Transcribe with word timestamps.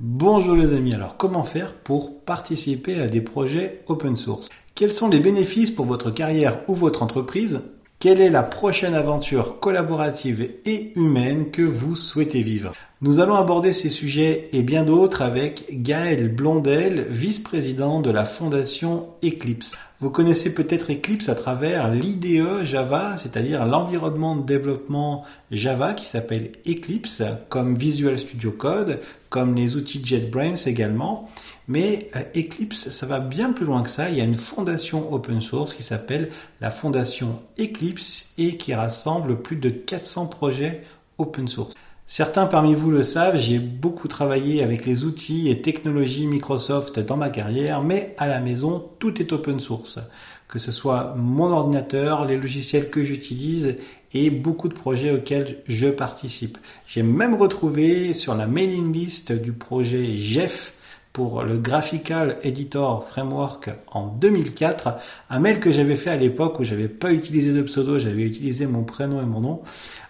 Bonjour 0.00 0.56
les 0.56 0.72
amis, 0.76 0.92
alors 0.92 1.16
comment 1.16 1.44
faire 1.44 1.72
pour 1.72 2.20
participer 2.24 3.00
à 3.00 3.06
des 3.06 3.20
projets 3.20 3.84
open 3.86 4.16
source? 4.16 4.48
Quels 4.74 4.92
sont 4.92 5.08
les 5.08 5.20
bénéfices 5.20 5.70
pour 5.70 5.86
votre 5.86 6.10
carrière 6.10 6.58
ou 6.66 6.74
votre 6.74 7.04
entreprise? 7.04 7.62
Quelle 8.00 8.20
est 8.20 8.28
la 8.28 8.42
prochaine 8.42 8.94
aventure 8.94 9.60
collaborative 9.60 10.50
et 10.64 10.92
humaine 10.96 11.52
que 11.52 11.62
vous 11.62 11.94
souhaitez 11.94 12.42
vivre? 12.42 12.72
Nous 13.04 13.20
allons 13.20 13.34
aborder 13.34 13.74
ces 13.74 13.90
sujets 13.90 14.48
et 14.54 14.62
bien 14.62 14.82
d'autres 14.82 15.20
avec 15.20 15.66
Gaël 15.82 16.34
Blondel, 16.34 17.04
vice-président 17.10 18.00
de 18.00 18.10
la 18.10 18.24
fondation 18.24 19.08
Eclipse. 19.22 19.74
Vous 20.00 20.08
connaissez 20.08 20.54
peut-être 20.54 20.90
Eclipse 20.90 21.28
à 21.28 21.34
travers 21.34 21.92
l'IDE 21.92 22.64
Java, 22.64 23.18
c'est-à-dire 23.18 23.66
l'environnement 23.66 24.36
de 24.36 24.46
développement 24.46 25.22
Java 25.50 25.92
qui 25.92 26.06
s'appelle 26.06 26.52
Eclipse, 26.66 27.22
comme 27.50 27.74
Visual 27.74 28.18
Studio 28.18 28.52
Code, 28.52 29.00
comme 29.28 29.54
les 29.54 29.76
outils 29.76 30.02
JetBrains 30.02 30.64
également. 30.64 31.28
Mais 31.68 32.08
euh, 32.16 32.22
Eclipse, 32.34 32.88
ça 32.88 33.04
va 33.04 33.20
bien 33.20 33.52
plus 33.52 33.66
loin 33.66 33.82
que 33.82 33.90
ça. 33.90 34.08
Il 34.08 34.16
y 34.16 34.22
a 34.22 34.24
une 34.24 34.38
fondation 34.38 35.12
open 35.12 35.42
source 35.42 35.74
qui 35.74 35.82
s'appelle 35.82 36.30
la 36.62 36.70
fondation 36.70 37.42
Eclipse 37.60 38.32
et 38.38 38.56
qui 38.56 38.72
rassemble 38.72 39.42
plus 39.42 39.56
de 39.56 39.68
400 39.68 40.28
projets 40.28 40.80
open 41.18 41.48
source. 41.48 41.74
Certains 42.06 42.44
parmi 42.44 42.74
vous 42.74 42.90
le 42.90 43.02
savent, 43.02 43.38
j'ai 43.38 43.58
beaucoup 43.58 44.08
travaillé 44.08 44.62
avec 44.62 44.84
les 44.84 45.04
outils 45.04 45.48
et 45.48 45.62
technologies 45.62 46.26
Microsoft 46.26 47.00
dans 47.00 47.16
ma 47.16 47.30
carrière, 47.30 47.82
mais 47.82 48.14
à 48.18 48.28
la 48.28 48.40
maison, 48.40 48.90
tout 48.98 49.22
est 49.22 49.32
open 49.32 49.58
source. 49.58 49.98
Que 50.46 50.58
ce 50.58 50.70
soit 50.70 51.14
mon 51.16 51.50
ordinateur, 51.50 52.26
les 52.26 52.36
logiciels 52.36 52.90
que 52.90 53.02
j'utilise 53.02 53.76
et 54.12 54.28
beaucoup 54.28 54.68
de 54.68 54.74
projets 54.74 55.12
auxquels 55.12 55.62
je 55.66 55.88
participe. 55.88 56.58
J'ai 56.86 57.02
même 57.02 57.34
retrouvé 57.34 58.12
sur 58.12 58.34
la 58.34 58.46
mailing 58.46 58.92
list 58.92 59.32
du 59.32 59.52
projet 59.52 60.16
Jeff 60.16 60.74
pour 61.14 61.44
le 61.44 61.58
Graphical 61.58 62.38
Editor 62.42 63.08
Framework 63.08 63.70
en 63.92 64.08
2004, 64.08 64.96
un 65.30 65.38
mail 65.38 65.60
que 65.60 65.70
j'avais 65.70 65.94
fait 65.94 66.10
à 66.10 66.16
l'époque 66.16 66.58
où 66.58 66.64
j'avais 66.64 66.88
pas 66.88 67.12
utilisé 67.12 67.52
de 67.52 67.62
pseudo, 67.62 68.00
j'avais 68.00 68.22
utilisé 68.22 68.66
mon 68.66 68.82
prénom 68.82 69.22
et 69.22 69.24
mon 69.24 69.40
nom. 69.40 69.62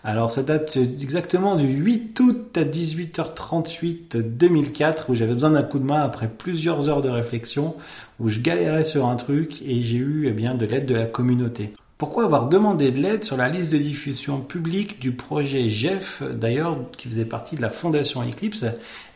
Alors 0.02 0.30
ça 0.30 0.42
date 0.42 0.78
exactement 0.78 1.56
du 1.56 1.66
8 1.66 2.18
août 2.20 2.56
à 2.56 2.64
18h38 2.64 4.22
2004 4.22 5.10
où 5.10 5.14
j'avais 5.14 5.34
besoin 5.34 5.50
d'un 5.50 5.62
coup 5.62 5.78
de 5.78 5.84
main 5.84 6.00
après 6.00 6.26
plusieurs 6.26 6.88
heures 6.88 7.02
de 7.02 7.10
réflexion 7.10 7.76
où 8.18 8.28
je 8.28 8.40
galérais 8.40 8.84
sur 8.84 9.06
un 9.06 9.16
truc 9.16 9.60
et 9.60 9.82
j'ai 9.82 9.98
eu 9.98 10.24
eh 10.26 10.32
bien 10.32 10.54
de 10.54 10.64
l'aide 10.64 10.86
de 10.86 10.94
la 10.94 11.04
communauté. 11.04 11.74
Pourquoi 11.96 12.24
avoir 12.24 12.48
demandé 12.48 12.90
de 12.90 13.00
l'aide 13.00 13.22
sur 13.22 13.36
la 13.36 13.48
liste 13.48 13.70
de 13.70 13.78
diffusion 13.78 14.40
publique 14.40 14.98
du 14.98 15.12
projet 15.12 15.68
Jeff, 15.68 16.24
d'ailleurs, 16.24 16.76
qui 16.98 17.06
faisait 17.06 17.24
partie 17.24 17.54
de 17.54 17.62
la 17.62 17.70
fondation 17.70 18.22
Eclipse? 18.22 18.64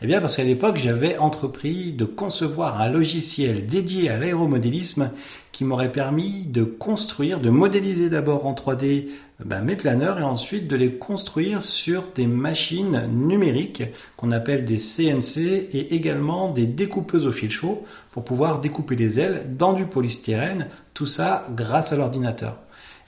Eh 0.01 0.07
bien, 0.07 0.21
parce 0.21 0.37
qu'à 0.37 0.45
l'époque, 0.45 0.77
j'avais 0.77 1.17
entrepris 1.17 1.91
de 1.91 2.05
concevoir 2.05 2.79
un 2.79 2.87
logiciel 2.87 3.65
dédié 3.65 4.09
à 4.09 4.17
l'aéromodélisme 4.17 5.11
qui 5.51 5.65
m'aurait 5.65 5.91
permis 5.91 6.45
de 6.45 6.63
construire, 6.63 7.41
de 7.41 7.49
modéliser 7.49 8.09
d'abord 8.09 8.45
en 8.45 8.53
3D 8.53 9.09
ben, 9.43 9.61
mes 9.61 9.75
planeurs 9.75 10.17
et 10.17 10.23
ensuite 10.23 10.69
de 10.69 10.77
les 10.77 10.93
construire 10.93 11.63
sur 11.63 12.05
des 12.15 12.27
machines 12.27 13.09
numériques 13.11 13.83
qu'on 14.15 14.31
appelle 14.31 14.63
des 14.63 14.77
CNC 14.77 15.67
et 15.73 15.95
également 15.95 16.49
des 16.49 16.65
découpeuses 16.65 17.27
au 17.27 17.33
fil 17.33 17.51
chaud 17.51 17.83
pour 18.11 18.23
pouvoir 18.23 18.61
découper 18.61 18.95
les 18.95 19.19
ailes 19.19 19.53
dans 19.57 19.73
du 19.73 19.85
polystyrène, 19.85 20.67
tout 20.93 21.05
ça 21.05 21.45
grâce 21.53 21.91
à 21.91 21.97
l'ordinateur. 21.97 22.57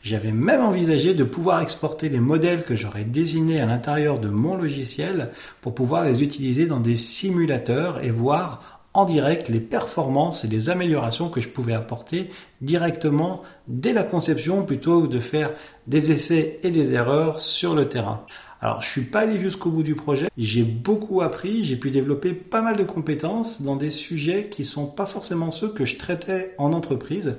J'avais 0.03 0.31
même 0.31 0.61
envisagé 0.61 1.13
de 1.13 1.23
pouvoir 1.23 1.61
exporter 1.61 2.09
les 2.09 2.19
modèles 2.19 2.63
que 2.63 2.75
j'aurais 2.75 3.03
désignés 3.03 3.61
à 3.61 3.67
l'intérieur 3.67 4.19
de 4.19 4.29
mon 4.29 4.55
logiciel 4.55 5.29
pour 5.61 5.75
pouvoir 5.75 6.03
les 6.03 6.23
utiliser 6.23 6.65
dans 6.65 6.79
des 6.79 6.95
simulateurs 6.95 8.03
et 8.03 8.09
voir 8.09 8.81
en 8.93 9.05
direct 9.05 9.47
les 9.47 9.59
performances 9.59 10.43
et 10.43 10.47
les 10.47 10.69
améliorations 10.69 11.29
que 11.29 11.39
je 11.39 11.47
pouvais 11.47 11.73
apporter 11.73 12.29
directement 12.61 13.41
dès 13.67 13.93
la 13.93 14.03
conception 14.03 14.65
plutôt 14.65 15.03
que 15.03 15.07
de 15.07 15.19
faire 15.19 15.51
des 15.87 16.11
essais 16.11 16.59
et 16.63 16.71
des 16.71 16.93
erreurs 16.93 17.39
sur 17.39 17.75
le 17.75 17.87
terrain. 17.87 18.25
Alors, 18.59 18.81
je 18.81 18.89
suis 18.89 19.01
pas 19.01 19.21
allé 19.21 19.39
jusqu'au 19.39 19.71
bout 19.71 19.81
du 19.81 19.95
projet. 19.95 20.27
J'ai 20.37 20.63
beaucoup 20.63 21.21
appris. 21.21 21.63
J'ai 21.63 21.77
pu 21.77 21.89
développer 21.89 22.33
pas 22.33 22.61
mal 22.61 22.77
de 22.77 22.83
compétences 22.83 23.63
dans 23.63 23.75
des 23.75 23.89
sujets 23.89 24.49
qui 24.49 24.65
sont 24.65 24.85
pas 24.85 25.07
forcément 25.07 25.51
ceux 25.51 25.69
que 25.69 25.83
je 25.83 25.97
traitais 25.97 26.53
en 26.59 26.71
entreprise. 26.73 27.37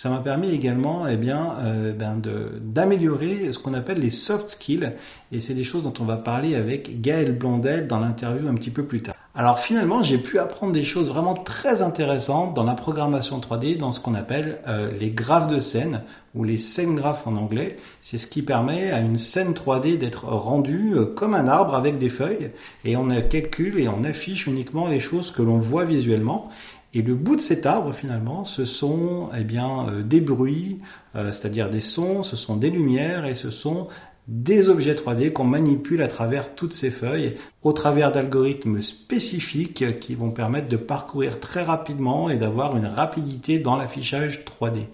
Ça 0.00 0.08
m'a 0.08 0.20
permis 0.20 0.48
également 0.48 1.06
eh 1.06 1.18
bien, 1.18 1.56
euh, 1.58 1.92
ben 1.92 2.22
d'améliorer 2.62 3.52
ce 3.52 3.58
qu'on 3.58 3.74
appelle 3.74 4.00
les 4.00 4.08
soft 4.08 4.48
skills. 4.48 4.92
Et 5.30 5.40
c'est 5.40 5.52
des 5.52 5.62
choses 5.62 5.82
dont 5.82 5.92
on 6.00 6.06
va 6.06 6.16
parler 6.16 6.54
avec 6.54 7.02
Gaël 7.02 7.36
Blondel 7.36 7.86
dans 7.86 7.98
l'interview 7.98 8.48
un 8.48 8.54
petit 8.54 8.70
peu 8.70 8.82
plus 8.82 9.02
tard. 9.02 9.14
Alors 9.34 9.58
finalement, 9.58 10.02
j'ai 10.02 10.16
pu 10.16 10.38
apprendre 10.38 10.72
des 10.72 10.84
choses 10.84 11.08
vraiment 11.08 11.34
très 11.34 11.82
intéressantes 11.82 12.54
dans 12.54 12.64
la 12.64 12.72
programmation 12.74 13.40
3D, 13.40 13.76
dans 13.76 13.92
ce 13.92 14.00
qu'on 14.00 14.14
appelle 14.14 14.60
euh, 14.66 14.88
les 14.98 15.10
graphes 15.10 15.48
de 15.48 15.60
scène 15.60 16.02
ou 16.34 16.44
les 16.44 16.56
scènes 16.56 16.96
graphes 16.96 17.26
en 17.26 17.36
anglais. 17.36 17.76
C'est 18.00 18.16
ce 18.16 18.26
qui 18.26 18.40
permet 18.40 18.90
à 18.90 19.00
une 19.00 19.18
scène 19.18 19.52
3D 19.52 19.98
d'être 19.98 20.24
rendue 20.24 20.94
euh, 20.94 21.04
comme 21.04 21.34
un 21.34 21.46
arbre 21.46 21.74
avec 21.74 21.98
des 21.98 22.08
feuilles 22.08 22.50
et 22.86 22.96
on 22.96 23.08
calcule 23.20 23.78
et 23.78 23.88
on 23.88 24.02
affiche 24.02 24.46
uniquement 24.46 24.88
les 24.88 25.00
choses 25.00 25.30
que 25.30 25.42
l'on 25.42 25.58
voit 25.58 25.84
visuellement. 25.84 26.50
Et 26.92 27.02
le 27.02 27.14
bout 27.14 27.36
de 27.36 27.40
cet 27.40 27.66
arbre, 27.66 27.92
finalement, 27.92 28.44
ce 28.44 28.64
sont 28.64 29.28
eh 29.38 29.44
bien, 29.44 29.88
euh, 29.88 30.02
des 30.02 30.20
bruits, 30.20 30.78
euh, 31.14 31.30
c'est-à-dire 31.30 31.70
des 31.70 31.80
sons, 31.80 32.22
ce 32.22 32.36
sont 32.36 32.56
des 32.56 32.70
lumières 32.70 33.26
et 33.26 33.34
ce 33.34 33.50
sont 33.50 33.86
des 34.26 34.68
objets 34.68 34.94
3D 34.94 35.32
qu'on 35.32 35.44
manipule 35.44 36.02
à 36.02 36.08
travers 36.08 36.54
toutes 36.54 36.72
ces 36.72 36.90
feuilles, 36.90 37.36
au 37.62 37.72
travers 37.72 38.12
d'algorithmes 38.12 38.80
spécifiques 38.80 39.98
qui 39.98 40.14
vont 40.14 40.30
permettre 40.30 40.68
de 40.68 40.76
parcourir 40.76 41.40
très 41.40 41.62
rapidement 41.62 42.28
et 42.30 42.36
d'avoir 42.36 42.76
une 42.76 42.86
rapidité 42.86 43.58
dans 43.58 43.76
l'affichage 43.76 44.44
3D. 44.44 44.86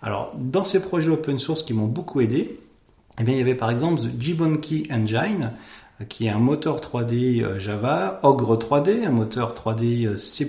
Alors, 0.00 0.32
dans 0.38 0.64
ces 0.64 0.80
projets 0.80 1.10
open 1.10 1.38
source 1.38 1.62
qui 1.62 1.74
m'ont 1.74 1.86
beaucoup 1.86 2.20
aidé, 2.20 2.58
eh 3.20 3.24
bien, 3.24 3.34
il 3.34 3.38
y 3.38 3.42
avait 3.42 3.54
par 3.54 3.70
exemple 3.70 4.00
The 4.00 4.10
Jibonki 4.18 4.88
Engine, 4.90 5.52
qui 6.08 6.26
est 6.26 6.30
un 6.30 6.38
moteur 6.38 6.80
3D 6.80 7.42
euh, 7.42 7.58
Java, 7.58 8.20
Ogre 8.22 8.56
3D, 8.56 9.04
un 9.04 9.10
moteur 9.10 9.52
3D 9.52 10.16
C++, 10.16 10.48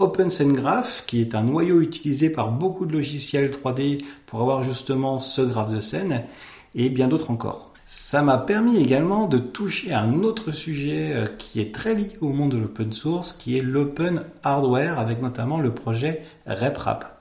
OpenSceneGraph, 0.00 1.04
qui 1.06 1.20
est 1.20 1.34
un 1.34 1.42
noyau 1.42 1.80
utilisé 1.80 2.30
par 2.30 2.50
beaucoup 2.50 2.86
de 2.86 2.92
logiciels 2.92 3.50
3D 3.50 4.02
pour 4.26 4.40
avoir 4.40 4.64
justement 4.64 5.18
ce 5.18 5.42
graphe 5.42 5.72
de 5.72 5.80
scène, 5.80 6.22
et 6.74 6.88
bien 6.88 7.08
d'autres 7.08 7.30
encore. 7.30 7.70
Ça 7.92 8.22
m'a 8.22 8.38
permis 8.38 8.76
également 8.76 9.26
de 9.26 9.38
toucher 9.38 9.92
à 9.92 10.02
un 10.02 10.22
autre 10.22 10.52
sujet 10.52 11.10
euh, 11.12 11.26
qui 11.26 11.60
est 11.60 11.74
très 11.74 11.94
lié 11.96 12.12
au 12.20 12.28
monde 12.28 12.52
de 12.52 12.56
l'open 12.56 12.92
source, 12.92 13.32
qui 13.32 13.58
est 13.58 13.62
l'open 13.62 14.22
hardware, 14.44 15.00
avec 15.00 15.20
notamment 15.20 15.58
le 15.58 15.74
projet 15.74 16.22
RepRap. 16.46 17.20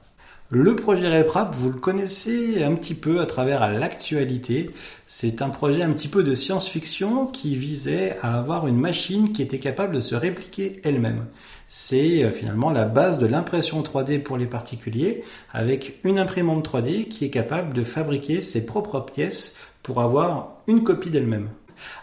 Le 0.51 0.75
projet 0.75 1.21
RepRap, 1.21 1.55
vous 1.55 1.69
le 1.69 1.77
connaissez 1.77 2.63
un 2.63 2.73
petit 2.73 2.95
peu 2.95 3.19
à 3.19 3.27
travers 3.27 3.71
l'actualité. 3.71 4.71
C'est 5.05 5.43
un 5.43 5.49
projet 5.49 5.83
un 5.83 5.91
petit 5.91 6.07
peu 6.07 6.23
de 6.23 6.33
science-fiction 6.33 7.27
qui 7.27 7.55
visait 7.55 8.17
à 8.21 8.37
avoir 8.37 8.67
une 8.67 8.79
machine 8.79 9.31
qui 9.31 9.43
était 9.43 9.59
capable 9.59 9.95
de 9.95 10.01
se 10.01 10.15
répliquer 10.15 10.81
elle-même. 10.83 11.25
C'est 11.71 12.23
euh, 12.23 12.31
finalement 12.31 12.71
la 12.71 12.85
base 12.85 13.19
de 13.19 13.27
l'impression 13.27 13.83
3D 13.83 14.23
pour 14.23 14.37
les 14.37 14.47
particuliers 14.47 15.23
avec 15.53 15.99
une 16.03 16.17
imprimante 16.17 16.67
3D 16.67 17.07
qui 17.07 17.25
est 17.25 17.29
capable 17.29 17.75
de 17.75 17.83
fabriquer 17.83 18.41
ses 18.41 18.65
propres 18.65 19.01
pièces 19.01 19.55
pour 19.83 20.01
avoir 20.01 20.57
une 20.65 20.83
copie 20.83 21.11
d'elle-même. 21.11 21.49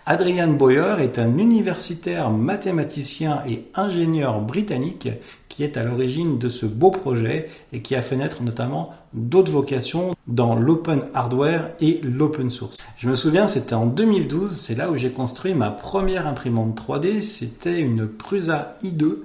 Adrian 0.06 0.52
Boyer 0.52 0.94
est 1.00 1.18
un 1.18 1.36
universitaire 1.36 2.30
mathématicien 2.30 3.42
et 3.46 3.66
ingénieur 3.74 4.40
britannique 4.40 5.08
qui 5.48 5.64
est 5.64 5.76
à 5.76 5.84
l'origine 5.84 6.38
de 6.38 6.48
ce 6.48 6.64
beau 6.64 6.90
projet 6.90 7.48
et 7.72 7.82
qui 7.82 7.94
a 7.94 8.02
fait 8.02 8.16
naître 8.16 8.42
notamment 8.42 8.92
d'autres 9.14 9.52
vocations 9.52 10.14
dans 10.26 10.54
l'open 10.54 11.02
hardware 11.14 11.70
et 11.80 12.00
l'open 12.02 12.50
source. 12.50 12.78
Je 12.98 13.08
me 13.08 13.14
souviens, 13.14 13.48
c'était 13.48 13.74
en 13.74 13.86
2012, 13.86 14.54
c'est 14.54 14.74
là 14.74 14.90
où 14.90 14.96
j'ai 14.96 15.10
construit 15.10 15.54
ma 15.54 15.70
première 15.70 16.26
imprimante 16.26 16.78
3D, 16.80 17.22
c'était 17.22 17.80
une 17.80 18.06
Prusa 18.06 18.76
i2 18.82 19.02
euh, 19.02 19.22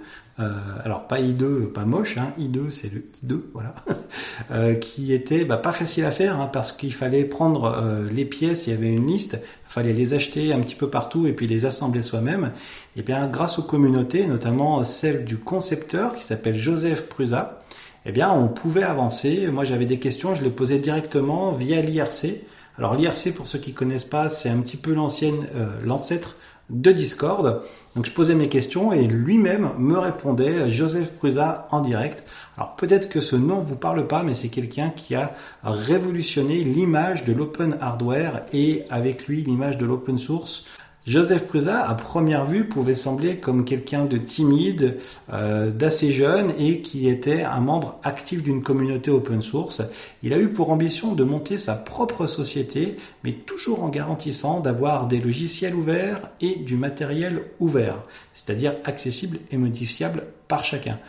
alors 0.84 1.08
pas 1.08 1.20
I2, 1.20 1.68
pas 1.68 1.86
moche, 1.86 2.18
hein, 2.18 2.34
I2 2.40 2.70
c'est 2.70 2.92
le 2.92 3.06
I2, 3.26 3.40
voilà, 3.54 3.76
euh, 4.52 4.76
qui 4.76 5.14
était 5.14 5.46
bah, 5.46 5.58
pas 5.58 5.72
facile 5.72 6.06
à 6.06 6.12
faire 6.12 6.40
hein, 6.40 6.50
parce 6.52 6.72
qu'il 6.72 6.94
fallait 6.94 7.24
prendre 7.24 7.66
euh, 7.66 8.08
les 8.10 8.26
pièces, 8.26 8.68
il 8.68 8.72
y 8.72 8.74
avait 8.74 8.92
une 8.92 9.08
liste, 9.08 9.40
il 9.42 9.72
fallait 9.72 9.94
les 9.94 10.14
acheter 10.14 10.54
un 10.54 10.60
petit 10.60 10.76
peu 10.76 10.90
partout 10.90 11.28
et 11.28 11.34
puis 11.34 11.48
les 11.48 11.66
assembler 11.66 12.02
soi-même. 12.02 12.52
Et 12.96 13.04
bien 13.04 13.28
grâce 13.28 13.60
aux 13.60 13.64
communautés, 13.64 14.28
notamment 14.28 14.84
celle 14.84 15.26
du 15.26 15.38
concepteur 15.38 16.16
qui 16.16 16.24
s'appelle 16.24 16.56
Joseph 16.56 17.08
Prusa, 17.08 17.60
eh 18.06 18.12
bien 18.12 18.32
on 18.32 18.48
pouvait 18.48 18.84
avancer. 18.84 19.48
Moi 19.52 19.64
j'avais 19.64 19.86
des 19.86 20.00
questions, 20.00 20.36
je 20.36 20.44
les 20.44 20.50
posais 20.50 20.80
directement 20.80 21.52
via 21.52 21.82
l'IRC. 21.82 22.42
Alors 22.78 22.96
l'IRC 22.96 23.34
pour 23.34 23.48
ceux 23.48 23.60
qui 23.60 23.74
connaissent 23.74 24.06
pas, 24.06 24.30
c'est 24.30 24.50
un 24.50 24.60
petit 24.60 24.78
peu 24.78 24.94
l'ancienne, 24.94 25.46
l'ancêtre 25.84 26.36
de 26.72 26.92
Discord. 26.92 27.62
Donc 27.96 28.06
je 28.06 28.12
posais 28.12 28.36
mes 28.36 28.48
questions 28.48 28.94
et 28.94 29.06
lui-même 29.06 29.72
me 29.78 29.98
répondait, 29.98 30.70
Joseph 30.70 31.12
Prusa 31.18 31.68
en 31.72 31.82
direct. 31.82 32.24
Alors 32.58 32.76
peut-être 32.76 33.10
que 33.10 33.20
ce 33.20 33.36
nom 33.36 33.60
vous 33.60 33.76
parle 33.76 34.08
pas, 34.08 34.24
mais 34.24 34.34
c'est 34.34 34.48
quelqu'un 34.48 34.90
qui 34.90 35.14
a 35.14 35.34
révolutionné 35.64 36.64
l'image 36.64 37.26
de 37.26 37.34
l'open 37.34 37.78
hardware 37.82 38.44
et 38.54 38.86
avec 38.90 39.28
lui 39.28 39.44
l'image 39.44 39.78
de 39.78 39.86
l'open 39.86 40.18
source 40.18 40.66
Joseph 41.08 41.48
Prusa, 41.48 41.90
à 41.90 41.96
première 41.96 42.46
vue, 42.46 42.66
pouvait 42.66 42.94
sembler 42.94 43.38
comme 43.38 43.66
quelqu'un 43.66 44.06
de 44.06 44.18
timide, 44.18 44.98
euh, 45.34 45.72
d'assez 45.72 46.12
jeune 46.12 46.54
et 46.60 46.82
qui 46.82 47.10
était 47.10 47.42
un 47.42 47.60
membre 47.60 48.00
actif 48.04 48.44
d'une 48.44 48.62
communauté 48.62 49.10
open 49.10 49.42
source. 49.42 49.82
Il 50.22 50.32
a 50.32 50.38
eu 50.38 50.50
pour 50.50 50.70
ambition 50.70 51.14
de 51.14 51.24
monter 51.24 51.58
sa 51.58 51.74
propre 51.74 52.28
société, 52.28 52.98
mais 53.24 53.34
toujours 53.34 53.84
en 53.84 53.90
garantissant 53.90 54.60
d'avoir 54.60 55.08
des 55.08 55.20
logiciels 55.20 55.74
ouverts 55.74 56.30
et 56.40 56.58
du 56.58 56.78
matériel 56.78 57.46
ouvert, 57.60 58.04
c'est-à-dire 58.34 58.76
accessible 58.84 59.40
et 59.50 59.58
modifiable 59.58 60.26
par 60.48 60.64
chacun. 60.64 61.00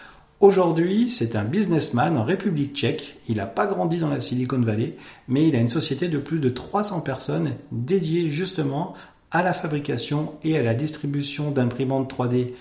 Aujourd'hui, 0.43 1.09
c'est 1.09 1.37
un 1.37 1.45
businessman 1.45 2.19
en 2.19 2.25
République 2.25 2.75
tchèque. 2.75 3.21
Il 3.29 3.37
n'a 3.37 3.47
pas 3.47 3.67
grandi 3.67 3.99
dans 3.99 4.09
la 4.09 4.21
Silicon 4.21 4.61
Valley, 4.61 4.97
mais 5.29 5.47
il 5.47 5.55
a 5.55 5.61
une 5.61 5.69
société 5.69 6.09
de 6.09 6.19
plus 6.19 6.41
de 6.41 6.49
300 6.49 7.03
personnes 7.03 7.53
dédiée 7.71 8.33
justement 8.33 8.95
à 9.33 9.43
la 9.43 9.55
fabrication 9.55 10.35
et 10.45 10.57
à 10.57 10.63
la 10.63 10.75
distribution 10.75 11.51
d'imprimantes 11.51 12.13
3D 12.13 12.53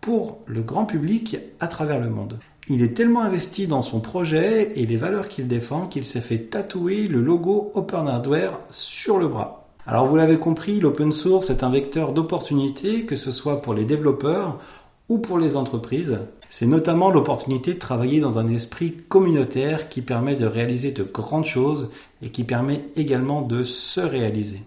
pour 0.00 0.38
le 0.46 0.62
grand 0.62 0.86
public 0.86 1.36
à 1.58 1.66
travers 1.66 2.00
le 2.00 2.08
monde. 2.08 2.38
Il 2.68 2.82
est 2.82 2.94
tellement 2.94 3.22
investi 3.22 3.66
dans 3.66 3.82
son 3.82 3.98
projet 4.00 4.78
et 4.78 4.86
les 4.86 4.96
valeurs 4.96 5.26
qu'il 5.26 5.48
défend 5.48 5.88
qu'il 5.88 6.04
s'est 6.04 6.20
fait 6.20 6.38
tatouer 6.38 7.08
le 7.08 7.20
logo 7.20 7.72
Open 7.74 8.06
Hardware 8.06 8.60
sur 8.68 9.18
le 9.18 9.26
bras. 9.26 9.66
Alors 9.86 10.06
vous 10.06 10.14
l'avez 10.14 10.36
compris, 10.36 10.78
l'open 10.78 11.10
source 11.10 11.50
est 11.50 11.64
un 11.64 11.70
vecteur 11.70 12.12
d'opportunité, 12.12 13.06
que 13.06 13.16
ce 13.16 13.32
soit 13.32 13.60
pour 13.60 13.74
les 13.74 13.84
développeurs 13.84 14.60
ou 15.08 15.18
pour 15.18 15.36
les 15.38 15.56
entreprises. 15.56 16.20
C'est 16.48 16.66
notamment 16.66 17.10
l'opportunité 17.10 17.74
de 17.74 17.78
travailler 17.80 18.20
dans 18.20 18.38
un 18.38 18.46
esprit 18.48 18.96
communautaire 19.08 19.88
qui 19.88 20.00
permet 20.00 20.36
de 20.36 20.46
réaliser 20.46 20.92
de 20.92 21.02
grandes 21.02 21.46
choses 21.46 21.90
et 22.22 22.30
qui 22.30 22.44
permet 22.44 22.84
également 22.94 23.42
de 23.42 23.64
se 23.64 24.00
réaliser. 24.00 24.62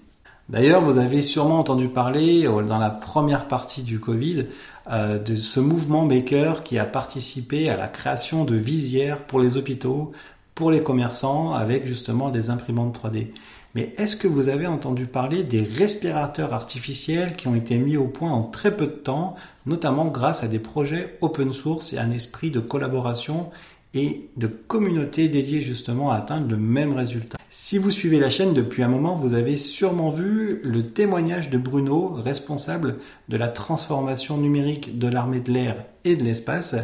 D'ailleurs, 0.49 0.81
vous 0.81 0.97
avez 0.97 1.21
sûrement 1.21 1.59
entendu 1.59 1.87
parler 1.87 2.45
euh, 2.45 2.63
dans 2.63 2.77
la 2.77 2.89
première 2.89 3.47
partie 3.47 3.81
du 3.81 3.99
Covid 3.99 4.47
euh, 4.91 5.17
de 5.17 5.37
ce 5.37 5.61
mouvement 5.61 6.05
Maker 6.05 6.63
qui 6.63 6.77
a 6.77 6.85
participé 6.85 7.69
à 7.69 7.77
la 7.77 7.87
création 7.87 8.43
de 8.43 8.55
visières 8.55 9.19
pour 9.19 9.39
les 9.39 9.55
hôpitaux, 9.55 10.11
pour 10.53 10.69
les 10.69 10.83
commerçants, 10.83 11.53
avec 11.53 11.87
justement 11.87 12.29
des 12.29 12.49
imprimantes 12.49 12.99
3D. 13.01 13.29
Mais 13.75 13.93
est-ce 13.97 14.15
que 14.15 14.27
vous 14.27 14.49
avez 14.49 14.67
entendu 14.67 15.07
parler 15.07 15.43
des 15.43 15.63
respirateurs 15.63 16.53
artificiels 16.53 17.35
qui 17.35 17.47
ont 17.47 17.55
été 17.55 17.79
mis 17.79 17.97
au 17.97 18.05
point 18.05 18.31
en 18.31 18.43
très 18.43 18.75
peu 18.75 18.85
de 18.85 18.91
temps, 18.91 19.35
notamment 19.65 20.05
grâce 20.05 20.43
à 20.43 20.47
des 20.47 20.59
projets 20.59 21.17
open 21.21 21.51
source 21.53 21.93
et 21.93 21.97
un 21.97 22.11
esprit 22.11 22.51
de 22.51 22.59
collaboration 22.59 23.49
et 23.93 24.29
de 24.37 24.47
communauté 24.47 25.27
dédiée 25.27 25.61
justement 25.61 26.11
à 26.11 26.15
atteindre 26.15 26.49
le 26.49 26.57
même 26.57 26.93
résultat. 26.93 27.37
Si 27.49 27.77
vous 27.77 27.91
suivez 27.91 28.19
la 28.19 28.31
chaîne 28.31 28.53
depuis 28.53 28.81
un 28.81 28.87
moment, 28.87 29.15
vous 29.15 29.35
avez 29.35 29.57
sûrement 29.57 30.09
vu 30.09 30.59
le 30.63 30.89
témoignage 30.89 31.51
de 31.51 31.59
Bruno, 31.59 32.07
responsable 32.07 32.97
de 33.29 33.37
la 33.37 33.47
transformation 33.47 34.37
numérique 34.37 34.97
de 34.97 35.07
l'armée 35.07 35.39
de 35.39 35.51
l'air 35.51 35.85
et 36.03 36.15
de 36.15 36.23
l'espace, 36.23 36.75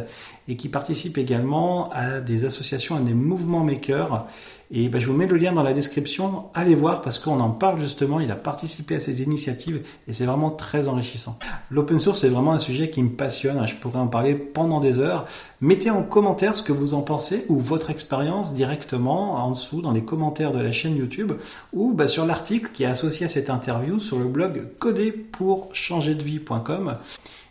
et 0.50 0.56
qui 0.56 0.68
participe 0.68 1.16
également 1.16 1.90
à 1.90 2.20
des 2.20 2.44
associations, 2.44 2.96
à 2.96 3.00
des 3.00 3.14
mouvements 3.14 3.62
makers 3.62 4.26
et 4.72 4.88
ben, 4.88 5.00
je 5.00 5.08
vous 5.08 5.14
mets 5.14 5.26
le 5.26 5.36
lien 5.36 5.52
dans 5.52 5.64
la 5.64 5.72
description. 5.72 6.44
Allez 6.54 6.76
voir 6.76 7.02
parce 7.02 7.18
qu'on 7.18 7.40
en 7.40 7.50
parle 7.50 7.80
justement. 7.80 8.20
Il 8.20 8.30
a 8.30 8.36
participé 8.36 8.94
à 8.94 9.00
ces 9.00 9.20
initiatives 9.22 9.82
et 10.06 10.12
c'est 10.12 10.26
vraiment 10.26 10.50
très 10.50 10.86
enrichissant. 10.86 11.36
L'open 11.70 11.98
source 11.98 12.22
est 12.22 12.28
vraiment 12.28 12.52
un 12.52 12.60
sujet 12.60 12.88
qui 12.88 13.02
me 13.02 13.10
passionne. 13.10 13.66
Je 13.66 13.74
pourrais 13.74 13.98
en 13.98 14.06
parler 14.06 14.36
pendant 14.36 14.78
des 14.78 15.00
heures. 15.00 15.26
Mettez 15.60 15.90
en 15.90 16.04
commentaire 16.04 16.54
ce 16.54 16.62
que 16.62 16.70
vous 16.70 16.94
en 16.94 17.02
pensez 17.02 17.46
ou 17.48 17.58
votre 17.58 17.90
expérience 17.90 18.54
directement 18.54 19.44
en 19.44 19.50
dessous 19.50 19.82
dans 19.82 19.90
les 19.90 20.04
commentaires 20.04 20.52
de 20.52 20.60
la 20.60 20.70
chaîne 20.70 20.96
YouTube 20.96 21.32
ou 21.72 21.92
ben, 21.92 22.06
sur 22.06 22.24
l'article 22.24 22.70
qui 22.72 22.84
est 22.84 22.86
associé 22.86 23.26
à 23.26 23.28
cette 23.28 23.50
interview 23.50 23.98
sur 23.98 24.20
le 24.20 24.26
blog 24.26 24.68
coder-pour-changer-de-vie.com. 24.78 26.94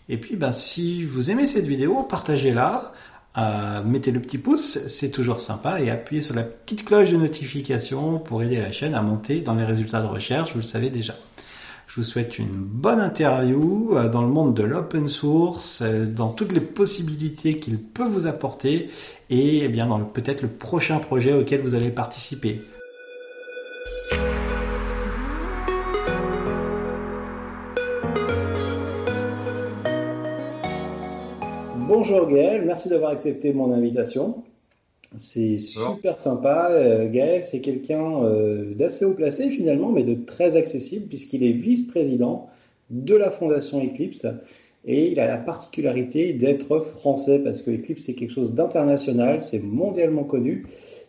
Et 0.10 0.18
puis, 0.18 0.36
ben, 0.36 0.52
si 0.52 1.06
vous 1.06 1.30
aimez 1.30 1.46
cette 1.48 1.68
vidéo, 1.68 2.04
partagez-la. 2.04 2.92
Euh, 3.38 3.84
mettez 3.84 4.12
le 4.12 4.20
petit 4.20 4.40
pouce, 4.40 4.80
c'est 4.88 5.12
toujours 5.12 5.40
sympa, 5.40 5.80
et 5.80 5.92
appuyez 5.92 6.24
sur 6.24 6.34
la 6.34 6.44
petite 6.44 6.84
cloche 6.84 7.12
de 7.12 7.18
notification 7.18 8.18
pour 8.18 8.42
aider 8.42 8.58
la 8.58 8.72
chaîne 8.72 8.96
à 8.96 9.04
monter 9.04 9.42
dans 9.42 9.54
les 9.54 9.64
résultats 9.64 10.02
de 10.02 10.08
recherche, 10.08 10.52
vous 10.54 10.58
le 10.58 10.64
savez 10.64 10.90
déjà. 10.90 11.14
Je 11.86 11.96
vous 11.96 12.04
souhaite 12.04 12.40
une 12.40 12.48
bonne 12.48 13.00
interview 13.00 13.96
euh, 13.96 14.10
dans 14.10 14.24
le 14.24 14.28
monde 14.28 14.56
de 14.56 14.64
l'open 14.64 15.08
source, 15.08 15.82
euh, 15.84 16.08
dans 16.08 16.30
toutes 16.30 16.54
les 16.54 16.60
possibilités 16.60 17.60
qu'il 17.60 17.80
peut 17.80 18.08
vous 18.08 18.26
apporter, 18.26 18.90
et 19.30 19.64
eh 19.64 19.70
bien 19.70 19.86
dans 19.86 20.00
peut-être 20.00 20.42
le 20.42 20.50
prochain 20.50 20.98
projet 20.98 21.34
auquel 21.34 21.62
vous 21.62 21.76
allez 21.76 21.92
participer. 21.92 22.62
Bonjour 31.90 32.28
Gaël, 32.28 32.62
merci 32.68 32.88
d'avoir 32.88 33.10
accepté 33.10 33.52
mon 33.52 33.74
invitation. 33.74 34.44
C'est 35.18 35.58
super 35.58 36.20
sympa. 36.20 36.70
Euh, 36.70 37.10
Gaël, 37.10 37.44
c'est 37.44 37.62
quelqu'un 37.62 38.24
euh, 38.24 38.76
d'assez 38.76 39.06
haut 39.06 39.16
placé 39.16 39.50
finalement, 39.50 39.90
mais 39.90 40.04
de 40.04 40.14
très 40.14 40.56
accessible 40.56 41.08
puisqu'il 41.08 41.44
est 41.44 41.52
vice-président 41.52 42.48
de 42.92 43.16
la 43.16 43.32
Fondation 43.32 43.84
Eclipse 43.84 44.28
et 44.86 45.12
il 45.12 45.20
a 45.20 45.28
la 45.28 45.38
particularité 45.38 46.34
d'être 46.34 46.78
français 46.78 47.40
parce 47.40 47.64
que 47.64 47.72
Eclipse 47.72 48.04
c'est 48.04 48.14
quelque 48.14 48.34
chose 48.34 48.54
d'international, 48.54 49.42
c'est 49.42 49.58
mondialement 49.58 50.26
connu 50.26 50.68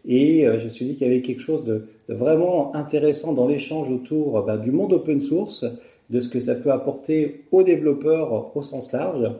et 0.08 0.46
euh, 0.46 0.58
je 0.58 0.64
me 0.64 0.68
suis 0.70 0.86
dit 0.86 0.94
qu'il 0.94 1.06
y 1.06 1.10
avait 1.10 1.20
quelque 1.20 1.42
chose 1.42 1.62
de, 1.62 1.88
vraiment 2.08 2.74
intéressant 2.74 3.34
dans 3.34 3.46
l'échange 3.46 3.90
autour 3.90 4.44
bah, 4.46 4.56
du 4.56 4.70
monde 4.70 4.94
open 4.94 5.20
source, 5.20 5.66
de 6.08 6.20
ce 6.20 6.30
que 6.30 6.40
ça 6.40 6.54
peut 6.54 6.72
apporter 6.72 7.44
aux 7.52 7.64
développeurs 7.64 8.56
au 8.56 8.62
sens 8.62 8.92
large. 8.92 9.30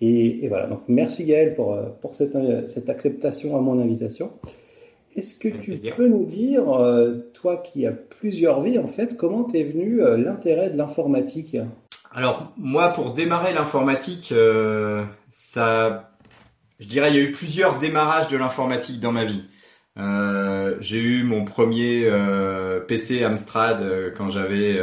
Et, 0.00 0.48
voilà, 0.48 0.66
donc 0.66 0.82
merci 0.88 1.24
Gaël 1.24 1.54
pour, 1.54 1.72
euh, 1.72 1.84
pour 2.00 2.14
cette, 2.14 2.34
euh, 2.34 2.66
cette 2.66 2.88
acceptation 2.88 3.56
à 3.56 3.60
mon 3.60 3.80
invitation. 3.80 4.32
Est-ce 5.16 5.38
que 5.38 5.48
tu 5.48 5.76
peux 5.96 6.08
nous 6.08 6.24
dire, 6.24 6.68
euh, 6.68 7.30
toi 7.34 7.58
qui 7.58 7.86
as 7.86 7.92
plusieurs 7.92 8.60
vies, 8.60 8.78
en 8.78 8.88
fait, 8.88 9.16
comment 9.16 9.44
t'es 9.44 9.62
venu 9.62 10.00
l'intérêt 10.00 10.70
de 10.70 10.76
l'informatique? 10.76 11.56
Alors, 12.12 12.52
moi, 12.56 12.88
pour 12.88 13.12
démarrer 13.12 13.52
l'informatique, 13.52 14.34
ça, 15.30 16.10
je 16.80 16.88
dirais, 16.88 17.10
il 17.10 17.16
y 17.16 17.20
a 17.20 17.22
eu 17.22 17.30
plusieurs 17.30 17.78
démarrages 17.78 18.26
de 18.26 18.36
l'informatique 18.36 18.98
dans 18.98 19.12
ma 19.12 19.24
vie. 19.24 19.44
j'ai 20.80 21.00
eu 21.00 21.22
mon 21.22 21.44
premier 21.44 22.10
PC 22.88 23.22
Amstrad 23.22 24.12
quand 24.16 24.30
j'avais 24.30 24.80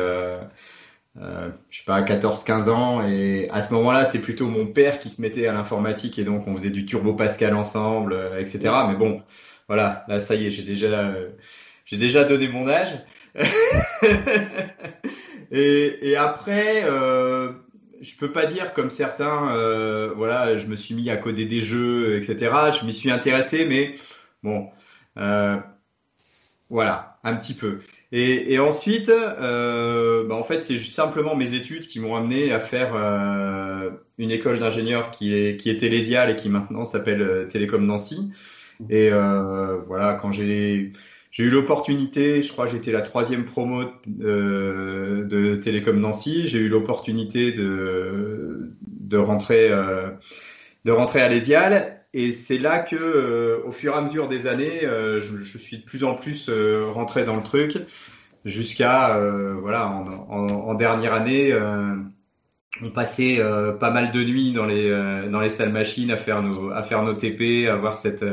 euh, 1.19 1.49
je 1.69 1.79
sais 1.79 1.85
pas, 1.85 2.01
14-15 2.01 2.69
ans. 2.69 3.05
Et 3.05 3.49
à 3.51 3.61
ce 3.61 3.73
moment-là, 3.73 4.05
c'est 4.05 4.21
plutôt 4.21 4.47
mon 4.47 4.65
père 4.65 4.99
qui 4.99 5.09
se 5.09 5.21
mettait 5.21 5.47
à 5.47 5.53
l'informatique 5.53 6.17
et 6.19 6.23
donc 6.23 6.47
on 6.47 6.55
faisait 6.55 6.69
du 6.69 6.85
Turbo 6.85 7.13
Pascal 7.13 7.55
ensemble, 7.55 8.13
euh, 8.13 8.39
etc. 8.39 8.71
Mais 8.87 8.95
bon, 8.95 9.21
voilà, 9.71 10.05
là, 10.09 10.19
ça 10.19 10.35
y 10.35 10.47
est, 10.47 10.51
j'ai 10.51 10.63
déjà, 10.63 10.87
euh, 10.87 11.29
j'ai 11.85 11.97
déjà 11.97 12.23
donné 12.25 12.47
mon 12.49 12.67
âge. 12.67 12.93
et, 15.51 16.09
et, 16.09 16.17
après, 16.17 16.83
euh, 16.83 17.53
je 18.01 18.17
peux 18.17 18.31
pas 18.33 18.45
dire 18.45 18.73
comme 18.73 18.89
certains, 18.89 19.55
euh, 19.55 20.11
voilà, 20.15 20.57
je 20.57 20.67
me 20.67 20.75
suis 20.75 20.93
mis 20.93 21.09
à 21.09 21.15
coder 21.17 21.45
des 21.45 21.61
jeux, 21.61 22.17
etc. 22.17 22.51
Je 22.79 22.85
m'y 22.85 22.93
suis 22.93 23.11
intéressé, 23.11 23.65
mais 23.65 23.95
bon, 24.43 24.69
voilà, 26.69 27.19
un 27.23 27.35
petit 27.35 27.53
peu. 27.53 27.79
Et, 28.13 28.53
et 28.53 28.59
ensuite, 28.59 29.09
euh, 29.09 30.25
bah 30.27 30.35
en 30.35 30.43
fait, 30.43 30.63
c'est 30.63 30.77
simplement 30.79 31.35
mes 31.35 31.53
études 31.53 31.87
qui 31.87 31.99
m'ont 32.01 32.15
amené 32.15 32.51
à 32.51 32.59
faire 32.59 32.91
euh, 32.93 33.89
une 34.17 34.31
école 34.31 34.59
d'ingénieur 34.59 35.11
qui 35.11 35.33
est 35.33 35.55
qui 35.57 35.69
est 35.69 35.77
télésiale 35.77 36.31
et 36.31 36.35
qui 36.35 36.49
maintenant 36.49 36.83
s'appelle 36.83 37.21
euh, 37.21 37.45
Télécom 37.47 37.85
Nancy. 37.85 38.31
Et 38.89 39.09
euh, 39.11 39.77
voilà, 39.87 40.15
quand 40.15 40.31
j'ai 40.31 40.91
j'ai 41.31 41.43
eu 41.43 41.49
l'opportunité, 41.49 42.41
je 42.41 42.51
crois 42.51 42.67
j'étais 42.67 42.91
la 42.91 43.01
troisième 43.01 43.45
promo 43.45 43.85
de, 44.07 45.25
de 45.29 45.55
Télécom 45.55 45.97
Nancy, 45.99 46.47
j'ai 46.47 46.59
eu 46.59 46.67
l'opportunité 46.69 47.53
de 47.53 48.73
de 48.81 49.17
rentrer 49.17 49.69
euh, 49.69 50.09
de 50.85 50.91
rentrer 50.91 51.21
à 51.21 51.29
l'Esial 51.29 52.00
et 52.13 52.33
c'est 52.33 52.57
là 52.57 52.79
que, 52.79 52.95
euh, 52.95 53.59
au 53.65 53.71
fur 53.71 53.93
et 53.93 53.97
à 53.97 54.01
mesure 54.01 54.27
des 54.27 54.45
années, 54.47 54.83
euh, 54.83 55.21
je, 55.21 55.37
je, 55.37 55.57
suis 55.57 55.77
de 55.77 55.83
plus 55.83 56.03
en 56.03 56.15
plus 56.15 56.49
euh, 56.49 56.87
rentré 56.91 57.23
dans 57.23 57.37
le 57.37 57.43
truc, 57.43 57.77
jusqu'à 58.43 59.17
voilà, 59.61 59.87
en, 59.87 60.07
en, 60.07 60.49
en, 60.49 60.73
dernière 60.73 61.13
année, 61.13 61.55
on 62.81 62.89
passait 62.89 63.39
pas 63.79 63.91
mal 63.91 64.11
de 64.11 64.23
nuits 64.23 64.51
dans 64.51 64.65
les 64.65 64.89
dans 65.29 65.41
les 65.41 65.51
salles 65.51 65.71
machines 65.71 66.11
à 66.11 66.17
faire 66.17 66.41
nos 66.41 66.71
à 66.71 66.83
faire 66.83 67.03
nos 67.03 67.13
TP, 67.13 67.67
à 67.67 67.73
avoir 67.73 67.97
cette 67.97 68.25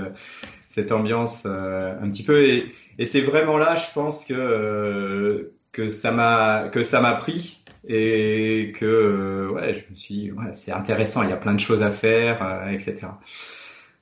cette 0.67 0.93
ambiance 0.93 1.45
un 1.47 2.09
petit 2.11 2.23
peu. 2.23 2.43
Et, 2.45 2.75
et 2.99 3.07
c'est 3.07 3.21
vraiment 3.21 3.59
là, 3.59 3.77
je 3.77 3.93
pense 3.93 4.25
que 4.25 5.53
que 5.73 5.89
ça 5.89 6.11
m'a 6.11 6.69
que 6.73 6.83
ça 6.83 7.03
m'a 7.03 7.13
pris 7.13 7.63
et 7.87 8.73
que 8.79 9.51
ouais, 9.53 9.75
je 9.75 9.91
me 9.91 9.97
suis 9.97 10.15
dit, 10.15 10.33
ouais, 10.33 10.53
c'est 10.55 10.73
intéressant, 10.73 11.23
il 11.23 11.29
y 11.29 11.33
a 11.33 11.37
plein 11.37 11.55
de 11.55 11.61
choses 11.61 11.83
à 11.83 11.91
faire, 11.91 12.67
etc 12.71 13.09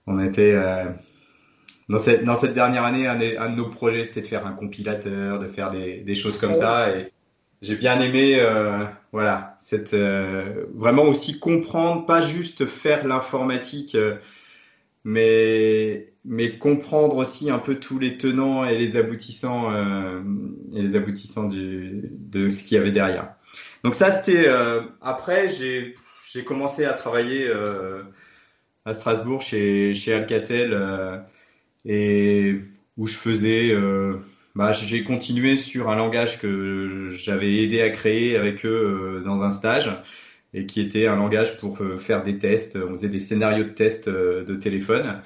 on 0.06 0.20
était 0.20 0.52
euh, 0.54 0.84
dans 1.88 1.98
cette 1.98 2.54
dernière 2.54 2.84
année, 2.84 3.06
un, 3.06 3.16
de 3.50 3.56
nos 3.56 3.68
projets, 3.68 4.04
c'était 4.04 4.22
de 4.22 4.26
faire 4.26 4.46
un 4.46 4.52
compilateur, 4.52 5.38
de 5.38 5.46
faire 5.46 5.70
des, 5.70 6.14
choses 6.14 6.38
comme 6.38 6.54
ça. 6.54 6.96
Et 6.96 7.12
j'ai 7.62 7.76
bien 7.76 8.00
aimé, 8.00 8.38
euh, 8.38 8.84
voilà, 9.12 9.56
cette 9.60 9.94
euh, 9.94 10.66
vraiment 10.74 11.04
aussi 11.04 11.38
comprendre, 11.38 12.06
pas 12.06 12.20
juste 12.20 12.66
faire 12.66 13.06
l'informatique, 13.06 13.96
mais 15.04 16.12
mais 16.28 16.58
comprendre 16.58 17.18
aussi 17.18 17.50
un 17.50 17.60
peu 17.60 17.76
tous 17.76 18.00
les 18.00 18.18
tenants 18.18 18.64
et 18.64 18.76
les 18.76 18.96
aboutissants 18.96 19.72
et 20.74 20.82
les 20.82 20.96
aboutissants 20.96 21.48
de 21.48 22.48
ce 22.48 22.64
qu'il 22.64 22.76
y 22.76 22.80
avait 22.80 22.90
derrière. 22.90 23.34
Donc 23.84 23.94
ça, 23.94 24.10
c'était 24.10 24.48
après, 25.00 25.48
j'ai 25.48 26.44
commencé 26.44 26.84
à 26.84 26.94
travailler 26.94 27.48
à 28.86 28.94
Strasbourg 28.94 29.42
chez 29.42 29.94
chez 29.94 30.14
Alcatel 30.14 31.22
et 31.84 32.56
où 32.96 33.06
je 33.06 33.16
faisais 33.16 33.74
bah, 34.56 34.72
j'ai 34.72 35.04
continué 35.04 35.56
sur 35.56 35.90
un 35.90 35.96
langage 35.96 36.40
que 36.40 37.10
j'avais 37.12 37.56
aidé 37.62 37.82
à 37.82 37.90
créer 37.90 38.38
avec 38.38 38.64
eux 38.64 39.18
euh, 39.18 39.20
dans 39.20 39.42
un 39.42 39.50
stage 39.50 39.90
et 40.54 40.64
qui 40.64 40.80
était 40.80 41.06
un 41.06 41.16
langage 41.16 41.58
pour 41.58 41.82
euh, 41.82 41.98
faire 41.98 42.22
des 42.22 42.38
tests. 42.38 42.76
On 42.76 42.92
faisait 42.92 43.10
des 43.10 43.20
scénarios 43.20 43.64
de 43.64 43.68
tests 43.68 44.08
euh, 44.08 44.44
de 44.44 44.54
téléphone. 44.54 45.20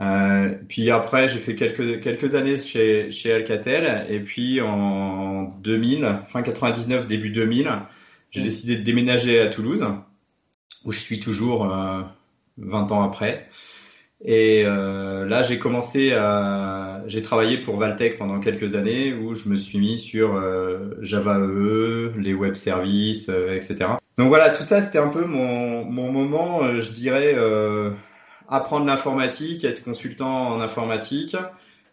Euh, 0.00 0.54
puis 0.68 0.90
après, 0.90 1.28
j'ai 1.28 1.38
fait 1.38 1.54
quelques, 1.54 2.00
quelques 2.00 2.34
années 2.34 2.58
chez, 2.58 3.10
chez 3.10 3.32
Alcatel. 3.34 4.06
Et 4.08 4.20
puis 4.20 4.62
en 4.62 5.54
2000, 5.62 6.20
fin 6.24 6.40
99, 6.40 7.06
début 7.06 7.28
2000, 7.28 7.70
j'ai 8.30 8.40
décidé 8.40 8.76
de 8.76 8.82
déménager 8.82 9.38
à 9.38 9.48
Toulouse, 9.48 9.84
où 10.86 10.92
je 10.92 10.98
suis 10.98 11.20
toujours 11.20 11.70
euh, 11.70 12.00
20 12.58 12.92
ans 12.92 13.02
après. 13.02 13.48
Et 14.24 14.62
euh, 14.64 15.26
là, 15.26 15.42
j'ai 15.42 15.58
commencé 15.58 16.12
à, 16.12 17.02
j'ai 17.06 17.22
travaillé 17.22 17.58
pour 17.58 17.76
Valtech 17.76 18.18
pendant 18.18 18.38
quelques 18.38 18.76
années 18.76 19.12
où 19.12 19.34
je 19.34 19.48
me 19.48 19.56
suis 19.56 19.78
mis 19.78 19.98
sur 19.98 20.36
euh, 20.36 20.94
Java 21.00 21.38
EE, 21.38 22.12
les 22.18 22.32
web 22.32 22.54
services, 22.54 23.28
euh, 23.28 23.56
etc. 23.56 23.90
Donc 24.18 24.28
voilà, 24.28 24.50
tout 24.50 24.62
ça, 24.62 24.80
c'était 24.80 24.98
un 24.98 25.08
peu 25.08 25.24
mon, 25.24 25.84
mon 25.84 26.12
moment, 26.12 26.62
euh, 26.62 26.80
je 26.80 26.92
dirais, 26.92 27.36
apprendre 28.48 28.86
l'informatique, 28.86 29.64
être 29.64 29.82
consultant 29.82 30.50
en 30.50 30.60
informatique, 30.60 31.36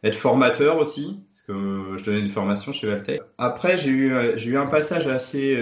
être 0.03 0.15
formateur 0.15 0.77
aussi, 0.77 1.23
parce 1.31 1.41
que 1.47 1.97
je 1.97 2.05
donnais 2.05 2.19
une 2.19 2.29
formation 2.29 2.73
chez 2.73 2.85
Valtech. 2.85 3.21
Après, 3.39 3.77
j'ai 3.77 3.89
eu, 3.89 4.13
j'ai 4.35 4.51
eu 4.51 4.57
un 4.57 4.67
passage 4.67 5.07
assez, 5.07 5.57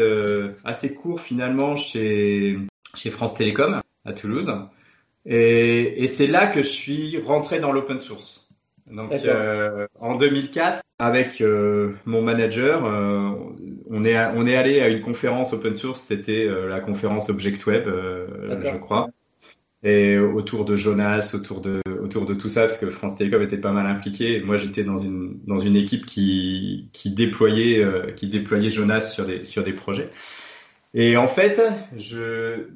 assez 0.66 0.94
court 0.94 1.22
finalement 1.22 1.78
chez, 1.78 2.58
chez 2.96 3.10
France 3.10 3.36
Télécom 3.36 3.80
à 4.04 4.14
Toulouse. 4.14 4.52
Et, 5.28 6.04
et 6.04 6.08
c'est 6.08 6.28
là 6.28 6.48
que 6.48 6.64
je 6.64 6.70
suis 6.70 7.22
rentré 7.22 7.60
dans 7.60 7.72
l'open 7.72 8.00
source. 8.00 8.48
Donc 8.90 9.12
euh, 9.12 9.86
en 10.00 10.16
2004, 10.16 10.82
avec 11.00 11.42
euh, 11.42 11.94
mon 12.06 12.22
manager, 12.22 12.86
euh, 12.86 13.32
on 13.90 14.04
est 14.04 14.18
on 14.18 14.46
est 14.46 14.56
allé 14.56 14.80
à 14.80 14.88
une 14.88 15.02
conférence 15.02 15.54
open 15.54 15.74
source. 15.74 16.02
C'était 16.02 16.46
euh, 16.46 16.70
la 16.70 16.80
conférence 16.80 17.30
Object 17.30 17.66
Web, 17.66 17.88
euh, 17.88 18.28
je 18.62 18.78
crois. 18.78 19.10
Et 19.84 20.18
autour 20.18 20.66
de 20.66 20.76
Jonas, 20.76 21.34
autour 21.36 21.62
de 21.62 21.82
autour 22.02 22.26
de 22.26 22.34
tout 22.34 22.50
ça, 22.50 22.62
parce 22.62 22.78
que 22.78 22.90
France 22.90 23.16
Télécom 23.16 23.42
était 23.42 23.58
pas 23.58 23.72
mal 23.72 23.86
impliqué. 23.86 24.42
Moi, 24.42 24.58
j'étais 24.58 24.84
dans 24.84 24.98
une 24.98 25.40
dans 25.46 25.60
une 25.60 25.76
équipe 25.76 26.06
qui 26.06 26.90
qui 26.94 27.12
déployait 27.12 27.86
qui 28.16 28.28
déployait 28.28 28.70
Jonas 28.70 29.02
sur 29.02 29.26
des 29.26 29.44
sur 29.44 29.64
des 29.64 29.74
projets. 29.74 30.10
Et 30.94 31.16
en 31.18 31.28
fait, 31.28 31.62
je 31.98 32.70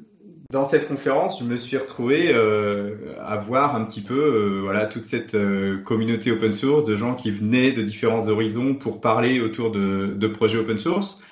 dans 0.51 0.65
cette 0.65 0.87
conférence, 0.87 1.39
je 1.39 1.45
me 1.45 1.55
suis 1.55 1.77
retrouvé 1.77 2.31
euh, 2.33 3.15
à 3.25 3.37
voir 3.37 3.75
un 3.75 3.85
petit 3.85 4.01
peu 4.01 4.13
euh, 4.13 4.61
voilà 4.61 4.85
toute 4.85 5.05
cette 5.05 5.33
euh, 5.33 5.77
communauté 5.83 6.31
open 6.31 6.53
source 6.53 6.83
de 6.85 6.95
gens 6.95 7.15
qui 7.15 7.31
venaient 7.31 7.71
de 7.71 7.81
différents 7.81 8.27
horizons 8.27 8.75
pour 8.75 8.99
parler 8.99 9.39
autour 9.39 9.71
de, 9.71 10.27
projets 10.27 10.57
open 10.57 10.77
source. 10.77 11.23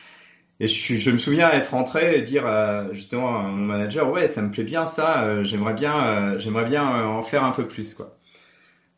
Et 0.61 0.67
je, 0.67 1.11
me 1.11 1.17
souviens 1.17 1.51
être 1.51 1.71
rentré 1.71 2.17
et 2.17 2.21
dire 2.21 2.45
justement 2.91 3.39
à 3.39 3.43
mon 3.43 3.65
manager 3.65 4.11
ouais 4.11 4.27
ça 4.27 4.41
me 4.41 4.51
plaît 4.51 4.65
bien 4.65 4.87
ça, 4.87 5.43
j'aimerais 5.43 5.73
bien 5.73 6.37
j'aimerais 6.37 6.65
bien 6.65 6.83
en 7.05 7.23
faire 7.23 7.45
un 7.45 7.51
peu 7.51 7.65
plus 7.65 7.93
quoi. 7.93 8.17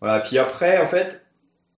Voilà. 0.01 0.19
Puis 0.21 0.39
après 0.39 0.79
en 0.79 0.87
fait 0.87 1.27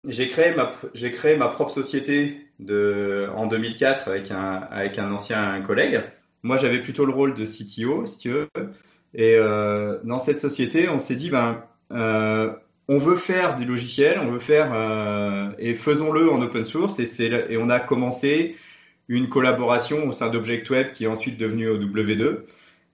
j'ai 0.06 0.28
créé 0.28 0.54
ma 0.54 0.72
créé 1.10 1.36
ma 1.36 1.48
propre 1.48 1.72
société 1.72 2.46
en 2.70 3.46
2004 3.46 4.08
avec 4.08 4.30
un 4.30 4.68
avec 4.70 5.00
un 5.00 5.10
ancien 5.12 5.60
collègue 5.62 6.02
moi, 6.42 6.56
j'avais 6.56 6.80
plutôt 6.80 7.06
le 7.06 7.12
rôle 7.12 7.34
de 7.34 7.44
CTO, 7.44 8.06
si 8.06 8.18
tu 8.18 8.30
veux. 8.30 8.48
Et 9.14 9.34
euh, 9.36 9.98
dans 10.04 10.18
cette 10.18 10.38
société, 10.38 10.88
on 10.88 10.98
s'est 10.98 11.14
dit, 11.14 11.30
ben, 11.30 11.62
euh, 11.92 12.52
on 12.88 12.98
veut 12.98 13.16
faire 13.16 13.56
du 13.56 13.64
logiciel, 13.64 14.18
on 14.18 14.30
veut 14.30 14.38
faire 14.38 14.72
euh, 14.74 15.50
et 15.58 15.74
faisons-le 15.74 16.30
en 16.30 16.42
open 16.42 16.64
source. 16.64 16.98
Et, 16.98 17.24
et 17.50 17.56
on 17.58 17.68
a 17.70 17.78
commencé 17.78 18.56
une 19.08 19.28
collaboration 19.28 20.08
au 20.08 20.12
sein 20.12 20.30
d'Object 20.30 20.68
Web 20.70 20.92
qui 20.92 21.04
est 21.04 21.08
ensuite 21.08 21.38
devenue 21.38 21.68
OW2. 21.68 22.38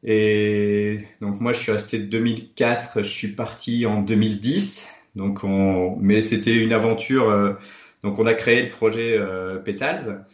Et 0.05 1.00
donc 1.21 1.40
moi, 1.40 1.52
je 1.52 1.61
suis 1.61 1.73
resté 1.73 1.99
de 1.99 2.07
2004, 2.07 3.02
je 3.02 3.11
suis 3.11 3.28
parti 3.28 3.87
en 3.87 4.02
2010. 4.02 4.88
Donc 5.17 5.43
on, 5.43 5.97
mais 6.00 6.23
c'était 6.23 6.57
une 6.57 6.73
aventure. 6.73 7.57
Donc 8.02 8.19
on 8.19 8.26
a 8.26 8.35
créé 8.35 8.62
le 8.62 8.69
projet 8.69 9.19
Petals 9.64 10.25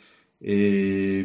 et 0.43 1.25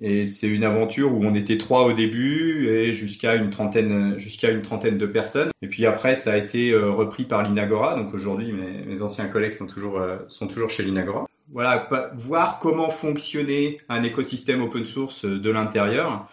et 0.00 0.24
c'est 0.24 0.48
une 0.48 0.64
aventure 0.64 1.14
où 1.14 1.24
on 1.24 1.34
était 1.34 1.56
trois 1.56 1.84
au 1.84 1.92
début 1.92 2.68
et 2.68 2.92
jusqu'à 2.92 3.36
une 3.36 3.50
trentaine, 3.50 4.18
jusqu'à 4.18 4.50
une 4.50 4.62
trentaine 4.62 4.98
de 4.98 5.06
personnes. 5.06 5.50
Et 5.62 5.68
puis 5.68 5.86
après, 5.86 6.16
ça 6.16 6.32
a 6.32 6.36
été 6.36 6.72
euh, 6.72 6.90
repris 6.90 7.24
par 7.24 7.42
l'Inagora. 7.44 7.94
Donc 7.94 8.12
aujourd'hui, 8.12 8.52
mes, 8.52 9.02
anciens 9.02 9.28
collègues 9.28 9.54
sont 9.54 9.66
toujours, 9.66 9.98
euh, 10.00 10.18
sont 10.28 10.48
toujours 10.48 10.70
chez 10.70 10.82
l'Inagora. 10.82 11.26
Voilà, 11.52 11.88
voir 12.14 12.58
comment 12.58 12.90
fonctionnait 12.90 13.78
un 13.88 14.02
écosystème 14.02 14.62
open 14.62 14.84
source 14.84 15.24
de 15.24 15.50
l'intérieur. 15.50 16.28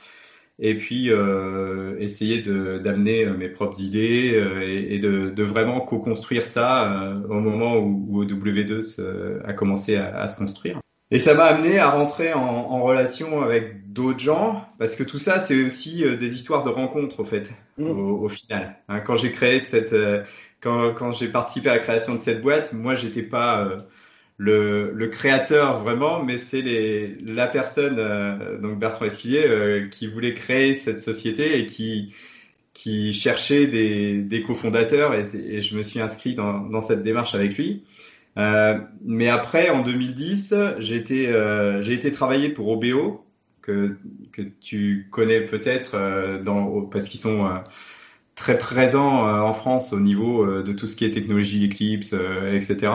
Et 0.57 0.75
puis 0.75 1.09
euh, 1.09 1.95
essayer 1.99 2.41
d'amener 2.41 3.25
mes 3.25 3.49
propres 3.49 3.81
idées 3.81 4.39
et, 4.89 4.99
de, 4.99 5.29
de, 5.29 5.43
vraiment 5.43 5.81
co-construire 5.81 6.45
ça 6.45 7.13
au 7.29 7.39
moment 7.39 7.77
où, 7.77 8.05
où 8.09 8.25
W2 8.25 9.41
a 9.43 9.53
commencé 9.53 9.95
à 9.95 10.27
se 10.27 10.37
construire. 10.37 10.80
Et 11.13 11.19
ça 11.19 11.33
m'a 11.33 11.43
amené 11.43 11.77
à 11.77 11.89
rentrer 11.89 12.33
en, 12.33 12.39
en 12.39 12.83
relation 12.83 13.41
avec 13.41 13.91
d'autres 13.91 14.19
gens, 14.21 14.65
parce 14.79 14.95
que 14.95 15.03
tout 15.03 15.19
ça, 15.19 15.39
c'est 15.41 15.61
aussi 15.65 16.05
euh, 16.05 16.15
des 16.15 16.33
histoires 16.33 16.63
de 16.63 16.69
rencontres, 16.69 17.19
au 17.19 17.25
fait, 17.25 17.51
mmh. 17.77 17.85
au, 17.85 18.23
au, 18.23 18.29
final. 18.29 18.77
Hein, 18.87 19.01
quand 19.01 19.17
j'ai 19.17 19.33
créé 19.33 19.59
cette, 19.59 19.91
euh, 19.91 20.23
quand, 20.61 20.93
quand 20.93 21.11
j'ai 21.11 21.27
participé 21.27 21.69
à 21.69 21.73
la 21.73 21.79
création 21.79 22.15
de 22.15 22.19
cette 22.19 22.41
boîte, 22.41 22.71
moi, 22.71 22.95
j'étais 22.95 23.23
pas 23.23 23.65
euh, 23.65 23.77
le, 24.37 24.91
le, 24.93 25.07
créateur 25.09 25.77
vraiment, 25.83 26.23
mais 26.23 26.37
c'est 26.37 26.61
les, 26.61 27.17
la 27.25 27.47
personne, 27.47 27.97
donc 28.61 28.79
Bertrand 28.79 29.05
Esquillier, 29.05 29.89
qui 29.91 30.07
voulait 30.07 30.33
créer 30.33 30.73
cette 30.73 30.99
société 30.99 31.59
et 31.59 31.65
qui, 31.65 32.15
qui 32.73 33.11
cherchait 33.11 33.67
des, 33.67 34.21
des 34.21 34.41
cofondateurs, 34.43 35.13
et, 35.13 35.25
et, 35.35 35.61
je 35.61 35.75
me 35.75 35.83
suis 35.83 35.99
inscrit 35.99 36.35
dans, 36.35 36.61
dans 36.61 36.81
cette 36.81 37.03
démarche 37.03 37.35
avec 37.35 37.57
lui. 37.57 37.83
Euh, 38.37 38.79
mais 39.03 39.27
après, 39.27 39.69
en 39.69 39.81
2010, 39.81 40.53
j'ai 40.79 40.95
été, 40.95 41.27
euh, 41.27 41.81
j'ai 41.81 41.93
été 41.93 42.11
travailler 42.11 42.49
pour 42.49 42.69
OBO, 42.69 43.25
que, 43.61 43.97
que 44.31 44.41
tu 44.41 45.07
connais 45.11 45.41
peut-être 45.41 45.95
euh, 45.95 46.43
parce 46.91 47.07
qu'ils 47.07 47.19
sont 47.19 47.45
euh, 47.45 47.57
très 48.35 48.57
présents 48.57 49.27
euh, 49.27 49.39
en 49.41 49.53
France 49.53 49.93
au 49.93 49.99
niveau 49.99 50.61
de 50.61 50.73
tout 50.73 50.87
ce 50.87 50.95
qui 50.95 51.05
est 51.05 51.11
technologie 51.11 51.67
Eclipse, 51.67 52.15
etc. 52.53 52.93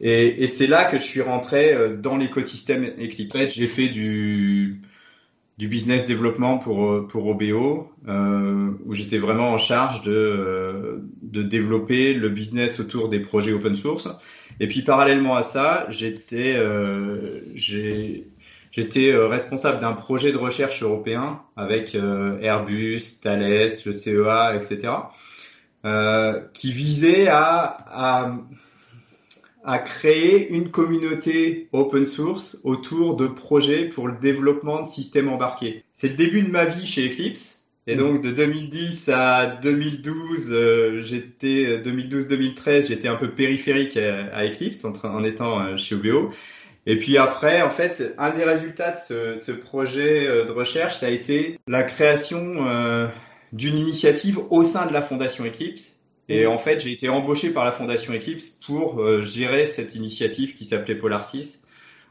Et, 0.00 0.46
c'est 0.46 0.66
là 0.66 0.84
que 0.84 0.98
je 0.98 1.04
suis 1.04 1.22
rentré 1.22 1.74
dans 1.98 2.16
l'écosystème 2.16 2.84
Eclipse. 2.84 3.54
J'ai 3.54 3.66
fait 3.66 3.88
du, 3.88 4.82
du 5.56 5.68
business 5.68 6.06
développement 6.06 6.58
pour, 6.58 7.06
pour 7.06 7.26
OBO, 7.28 7.90
où 8.06 8.94
j'étais 8.94 9.18
vraiment 9.18 9.52
en 9.52 9.58
charge 9.58 10.02
de, 10.02 11.02
de 11.22 11.42
développer 11.42 12.12
le 12.12 12.28
business 12.28 12.78
autour 12.78 13.08
des 13.08 13.20
projets 13.20 13.52
open 13.52 13.74
source. 13.74 14.08
Et 14.60 14.68
puis 14.68 14.82
parallèlement 14.82 15.36
à 15.36 15.42
ça, 15.42 15.86
j'étais 15.90 16.54
euh, 16.56 17.40
j'étais 17.54 19.12
euh, 19.12 19.26
responsable 19.28 19.80
d'un 19.80 19.92
projet 19.92 20.32
de 20.32 20.36
recherche 20.36 20.82
européen 20.82 21.42
avec 21.56 21.94
euh, 21.94 22.38
Airbus, 22.40 23.20
Thales, 23.22 23.70
le 23.84 23.92
CEA, 23.92 24.56
etc., 24.56 24.92
euh, 25.84 26.40
qui 26.52 26.72
visait 26.72 27.28
à, 27.28 27.76
à 27.90 28.36
à 29.66 29.80
créer 29.80 30.48
une 30.50 30.70
communauté 30.70 31.68
open 31.72 32.06
source 32.06 32.56
autour 32.62 33.16
de 33.16 33.26
projets 33.26 33.88
pour 33.88 34.06
le 34.06 34.16
développement 34.16 34.80
de 34.80 34.86
systèmes 34.86 35.28
embarqués. 35.28 35.84
C'est 35.92 36.10
le 36.10 36.14
début 36.14 36.42
de 36.42 36.50
ma 36.50 36.64
vie 36.64 36.86
chez 36.86 37.10
Eclipse. 37.10 37.55
Et 37.86 37.94
mm. 37.94 37.98
donc 37.98 38.22
de 38.22 38.30
2010 38.30 39.08
à 39.10 39.46
2012, 39.62 40.48
euh, 40.50 41.00
j'étais 41.02 41.78
2012-2013, 41.78 42.88
j'étais 42.88 43.08
un 43.08 43.16
peu 43.16 43.30
périphérique 43.30 43.96
à, 43.96 44.26
à 44.34 44.44
Eclipse 44.46 44.84
en, 44.84 44.92
en, 45.04 45.24
étant 45.24 45.60
euh, 45.60 45.76
chez 45.76 45.94
OBO. 45.94 46.32
Et 46.86 46.96
puis 46.98 47.18
après, 47.18 47.62
en 47.62 47.70
fait, 47.70 48.14
un 48.18 48.30
des 48.30 48.44
résultats 48.44 48.92
de 48.92 48.96
ce, 48.96 49.36
de 49.36 49.40
ce 49.40 49.52
projet 49.52 50.26
euh, 50.26 50.44
de 50.44 50.52
recherche, 50.52 50.96
ça 50.96 51.06
a 51.06 51.10
été 51.10 51.58
la 51.66 51.82
création 51.82 52.66
euh, 52.66 53.08
d'une 53.52 53.76
initiative 53.76 54.38
au 54.50 54.64
sein 54.64 54.86
de 54.86 54.92
la 54.92 55.02
fondation 55.02 55.44
Eclipse 55.44 55.96
et 56.28 56.46
en 56.46 56.58
fait, 56.58 56.80
j'ai 56.80 56.92
été 56.92 57.08
embauché 57.08 57.50
par 57.50 57.64
la 57.64 57.72
Fondation 57.72 58.12
Eclipse 58.12 58.48
pour 58.66 59.00
euh, 59.00 59.22
gérer 59.22 59.64
cette 59.64 59.94
initiative 59.94 60.54
qui 60.54 60.64
s'appelait 60.64 60.96
Polar 60.96 61.24
6 61.24 61.62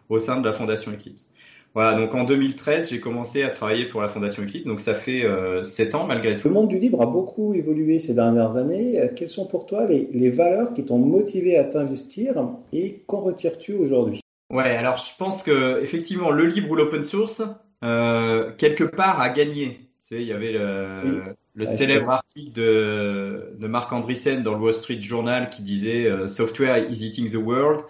au 0.08 0.20
sein 0.20 0.40
de 0.40 0.48
la 0.48 0.54
Fondation 0.54 0.92
Eclipse. 0.94 1.30
Voilà, 1.76 2.00
donc 2.00 2.16
en 2.16 2.24
2013, 2.24 2.90
j'ai 2.90 3.02
commencé 3.02 3.44
à 3.44 3.50
travailler 3.50 3.86
pour 3.86 4.02
la 4.02 4.08
Fondation 4.08 4.44
Eclipse, 4.44 4.66
donc 4.66 4.80
ça 4.80 4.94
fait 4.94 5.26
euh, 5.26 5.64
7 5.66 5.94
ans 5.94 6.06
malgré 6.08 6.38
tout. 6.38 6.48
Le 6.48 6.54
monde 6.54 6.70
du 6.70 6.80
libre 6.80 7.02
a 7.02 7.06
beaucoup 7.06 7.54
évolué 7.54 8.00
ces 8.00 8.14
dernières 8.14 8.56
années. 8.56 9.00
Euh, 9.00 9.10
quelles 9.14 9.30
sont 9.30 9.46
pour 9.46 9.66
toi 9.66 9.86
les, 9.86 10.10
les 10.14 10.30
valeurs 10.30 10.72
qui 10.72 10.86
t'ont 10.86 11.00
motivé 11.00 11.58
à 11.58 11.66
t'investir 11.66 12.36
et 12.72 13.04
qu'en 13.08 13.20
retires-tu 13.20 13.74
aujourd'hui? 13.74 14.22
Ouais, 14.50 14.76
alors 14.78 14.98
je 14.98 15.18
pense 15.20 15.44
que 15.44 15.82
effectivement 15.84 16.32
le 16.32 16.46
libre 16.46 16.72
ou 16.72 16.76
l'open 16.76 17.04
source, 17.04 17.44
euh, 17.84 18.52
quelque 18.58 18.86
part, 18.86 19.20
a 19.20 19.30
gagné. 19.30 19.90
Tu 20.00 20.08
sais, 20.16 20.22
il 20.22 20.28
y 20.28 20.34
avait 20.34 20.54
le, 20.54 21.02
oui. 21.04 21.32
le 21.56 21.66
célèbre 21.66 22.10
article 22.10 22.54
de, 22.54 23.54
de 23.60 23.68
Marc 23.68 23.92
Andreessen 23.92 24.44
dans 24.44 24.54
le 24.54 24.62
Wall 24.62 24.74
Street 24.74 25.02
Journal 25.02 25.50
qui 25.50 25.62
disait 25.62 26.06
euh, 26.06 26.28
Software 26.28 26.90
is 26.90 27.06
eating 27.06 27.30
the 27.30 27.36
world. 27.36 27.82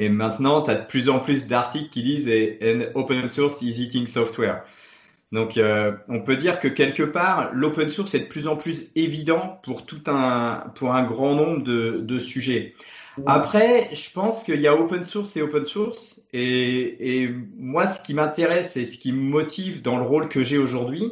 Et 0.00 0.08
maintenant, 0.08 0.62
tu 0.62 0.70
as 0.70 0.76
de 0.76 0.86
plus 0.86 1.08
en 1.08 1.18
plus 1.18 1.48
d'articles 1.48 1.90
qui 1.90 2.04
disent 2.04 2.30
and 2.62 2.84
open 2.94 3.28
source 3.28 3.60
is 3.62 3.82
eating 3.82 4.06
software. 4.06 4.62
Donc, 5.32 5.58
euh, 5.58 5.92
on 6.08 6.20
peut 6.20 6.36
dire 6.36 6.60
que 6.60 6.68
quelque 6.68 7.02
part, 7.02 7.50
l'open 7.52 7.90
source 7.90 8.14
est 8.14 8.20
de 8.20 8.26
plus 8.26 8.46
en 8.46 8.56
plus 8.56 8.90
évident 8.94 9.60
pour 9.64 9.84
tout 9.84 10.00
un, 10.06 10.72
pour 10.76 10.94
un 10.94 11.02
grand 11.02 11.34
nombre 11.34 11.64
de, 11.64 11.98
de 12.00 12.18
sujets. 12.18 12.74
Après, 13.26 13.90
je 13.92 14.12
pense 14.12 14.44
qu'il 14.44 14.60
y 14.60 14.68
a 14.68 14.74
open 14.76 15.02
source 15.02 15.36
et 15.36 15.42
open 15.42 15.64
source. 15.64 16.22
Et, 16.32 17.22
et 17.24 17.34
moi, 17.56 17.88
ce 17.88 18.00
qui 18.00 18.14
m'intéresse 18.14 18.76
et 18.76 18.84
ce 18.84 18.96
qui 18.96 19.10
me 19.10 19.20
motive 19.20 19.82
dans 19.82 19.96
le 19.96 20.04
rôle 20.04 20.28
que 20.28 20.44
j'ai 20.44 20.58
aujourd'hui, 20.58 21.10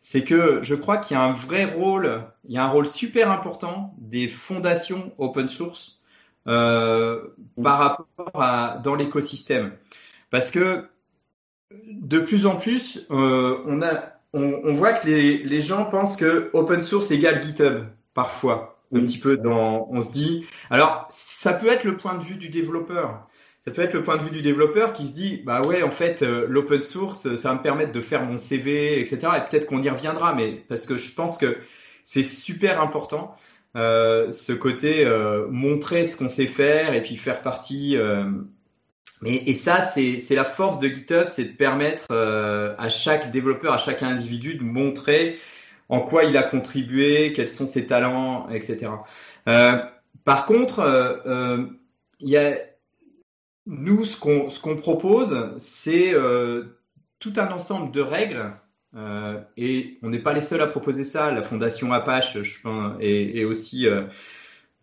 c'est 0.00 0.22
que 0.22 0.60
je 0.62 0.76
crois 0.76 0.98
qu'il 0.98 1.16
y 1.16 1.20
a 1.20 1.24
un 1.24 1.32
vrai 1.32 1.64
rôle, 1.64 2.22
il 2.48 2.54
y 2.54 2.58
a 2.58 2.64
un 2.64 2.70
rôle 2.70 2.86
super 2.86 3.32
important 3.32 3.92
des 3.98 4.28
fondations 4.28 5.12
open 5.18 5.48
source 5.48 5.99
euh, 6.46 7.20
par 7.62 7.78
rapport 7.78 8.42
à 8.42 8.78
dans 8.82 8.94
l'écosystème. 8.94 9.72
Parce 10.30 10.50
que 10.50 10.84
de 11.70 12.18
plus 12.18 12.46
en 12.46 12.56
plus, 12.56 13.06
euh, 13.10 13.58
on, 13.66 13.82
a, 13.82 14.14
on, 14.32 14.60
on, 14.64 14.72
voit 14.72 14.92
que 14.92 15.06
les, 15.06 15.38
les, 15.38 15.60
gens 15.60 15.84
pensent 15.84 16.16
que 16.16 16.50
open 16.52 16.82
source 16.82 17.10
égale 17.10 17.42
GitHub 17.42 17.84
parfois. 18.14 18.80
Un 18.92 19.00
petit 19.00 19.18
peu 19.18 19.36
dans, 19.36 19.86
on 19.90 20.00
se 20.00 20.10
dit. 20.10 20.46
Alors, 20.68 21.06
ça 21.08 21.52
peut 21.52 21.68
être 21.68 21.84
le 21.84 21.96
point 21.96 22.14
de 22.14 22.24
vue 22.24 22.36
du 22.36 22.48
développeur. 22.48 23.28
Ça 23.60 23.70
peut 23.70 23.82
être 23.82 23.92
le 23.92 24.02
point 24.02 24.16
de 24.16 24.22
vue 24.22 24.30
du 24.30 24.42
développeur 24.42 24.92
qui 24.92 25.06
se 25.06 25.12
dit, 25.12 25.42
bah 25.44 25.60
ouais, 25.62 25.82
en 25.82 25.90
fait, 25.90 26.22
euh, 26.22 26.46
l'open 26.48 26.80
source, 26.80 27.36
ça 27.36 27.50
va 27.50 27.54
me 27.54 27.62
permettre 27.62 27.92
de 27.92 28.00
faire 28.00 28.24
mon 28.24 28.38
CV, 28.38 28.98
etc. 29.00 29.18
Et 29.36 29.48
peut-être 29.48 29.66
qu'on 29.66 29.82
y 29.82 29.90
reviendra, 29.90 30.34
mais 30.34 30.64
parce 30.68 30.86
que 30.86 30.96
je 30.96 31.12
pense 31.12 31.38
que 31.38 31.58
c'est 32.04 32.24
super 32.24 32.80
important. 32.80 33.36
Euh, 33.76 34.32
ce 34.32 34.52
côté 34.52 35.06
euh, 35.06 35.46
montrer 35.48 36.06
ce 36.06 36.16
qu'on 36.16 36.28
sait 36.28 36.46
faire 36.46 36.92
et 36.92 37.02
puis 37.02 37.16
faire 37.16 37.40
partie. 37.40 37.96
Euh, 37.96 38.24
mais, 39.22 39.36
et 39.46 39.54
ça, 39.54 39.82
c'est 39.82 40.22
la 40.30 40.44
force 40.44 40.80
de 40.80 40.88
GitHub, 40.88 41.26
c'est 41.28 41.44
de 41.44 41.56
permettre 41.56 42.06
euh, 42.10 42.74
à 42.78 42.88
chaque 42.88 43.30
développeur, 43.30 43.72
à 43.72 43.76
chaque 43.76 44.02
individu 44.02 44.54
de 44.54 44.64
montrer 44.64 45.38
en 45.88 46.00
quoi 46.00 46.24
il 46.24 46.36
a 46.36 46.42
contribué, 46.42 47.32
quels 47.32 47.48
sont 47.48 47.66
ses 47.66 47.86
talents, 47.86 48.48
etc. 48.50 48.92
par 50.24 50.46
contre, 50.46 51.20
il 52.20 52.28
y 52.28 52.36
a 52.36 52.56
nous, 53.66 54.04
ce 54.04 54.16
qu'on 54.16 54.50
ce 54.50 54.60
qu'on 54.60 54.76
propose, 54.76 55.52
c'est 55.58 56.14
tout 57.18 57.32
un 57.36 57.50
ensemble 57.50 57.90
de 57.90 58.00
règles 58.00 58.52
euh, 58.96 59.40
et 59.56 59.98
on 60.02 60.10
n'est 60.10 60.18
pas 60.18 60.32
les 60.32 60.40
seuls 60.40 60.60
à 60.60 60.66
proposer 60.66 61.04
ça. 61.04 61.30
La 61.30 61.42
fondation 61.42 61.92
Apache 61.92 62.42
je 62.42 62.60
pense, 62.60 62.96
est, 63.00 63.38
est 63.38 63.44
aussi 63.44 63.86
euh, 63.86 64.02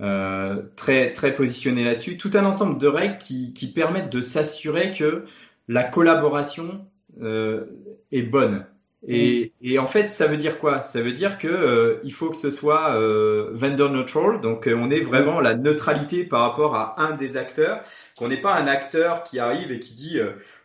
euh, 0.02 0.64
très, 0.76 1.12
très 1.14 1.34
positionnée 1.34 1.84
là-dessus. 1.84 2.18
Tout 2.18 2.32
un 2.36 2.46
ensemble 2.46 2.80
de 2.80 2.88
règles 2.88 3.18
qui, 3.18 3.54
qui 3.54 3.72
permettent 3.74 4.12
de 4.12 4.22
s'assurer 4.22 4.92
que 4.92 5.26
la 5.68 5.84
collaboration 5.84 6.88
euh, 7.22 7.66
est 8.12 8.24
bonne. 8.24 8.66
Et, 9.08 9.54
et, 9.62 9.78
en 9.78 9.86
fait, 9.86 10.08
ça 10.08 10.26
veut 10.26 10.38
dire 10.38 10.58
quoi? 10.58 10.82
Ça 10.82 11.02
veut 11.02 11.12
dire 11.12 11.38
que 11.38 11.48
euh, 11.48 12.00
il 12.04 12.12
faut 12.12 12.30
que 12.30 12.36
ce 12.36 12.50
soit 12.50 12.96
euh, 12.96 13.52
vendor 13.54 13.92
neutral, 13.92 14.42
donc 14.42 14.68
on 14.74 14.90
est 14.90 15.02
vraiment 15.02 15.40
la 15.40 15.54
neutralité 15.54 16.24
par 16.24 16.42
rapport 16.42 16.76
à 16.76 17.00
un 17.00 17.12
des 17.12 17.38
acteurs, 17.38 17.84
qu'on 18.18 18.28
n'est 18.28 18.42
pas 18.42 18.56
un 18.56 18.66
acteur 18.66 19.24
qui 19.24 19.38
arrive 19.38 19.72
et 19.72 19.80
qui 19.80 19.94
dit 19.94 20.20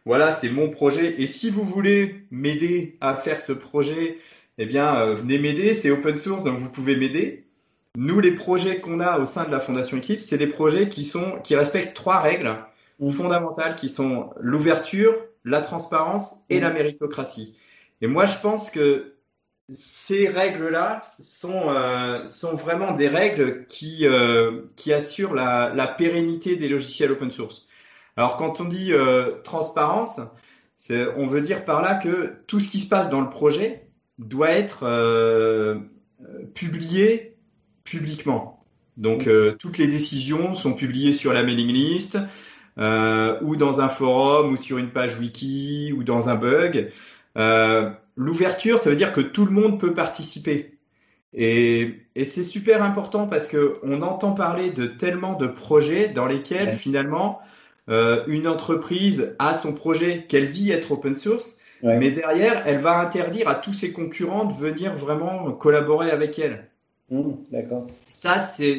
voilà, 0.04 0.32
c'est 0.32 0.50
mon 0.50 0.68
projet. 0.68 1.20
Et 1.20 1.26
si 1.26 1.50
vous 1.50 1.64
voulez 1.64 2.24
m'aider 2.30 2.96
à 3.00 3.14
faire 3.14 3.40
ce 3.40 3.52
projet, 3.52 4.18
eh 4.58 4.66
bien, 4.66 4.96
euh, 4.96 5.14
venez 5.14 5.38
m'aider. 5.38 5.74
C'est 5.74 5.90
open 5.90 6.16
source, 6.16 6.44
donc 6.44 6.58
vous 6.58 6.70
pouvez 6.70 6.96
m'aider. 6.96 7.44
Nous, 7.96 8.20
les 8.20 8.32
projets 8.32 8.80
qu'on 8.80 9.00
a 9.00 9.18
au 9.18 9.26
sein 9.26 9.44
de 9.44 9.50
la 9.50 9.60
Fondation 9.60 9.98
Équipe, 9.98 10.20
c'est 10.20 10.38
des 10.38 10.46
projets 10.46 10.88
qui 10.88 11.04
sont, 11.04 11.38
qui 11.44 11.54
respectent 11.54 11.94
trois 11.94 12.20
règles 12.20 12.56
fondamentales 13.10 13.74
qui 13.74 13.88
sont 13.88 14.30
l'ouverture, 14.38 15.12
la 15.44 15.60
transparence 15.60 16.36
et 16.50 16.58
mmh. 16.58 16.62
la 16.62 16.70
méritocratie. 16.70 17.56
Et 18.02 18.08
moi, 18.08 18.26
je 18.26 18.36
pense 18.38 18.68
que 18.68 19.14
ces 19.68 20.28
règles-là 20.28 21.02
sont, 21.20 21.68
euh, 21.68 22.26
sont 22.26 22.56
vraiment 22.56 22.92
des 22.92 23.08
règles 23.08 23.64
qui, 23.66 24.06
euh, 24.06 24.62
qui 24.76 24.92
assurent 24.92 25.34
la, 25.34 25.72
la 25.74 25.86
pérennité 25.86 26.56
des 26.56 26.68
logiciels 26.68 27.12
open 27.12 27.30
source. 27.30 27.68
Alors 28.16 28.36
quand 28.36 28.60
on 28.60 28.64
dit 28.64 28.92
euh, 28.92 29.40
transparence, 29.44 30.20
on 31.16 31.26
veut 31.26 31.40
dire 31.40 31.64
par 31.64 31.80
là 31.80 31.94
que 31.94 32.32
tout 32.48 32.60
ce 32.60 32.68
qui 32.68 32.80
se 32.80 32.88
passe 32.88 33.08
dans 33.08 33.20
le 33.20 33.30
projet 33.30 33.86
doit 34.18 34.50
être 34.50 35.80
publié 36.54 37.36
publiquement. 37.84 38.64
Donc 38.96 39.28
toutes 39.60 39.78
les 39.78 39.86
décisions 39.86 40.54
sont 40.54 40.74
publiées 40.74 41.12
sur 41.12 41.32
la 41.32 41.44
mailing 41.44 41.68
list 41.68 42.18
ou 42.76 43.56
dans 43.56 43.80
un 43.80 43.88
forum 43.88 44.52
ou 44.52 44.56
sur 44.56 44.76
une 44.78 44.90
page 44.90 45.20
wiki 45.20 45.94
ou 45.96 46.02
dans 46.02 46.28
un 46.28 46.34
bug. 46.34 46.90
Euh, 47.36 47.90
l'ouverture, 48.16 48.78
ça 48.78 48.90
veut 48.90 48.96
dire 48.96 49.12
que 49.12 49.20
tout 49.20 49.44
le 49.44 49.52
monde 49.52 49.80
peut 49.80 49.94
participer. 49.94 50.78
Et, 51.34 51.94
et 52.14 52.24
c'est 52.24 52.44
super 52.44 52.82
important 52.82 53.26
parce 53.26 53.48
que 53.48 53.78
on 53.82 54.02
entend 54.02 54.32
parler 54.32 54.70
de 54.70 54.86
tellement 54.86 55.32
de 55.34 55.46
projets 55.46 56.08
dans 56.08 56.26
lesquels 56.26 56.68
ouais. 56.68 56.76
finalement 56.76 57.40
euh, 57.88 58.22
une 58.26 58.46
entreprise 58.46 59.34
a 59.38 59.54
son 59.54 59.72
projet 59.72 60.26
qu'elle 60.28 60.50
dit 60.50 60.70
être 60.70 60.92
open 60.92 61.16
source, 61.16 61.58
ouais. 61.82 61.98
mais 61.98 62.10
derrière, 62.10 62.62
elle 62.66 62.78
va 62.78 63.00
interdire 63.00 63.48
à 63.48 63.54
tous 63.54 63.72
ses 63.72 63.92
concurrents 63.92 64.44
de 64.44 64.54
venir 64.54 64.94
vraiment 64.94 65.50
collaborer 65.52 66.10
avec 66.10 66.38
elle. 66.38 66.68
Mmh, 67.10 67.32
D'accord. 67.50 67.86
Ça, 68.10 68.40
c'est 68.40 68.78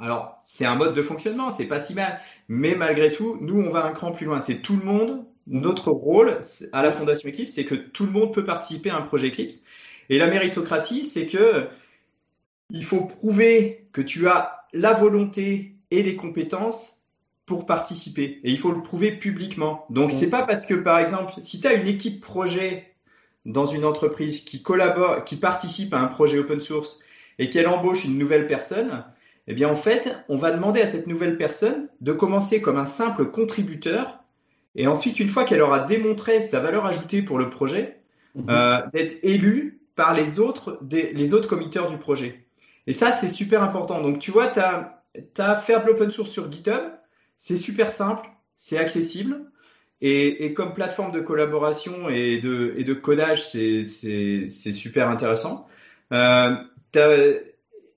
alors 0.00 0.40
c'est 0.44 0.64
un 0.64 0.74
mode 0.74 0.94
de 0.94 1.02
fonctionnement, 1.02 1.50
c'est 1.50 1.66
pas 1.66 1.80
si 1.80 1.94
mal, 1.94 2.20
mais 2.48 2.74
malgré 2.74 3.12
tout, 3.12 3.36
nous, 3.40 3.60
on 3.60 3.68
va 3.68 3.84
un 3.84 3.92
cran 3.92 4.12
plus 4.12 4.26
loin. 4.26 4.40
C'est 4.40 4.56
tout 4.56 4.76
le 4.76 4.84
monde. 4.84 5.24
Notre 5.50 5.90
rôle 5.90 6.38
à 6.72 6.82
la 6.82 6.92
Fondation 6.92 7.28
Eclipse, 7.28 7.54
c'est 7.54 7.64
que 7.64 7.74
tout 7.74 8.06
le 8.06 8.12
monde 8.12 8.32
peut 8.32 8.44
participer 8.44 8.90
à 8.90 8.96
un 8.96 9.02
projet 9.02 9.28
Eclipse. 9.28 9.64
Et 10.08 10.16
la 10.16 10.28
méritocratie, 10.28 11.04
c'est 11.04 11.26
que 11.26 11.66
il 12.70 12.84
faut 12.84 13.02
prouver 13.02 13.88
que 13.92 14.00
tu 14.00 14.28
as 14.28 14.64
la 14.72 14.94
volonté 14.94 15.74
et 15.90 16.04
les 16.04 16.14
compétences 16.14 16.98
pour 17.46 17.66
participer. 17.66 18.38
Et 18.44 18.52
il 18.52 18.58
faut 18.58 18.70
le 18.70 18.80
prouver 18.80 19.10
publiquement. 19.10 19.86
Donc, 19.90 20.12
c'est 20.12 20.30
pas 20.30 20.44
parce 20.44 20.66
que, 20.66 20.74
par 20.74 21.00
exemple, 21.00 21.32
si 21.40 21.60
tu 21.60 21.66
as 21.66 21.72
une 21.72 21.88
équipe 21.88 22.20
projet 22.20 22.94
dans 23.44 23.66
une 23.66 23.84
entreprise 23.84 24.44
qui 24.44 24.62
collabore, 24.62 25.24
qui 25.24 25.34
participe 25.34 25.92
à 25.92 25.98
un 25.98 26.06
projet 26.06 26.38
open 26.38 26.60
source 26.60 27.00
et 27.40 27.50
qu'elle 27.50 27.66
embauche 27.66 28.04
une 28.04 28.18
nouvelle 28.18 28.46
personne, 28.46 29.04
eh 29.48 29.52
bien, 29.52 29.68
en 29.68 29.74
fait, 29.74 30.16
on 30.28 30.36
va 30.36 30.52
demander 30.52 30.80
à 30.80 30.86
cette 30.86 31.08
nouvelle 31.08 31.36
personne 31.36 31.88
de 32.00 32.12
commencer 32.12 32.60
comme 32.60 32.76
un 32.76 32.86
simple 32.86 33.26
contributeur 33.26 34.19
et 34.74 34.86
ensuite, 34.86 35.18
une 35.20 35.28
fois 35.28 35.44
qu'elle 35.44 35.62
aura 35.62 35.80
démontré 35.80 36.42
sa 36.42 36.60
valeur 36.60 36.86
ajoutée 36.86 37.22
pour 37.22 37.38
le 37.38 37.50
projet, 37.50 37.98
mmh. 38.34 38.42
euh, 38.48 38.78
d'être 38.92 39.18
élue 39.22 39.80
par 39.96 40.14
les 40.14 40.38
autres, 40.38 40.78
des, 40.82 41.12
les 41.12 41.34
autres 41.34 41.48
committeurs 41.48 41.90
du 41.90 41.98
projet. 41.98 42.46
Et 42.86 42.92
ça, 42.92 43.12
c'est 43.12 43.28
super 43.28 43.62
important. 43.62 44.00
Donc, 44.00 44.18
tu 44.18 44.30
vois, 44.30 44.48
tu 44.48 44.60
as, 44.60 45.02
as 45.38 45.56
faire 45.56 45.82
de 45.82 45.88
l'open 45.88 46.10
source 46.10 46.30
sur 46.30 46.50
GitHub, 46.50 46.92
c'est 47.36 47.56
super 47.56 47.90
simple, 47.90 48.28
c'est 48.56 48.78
accessible. 48.78 49.46
Et, 50.02 50.46
et, 50.46 50.54
comme 50.54 50.72
plateforme 50.72 51.12
de 51.12 51.20
collaboration 51.20 52.08
et 52.08 52.40
de, 52.40 52.72
et 52.78 52.84
de 52.84 52.94
codage, 52.94 53.46
c'est 53.46 53.84
super 53.84 55.10
intéressant. 55.10 55.66
Euh, 56.12 56.54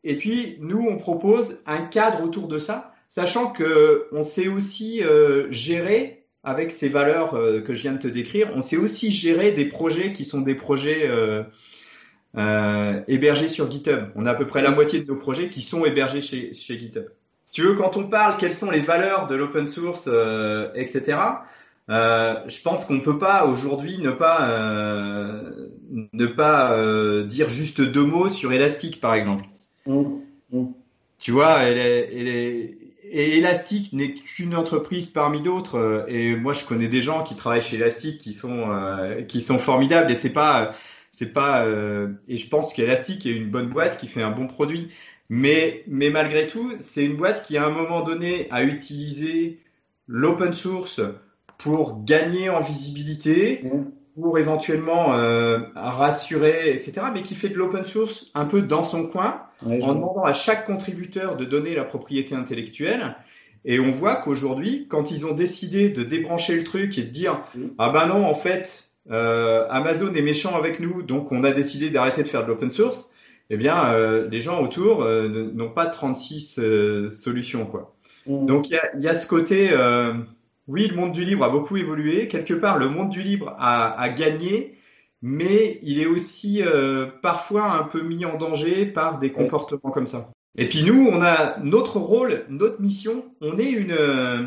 et 0.03 0.17
puis, 0.17 0.57
nous, 0.59 0.85
on 0.85 0.97
propose 0.97 1.61
un 1.65 1.81
cadre 1.81 2.21
autour 2.21 2.49
de 2.49 2.57
ça, 2.57 2.93
sachant 3.07 3.51
que 3.51 4.07
on 4.11 4.21
sait 4.21 4.49
aussi 4.49 5.01
euh, 5.01 5.49
gérer 5.49 6.22
avec 6.43 6.71
ces 6.71 6.89
valeurs 6.89 7.35
euh, 7.35 7.61
que 7.61 7.73
je 7.73 7.81
viens 7.81 7.93
de 7.93 7.99
te 7.99 8.07
décrire, 8.07 8.51
on 8.55 8.61
sait 8.61 8.77
aussi 8.77 9.11
gérer 9.11 9.51
des 9.51 9.65
projets 9.65 10.13
qui 10.13 10.25
sont 10.25 10.41
des 10.41 10.55
projets 10.55 11.07
euh, 11.07 11.43
euh, 12.37 13.01
hébergés 13.07 13.47
sur 13.47 13.69
GitHub. 13.71 14.09
On 14.15 14.25
a 14.25 14.31
à 14.31 14.35
peu 14.35 14.47
près 14.47 14.61
la 14.61 14.71
moitié 14.71 15.01
de 15.01 15.07
nos 15.07 15.17
projets 15.17 15.49
qui 15.49 15.61
sont 15.61 15.85
hébergés 15.85 16.21
chez, 16.21 16.53
chez 16.53 16.79
GitHub 16.79 17.05
tu 17.51 17.61
veux, 17.61 17.75
quand 17.75 17.97
on 17.97 18.05
parle 18.05 18.37
quelles 18.37 18.55
sont 18.55 18.71
les 18.71 18.79
valeurs 18.79 19.27
de 19.27 19.35
l'open 19.35 19.67
source, 19.67 20.09
etc., 20.73 21.17
euh, 21.89 22.35
je 22.47 22.61
pense 22.61 22.85
qu'on 22.85 22.93
ne 22.93 23.01
peut 23.01 23.19
pas 23.19 23.45
aujourd'hui 23.45 23.97
ne 23.97 24.11
pas, 24.11 24.49
euh, 24.49 25.67
ne 26.13 26.25
pas 26.27 26.71
euh, 26.71 27.25
dire 27.25 27.49
juste 27.49 27.81
deux 27.81 28.05
mots 28.05 28.29
sur 28.29 28.53
Elastic, 28.53 29.01
par 29.01 29.13
exemple. 29.13 29.45
Mmh, 29.85 30.03
mmh. 30.51 30.65
Tu 31.19 31.31
vois, 31.31 31.59
elle 31.63 31.77
est, 31.77 32.09
elle 32.13 32.27
est, 32.27 32.77
et, 33.13 33.37
Elastic 33.37 33.93
n'est 33.93 34.13
qu'une 34.13 34.55
entreprise 34.55 35.07
parmi 35.07 35.41
d'autres. 35.41 36.05
Et 36.07 36.35
moi, 36.35 36.53
je 36.53 36.65
connais 36.65 36.87
des 36.87 37.01
gens 37.01 37.23
qui 37.23 37.35
travaillent 37.35 37.61
chez 37.61 37.77
Elastic 37.77 38.17
qui 38.19 38.33
sont 38.33 38.67
qui 39.27 39.41
sont 39.41 39.59
formidables. 39.59 40.11
Et 40.11 40.15
c'est 40.15 40.33
pas 40.33 40.73
c'est 41.11 41.31
pas 41.33 41.65
et 42.27 42.37
je 42.37 42.49
pense 42.49 42.73
qu'Elastic 42.73 43.25
est 43.25 43.31
une 43.31 43.49
bonne 43.49 43.69
boîte 43.69 43.97
qui 43.97 44.07
fait 44.07 44.21
un 44.21 44.31
bon 44.31 44.47
produit. 44.47 44.89
Mais 45.29 45.83
mais 45.87 46.09
malgré 46.09 46.47
tout, 46.47 46.73
c'est 46.79 47.05
une 47.05 47.15
boîte 47.15 47.45
qui 47.45 47.57
à 47.57 47.65
un 47.65 47.69
moment 47.69 48.01
donné 48.01 48.47
a 48.51 48.63
utilisé 48.63 49.59
l'open 50.07 50.53
source 50.53 51.01
pour 51.57 52.03
gagner 52.03 52.49
en 52.49 52.61
visibilité, 52.61 53.63
pour 54.15 54.37
éventuellement 54.37 55.13
euh, 55.15 55.59
rassurer, 55.75 56.73
etc., 56.73 57.07
mais 57.13 57.21
qui 57.21 57.35
fait 57.35 57.49
de 57.49 57.55
l'open 57.55 57.85
source 57.85 58.29
un 58.35 58.45
peu 58.45 58.61
dans 58.61 58.83
son 58.83 59.07
coin, 59.07 59.43
en 59.65 59.93
demandant 59.93 60.23
à 60.23 60.33
chaque 60.33 60.65
contributeur 60.65 61.37
de 61.37 61.45
donner 61.45 61.75
la 61.75 61.83
propriété 61.83 62.35
intellectuelle. 62.35 63.15
Et 63.65 63.79
on 63.79 63.91
voit 63.91 64.17
qu'aujourd'hui, 64.17 64.87
quand 64.89 65.11
ils 65.11 65.25
ont 65.25 65.33
décidé 65.33 65.89
de 65.89 66.03
débrancher 66.03 66.55
le 66.55 66.63
truc 66.63 66.97
et 66.97 67.03
de 67.03 67.09
dire 67.09 67.41
mmh. 67.55 67.61
ah 67.77 67.89
ben 67.91 68.07
non, 68.07 68.25
en 68.25 68.33
fait, 68.33 68.89
euh, 69.09 69.65
Amazon 69.69 70.13
est 70.13 70.21
méchant 70.21 70.55
avec 70.55 70.79
nous, 70.79 71.01
donc 71.01 71.31
on 71.31 71.43
a 71.45 71.51
décidé 71.51 71.89
d'arrêter 71.89 72.23
de 72.23 72.27
faire 72.27 72.43
de 72.43 72.49
l'open 72.49 72.69
source. 72.69 73.11
Eh 73.49 73.57
bien, 73.57 73.93
euh, 73.93 74.27
les 74.29 74.41
gens 74.41 74.61
autour 74.61 75.05
n'ont 75.05 75.69
pas 75.69 75.85
36 75.85 76.59
solutions, 77.09 77.65
quoi. 77.65 77.95
Mmh. 78.25 78.45
Donc 78.45 78.69
il 78.69 78.73
y 78.73 78.77
a, 78.77 78.97
y 78.97 79.07
a, 79.07 79.15
ce 79.15 79.27
côté 79.27 79.73
oui, 80.67 80.87
le 80.87 80.95
monde 80.95 81.11
du 81.11 81.25
livre 81.25 81.43
a 81.43 81.49
beaucoup 81.49 81.77
évolué. 81.77 82.27
Quelque 82.27 82.53
part, 82.53 82.77
le 82.77 82.87
monde 82.87 83.09
du 83.09 83.21
livre 83.21 83.55
a, 83.59 84.09
gagné, 84.09 84.77
mais 85.25 85.79
il 85.83 86.01
est 86.01 86.05
aussi 86.05 86.61
euh, 86.61 87.07
parfois 87.21 87.71
un 87.71 87.83
peu 87.83 88.01
mis 88.01 88.25
en 88.25 88.37
danger 88.37 88.85
par 88.85 89.19
des 89.19 89.31
comportements 89.31 89.89
comme 89.89 90.05
ça. 90.05 90.31
Et 90.57 90.67
puis 90.67 90.83
nous, 90.83 91.07
on 91.07 91.21
a 91.21 91.57
notre 91.63 91.97
rôle, 91.97 92.45
notre 92.49 92.81
mission. 92.81 93.23
On 93.39 93.57
est 93.57 93.71
une, 93.71 93.95
euh, 93.97 94.43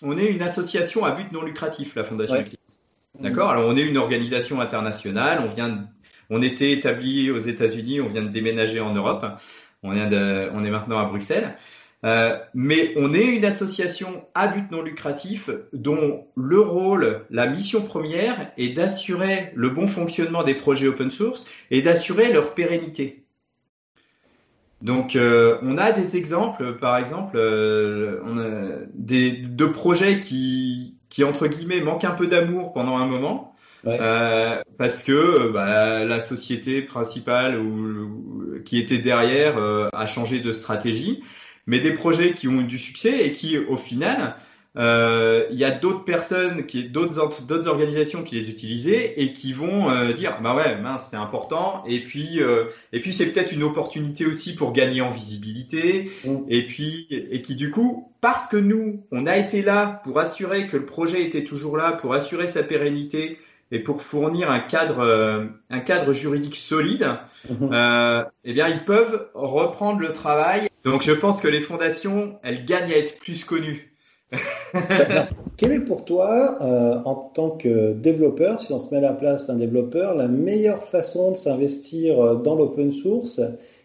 on 0.00 0.16
est 0.16 0.26
une 0.26 0.40
association 0.40 1.04
à 1.04 1.10
but 1.10 1.32
non 1.32 1.42
lucratif, 1.42 1.96
la 1.96 2.04
Fondation 2.04 2.36
Eclipse. 2.36 2.78
D'accord? 3.18 3.50
Alors 3.50 3.68
on 3.68 3.76
est 3.76 3.82
une 3.82 3.98
organisation 3.98 4.60
internationale. 4.60 5.40
On 5.42 5.52
vient, 5.52 5.88
on 6.30 6.40
était 6.42 6.70
établi 6.70 7.32
aux 7.32 7.38
États-Unis. 7.38 8.00
On 8.00 8.06
vient 8.06 8.22
de 8.22 8.28
déménager 8.28 8.78
en 8.78 8.94
Europe. 8.94 9.26
On, 9.82 9.92
de, 9.92 10.48
on 10.54 10.62
est 10.62 10.70
maintenant 10.70 11.00
à 11.00 11.06
Bruxelles. 11.06 11.56
Euh, 12.04 12.36
mais 12.52 12.92
on 12.96 13.14
est 13.14 13.26
une 13.26 13.44
association 13.44 14.24
à 14.34 14.48
but 14.48 14.70
non 14.72 14.82
lucratif 14.82 15.50
dont 15.72 16.26
le 16.36 16.58
rôle, 16.58 17.24
la 17.30 17.46
mission 17.46 17.80
première 17.82 18.50
est 18.58 18.70
d'assurer 18.70 19.52
le 19.54 19.70
bon 19.70 19.86
fonctionnement 19.86 20.42
des 20.42 20.54
projets 20.54 20.88
open 20.88 21.12
source 21.12 21.46
et 21.70 21.80
d'assurer 21.80 22.32
leur 22.32 22.54
pérennité. 22.54 23.24
Donc 24.80 25.14
euh, 25.14 25.58
on 25.62 25.78
a 25.78 25.92
des 25.92 26.16
exemples, 26.16 26.76
par 26.78 26.96
exemple, 26.96 27.36
euh, 27.36 28.20
on 28.24 28.36
a 28.36 28.80
des, 28.94 29.30
de 29.30 29.66
projets 29.66 30.18
qui, 30.18 30.96
qui, 31.08 31.22
entre 31.22 31.46
guillemets, 31.46 31.80
manquent 31.80 32.04
un 32.04 32.10
peu 32.10 32.26
d'amour 32.26 32.72
pendant 32.72 32.96
un 32.96 33.06
moment. 33.06 33.54
parce 34.76 35.04
que 35.04 35.52
bah, 35.52 36.04
la 36.04 36.20
société 36.20 36.82
principale 36.82 37.60
ou, 37.60 38.60
qui 38.64 38.80
était 38.80 38.98
derrière 38.98 39.56
a 39.92 40.06
changé 40.06 40.40
de 40.40 40.50
stratégie 40.50 41.22
mais 41.66 41.78
des 41.78 41.92
projets 41.92 42.32
qui 42.32 42.48
ont 42.48 42.60
eu 42.60 42.64
du 42.64 42.78
succès 42.78 43.26
et 43.26 43.32
qui, 43.32 43.58
au 43.58 43.76
final, 43.76 44.36
euh, 44.78 45.46
il 45.50 45.58
y 45.58 45.64
a 45.64 45.70
d'autres 45.70 46.04
personnes, 46.04 46.64
qui, 46.64 46.88
d'autres, 46.88 47.42
d'autres 47.42 47.68
organisations 47.68 48.22
qui 48.22 48.36
les 48.36 48.48
utilisaient 48.48 49.14
et 49.18 49.34
qui 49.34 49.52
vont 49.52 49.90
euh, 49.90 50.12
dire, 50.12 50.40
bah 50.42 50.54
ouais, 50.54 50.80
mince, 50.80 51.08
c'est 51.10 51.16
important. 51.16 51.84
Et 51.86 52.02
puis, 52.02 52.40
euh, 52.40 52.64
et 52.92 53.00
puis 53.00 53.12
c'est 53.12 53.26
peut-être 53.26 53.52
une 53.52 53.62
opportunité 53.62 54.24
aussi 54.24 54.54
pour 54.54 54.72
gagner 54.72 55.02
en 55.02 55.10
visibilité. 55.10 56.10
Mm. 56.24 56.36
Et 56.48 56.62
puis, 56.66 57.06
et 57.10 57.42
qui 57.42 57.54
du 57.54 57.70
coup, 57.70 58.10
parce 58.20 58.46
que 58.46 58.56
nous, 58.56 59.04
on 59.10 59.26
a 59.26 59.36
été 59.36 59.62
là 59.62 60.00
pour 60.04 60.18
assurer 60.18 60.66
que 60.68 60.78
le 60.78 60.86
projet 60.86 61.22
était 61.22 61.44
toujours 61.44 61.76
là, 61.76 61.92
pour 61.92 62.14
assurer 62.14 62.48
sa 62.48 62.62
pérennité 62.62 63.38
et 63.72 63.80
pour 63.80 64.02
fournir 64.02 64.50
un 64.50 64.60
cadre, 64.60 65.50
un 65.70 65.80
cadre 65.80 66.12
juridique 66.12 66.56
solide, 66.56 67.08
mm-hmm. 67.50 68.26
eh 68.44 68.52
bien, 68.52 68.68
ils 68.68 68.84
peuvent 68.84 69.28
reprendre 69.34 69.98
le 70.00 70.12
travail 70.12 70.68
donc 70.84 71.02
je 71.02 71.12
pense 71.12 71.40
que 71.40 71.48
les 71.48 71.60
fondations, 71.60 72.34
elles 72.42 72.64
gagnent 72.64 72.92
à 72.92 72.96
être 72.96 73.18
plus 73.18 73.44
connues. 73.44 73.94
Quelle 75.56 75.72
est 75.72 75.84
pour 75.84 76.04
toi, 76.04 76.58
euh, 76.62 77.02
en 77.04 77.14
tant 77.14 77.50
que 77.50 77.92
développeur, 77.92 78.60
si 78.60 78.72
on 78.72 78.78
se 78.78 78.90
met 78.90 78.96
à 78.96 79.02
la 79.02 79.12
place 79.12 79.46
d'un 79.46 79.56
développeur, 79.56 80.14
la 80.14 80.26
meilleure 80.26 80.84
façon 80.84 81.32
de 81.32 81.36
s'investir 81.36 82.18
euh, 82.18 82.34
dans 82.36 82.54
l'open 82.54 82.92
source 82.92 83.40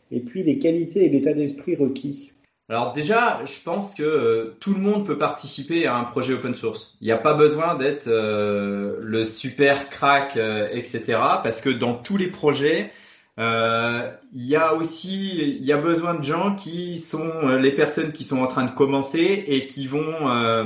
et 0.09 0.21
puis 0.21 0.43
les 0.43 0.57
qualités 0.57 1.05
et 1.05 1.09
l'état 1.09 1.33
d'esprit 1.33 1.75
requis? 1.75 2.31
Alors 2.69 2.91
déjà, 2.91 3.45
je 3.45 3.61
pense 3.63 3.95
que 3.95 4.03
euh, 4.03 4.57
tout 4.59 4.73
le 4.73 4.79
monde 4.79 5.05
peut 5.05 5.17
participer 5.17 5.87
à 5.87 5.95
un 5.95 6.03
projet 6.03 6.33
open 6.33 6.53
source. 6.53 6.97
Il 7.01 7.05
n'y 7.05 7.13
a 7.13 7.17
pas 7.17 7.33
besoin 7.33 7.75
d'être 7.75 8.07
le 8.07 9.25
super 9.25 9.89
crack, 9.89 10.35
etc. 10.35 11.01
Parce 11.43 11.61
que 11.61 11.69
dans 11.69 11.93
tous 11.93 12.17
les 12.17 12.27
projets, 12.27 12.91
euh, 13.39 14.11
il 14.33 14.45
y 14.45 14.55
a 14.55 14.73
aussi, 14.73 15.29
il 15.37 15.63
y 15.63 15.71
a 15.71 15.77
besoin 15.77 16.15
de 16.15 16.23
gens 16.23 16.55
qui 16.55 16.97
sont 16.97 17.29
euh, 17.43 17.59
les 17.59 17.71
personnes 17.71 18.11
qui 18.11 18.23
sont 18.23 18.39
en 18.39 18.47
train 18.47 18.65
de 18.65 18.71
commencer 18.71 19.43
et 19.47 19.67
qui 19.67 19.85
vont, 19.85 20.29
euh, 20.31 20.65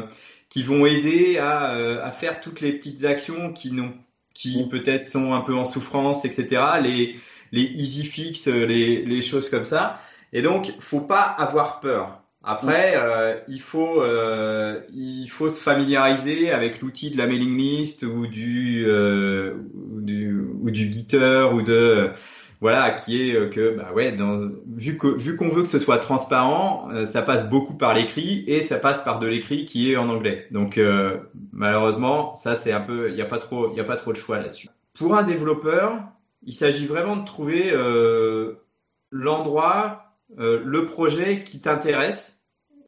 qui 0.50 0.64
vont 0.64 0.86
aider 0.86 1.38
à, 1.38 1.72
à, 2.04 2.12
faire 2.12 2.40
toutes 2.40 2.62
les 2.62 2.72
petites 2.72 3.04
actions 3.04 3.52
qui 3.52 3.72
n'ont, 3.72 3.94
qui 4.34 4.66
peut-être 4.70 5.04
sont 5.04 5.34
un 5.34 5.42
peu 5.42 5.54
en 5.56 5.66
souffrance, 5.66 6.24
etc. 6.24 6.62
Les, 6.82 7.20
les 7.52 7.64
easy 7.64 8.06
fix, 8.06 8.48
les, 8.48 9.04
les 9.04 9.22
choses 9.22 9.50
comme 9.50 9.66
ça. 9.66 10.00
Et 10.34 10.41
donc, 10.41 10.74
faut 10.80 11.02
pas 11.02 11.22
avoir 11.22 11.80
peur. 11.80 12.22
Après, 12.44 12.94
euh, 12.96 13.36
il 13.48 13.62
faut 13.62 14.02
euh, 14.02 14.82
il 14.91 15.28
faut 15.28 15.50
se 15.50 15.62
familiariser 15.62 16.52
avec 16.52 16.82
l'outil 16.82 17.12
de 17.12 17.17
la 17.17 17.28
mailing 17.28 17.56
list 17.56 18.02
ou 18.02 18.26
du 18.26 18.84
euh, 18.88 19.54
ou 19.76 20.02
du 20.02 20.41
ou 20.60 20.72
du 20.72 20.91
Gitter 20.91 21.48
ou 21.54 21.62
de 21.62 22.12
voilà, 22.62 22.91
qui 22.91 23.30
est 23.30 23.36
euh, 23.36 23.50
que, 23.50 23.76
bah 23.76 23.91
ouais, 23.94 24.12
dans, 24.12 24.38
vu 24.67 24.96
que 24.96 25.08
vu 25.08 25.36
qu'on 25.36 25.50
veut 25.50 25.63
que 25.63 25.67
ce 25.67 25.80
soit 25.80 25.98
transparent, 25.98 26.89
euh, 26.91 27.08
ça 27.08 27.24
passe 27.24 27.50
beaucoup 27.50 27.74
par 27.76 27.96
l'écrit 27.96 28.44
et 28.46 28.62
ça 28.62 28.78
passe 28.78 29.04
par 29.04 29.17
de 29.17 29.26
l'écrit 29.26 29.65
qui 29.65 29.91
est 29.91 29.98
en 29.98 30.10
anglais. 30.10 30.48
Donc 30.52 30.78
euh, 30.78 31.17
malheureusement, 31.52 32.36
ça 32.36 32.56
c'est 32.56 32.72
un 32.72 32.82
peu, 32.82 33.10
il 33.10 33.15
n'y 33.15 33.22
a 33.22 33.26
pas 33.26 33.39
trop, 33.39 33.72
il 33.72 33.78
y 33.78 33.80
a 33.80 33.84
pas 33.84 33.96
trop 33.96 34.13
de 34.13 34.17
choix 34.17 34.38
là-dessus. 34.38 34.70
Pour 34.94 35.15
un 35.15 35.24
développeur, 35.24 35.98
il 36.44 36.54
s'agit 36.54 36.86
vraiment 36.86 37.15
de 37.15 37.26
trouver 37.26 37.74
l'endroit, 39.10 40.01
le 40.38 40.86
projet 40.86 41.44
qui 41.44 41.60
t'intéresse 41.60 42.41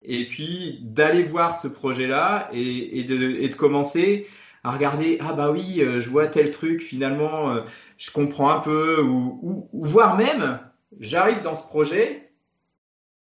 et 0.03 0.25
puis 0.25 0.79
d'aller 0.81 1.23
voir 1.23 1.59
ce 1.59 1.67
projet-là 1.67 2.49
et, 2.51 2.99
et, 2.99 3.03
de, 3.03 3.37
et 3.39 3.49
de 3.49 3.55
commencer 3.55 4.27
à 4.63 4.71
regarder 4.71 5.17
ah 5.21 5.33
bah 5.33 5.51
oui 5.51 5.81
euh, 5.81 5.99
je 5.99 6.09
vois 6.09 6.27
tel 6.27 6.51
truc 6.51 6.81
finalement 6.81 7.51
euh, 7.51 7.61
je 7.97 8.11
comprends 8.11 8.49
un 8.49 8.59
peu 8.59 9.01
ou, 9.01 9.39
ou, 9.41 9.69
voire 9.73 10.17
même 10.17 10.59
j'arrive 10.99 11.41
dans 11.41 11.55
ce 11.55 11.67
projet 11.67 12.31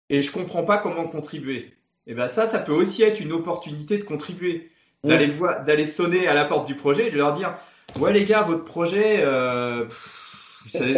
et 0.09 0.21
je 0.21 0.31
comprends 0.31 0.63
pas 0.63 0.77
comment 0.77 1.05
contribuer 1.05 1.73
et 2.05 2.13
ben 2.13 2.27
ça 2.27 2.45
ça 2.45 2.59
peut 2.59 2.73
aussi 2.73 3.03
être 3.03 3.19
une 3.19 3.33
opportunité 3.33 3.97
de 3.97 4.03
contribuer 4.03 4.71
d'aller 5.03 5.27
voir 5.27 5.63
d'aller 5.63 5.85
sonner 5.85 6.27
à 6.27 6.33
la 6.33 6.45
porte 6.45 6.67
du 6.67 6.75
projet 6.75 7.07
et 7.07 7.11
de 7.11 7.17
leur 7.17 7.33
dire 7.33 7.55
ouais 7.99 8.13
les 8.13 8.25
gars 8.25 8.41
votre 8.41 8.63
projet 8.63 9.17
euh, 9.19 9.85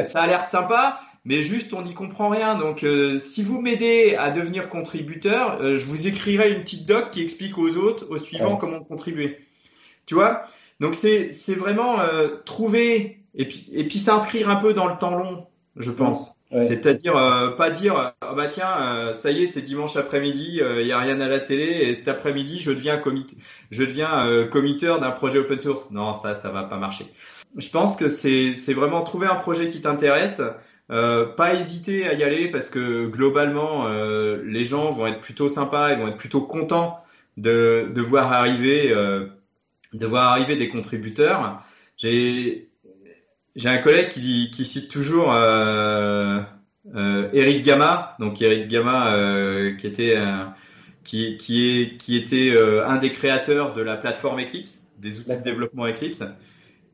ça, 0.05 0.21
a 0.21 0.27
l'air 0.27 0.45
sympa 0.45 1.01
mais 1.25 1.43
juste 1.43 1.73
on 1.73 1.81
n'y 1.81 1.93
comprend 1.93 2.29
rien. 2.29 2.55
Donc 2.55 2.85
si 3.19 3.43
vous 3.43 3.61
m'aidez 3.61 4.15
à 4.15 4.31
devenir 4.31 4.69
contributeur, 4.69 5.59
je 5.75 5.85
vous 5.85 6.07
écrirai 6.07 6.51
une 6.51 6.61
petite 6.61 6.85
doc 6.85 7.11
qui 7.11 7.21
explique 7.21 7.57
aux 7.57 7.77
autres, 7.77 8.07
aux 8.09 8.17
suivants, 8.17 8.55
comment 8.55 8.79
contribuer. 8.79 9.39
Tu 10.05 10.15
vois? 10.15 10.45
Donc 10.79 10.95
c'est 10.95 11.55
vraiment 11.55 11.99
euh, 11.99 12.37
trouver 12.45 13.19
et 13.35 13.47
puis 13.47 13.67
et 13.73 13.87
puis 13.87 13.99
s'inscrire 13.99 14.49
un 14.49 14.55
peu 14.55 14.73
dans 14.73 14.87
le 14.87 14.97
temps 14.97 15.15
long, 15.15 15.45
je 15.75 15.91
pense. 15.91 16.39
C'est-à-dire 16.51 17.15
euh, 17.15 17.49
pas 17.49 17.69
dire 17.69 18.13
ah 18.21 18.33
bah 18.33 18.47
tiens 18.47 18.73
euh, 18.81 19.13
ça 19.13 19.29
y 19.29 19.43
est 19.43 19.47
c'est 19.47 19.61
dimanche 19.61 19.97
après-midi 19.97 20.61
il 20.79 20.87
y 20.87 20.91
a 20.91 20.97
rien 20.97 21.21
à 21.21 21.27
la 21.27 21.39
télé 21.39 21.65
et 21.65 21.93
cet 21.93 22.07
après-midi 22.07 22.59
je 22.59 22.71
deviens 22.71 22.97
commit 22.97 23.27
je 23.69 23.83
deviens 23.83 24.47
committeur 24.51 24.99
d'un 24.99 25.11
projet 25.11 25.39
open 25.39 25.59
source. 25.59 25.91
Non 25.91 26.15
ça 26.15 26.33
ça 26.33 26.49
va 26.49 26.63
pas 26.63 26.77
marcher. 26.77 27.05
Je 27.57 27.69
pense 27.69 27.95
que 27.97 28.09
c'est 28.09 28.53
c'est 28.53 28.73
vraiment 28.73 29.03
trouver 29.03 29.27
un 29.27 29.35
projet 29.35 29.69
qui 29.69 29.81
t'intéresse. 29.81 30.41
Pas 30.89 31.53
hésiter 31.55 32.07
à 32.07 32.13
y 32.13 32.23
aller 32.23 32.49
parce 32.49 32.69
que 32.69 33.05
globalement 33.07 33.87
les 33.87 34.63
gens 34.63 34.89
vont 34.91 35.07
être 35.07 35.21
plutôt 35.21 35.47
sympas, 35.47 35.93
ils 35.93 35.99
vont 35.99 36.07
être 36.07 36.17
plutôt 36.17 36.41
contents 36.41 37.03
de, 37.37 37.91
de 37.93 38.01
voir 38.01 38.33
arriver 38.33 38.93
de 39.93 40.05
voir 40.05 40.31
arriver 40.31 40.55
des 40.55 40.69
contributeurs. 40.69 41.63
J'ai 41.97 42.69
j'ai 43.55 43.69
un 43.69 43.77
collègue 43.79 44.09
qui, 44.09 44.51
qui 44.51 44.65
cite 44.65 44.89
toujours 44.89 45.33
euh, 45.33 46.39
euh, 46.95 47.29
Eric 47.33 47.63
Gamma, 47.63 48.15
donc 48.19 48.41
Eric 48.41 48.67
Gamma 48.67 49.15
euh, 49.15 49.75
qui 49.75 49.87
était 49.87 50.17
qui, 51.03 51.37
qui, 51.37 51.81
est, 51.81 51.97
qui 51.97 52.15
était 52.17 52.51
euh, 52.51 52.87
un 52.87 52.97
des 52.97 53.11
créateurs 53.11 53.73
de 53.73 53.81
la 53.81 53.97
plateforme 53.97 54.39
Eclipse, 54.39 54.83
des 54.99 55.19
outils 55.19 55.35
de 55.37 55.41
développement 55.41 55.87
Eclipse, 55.87 56.23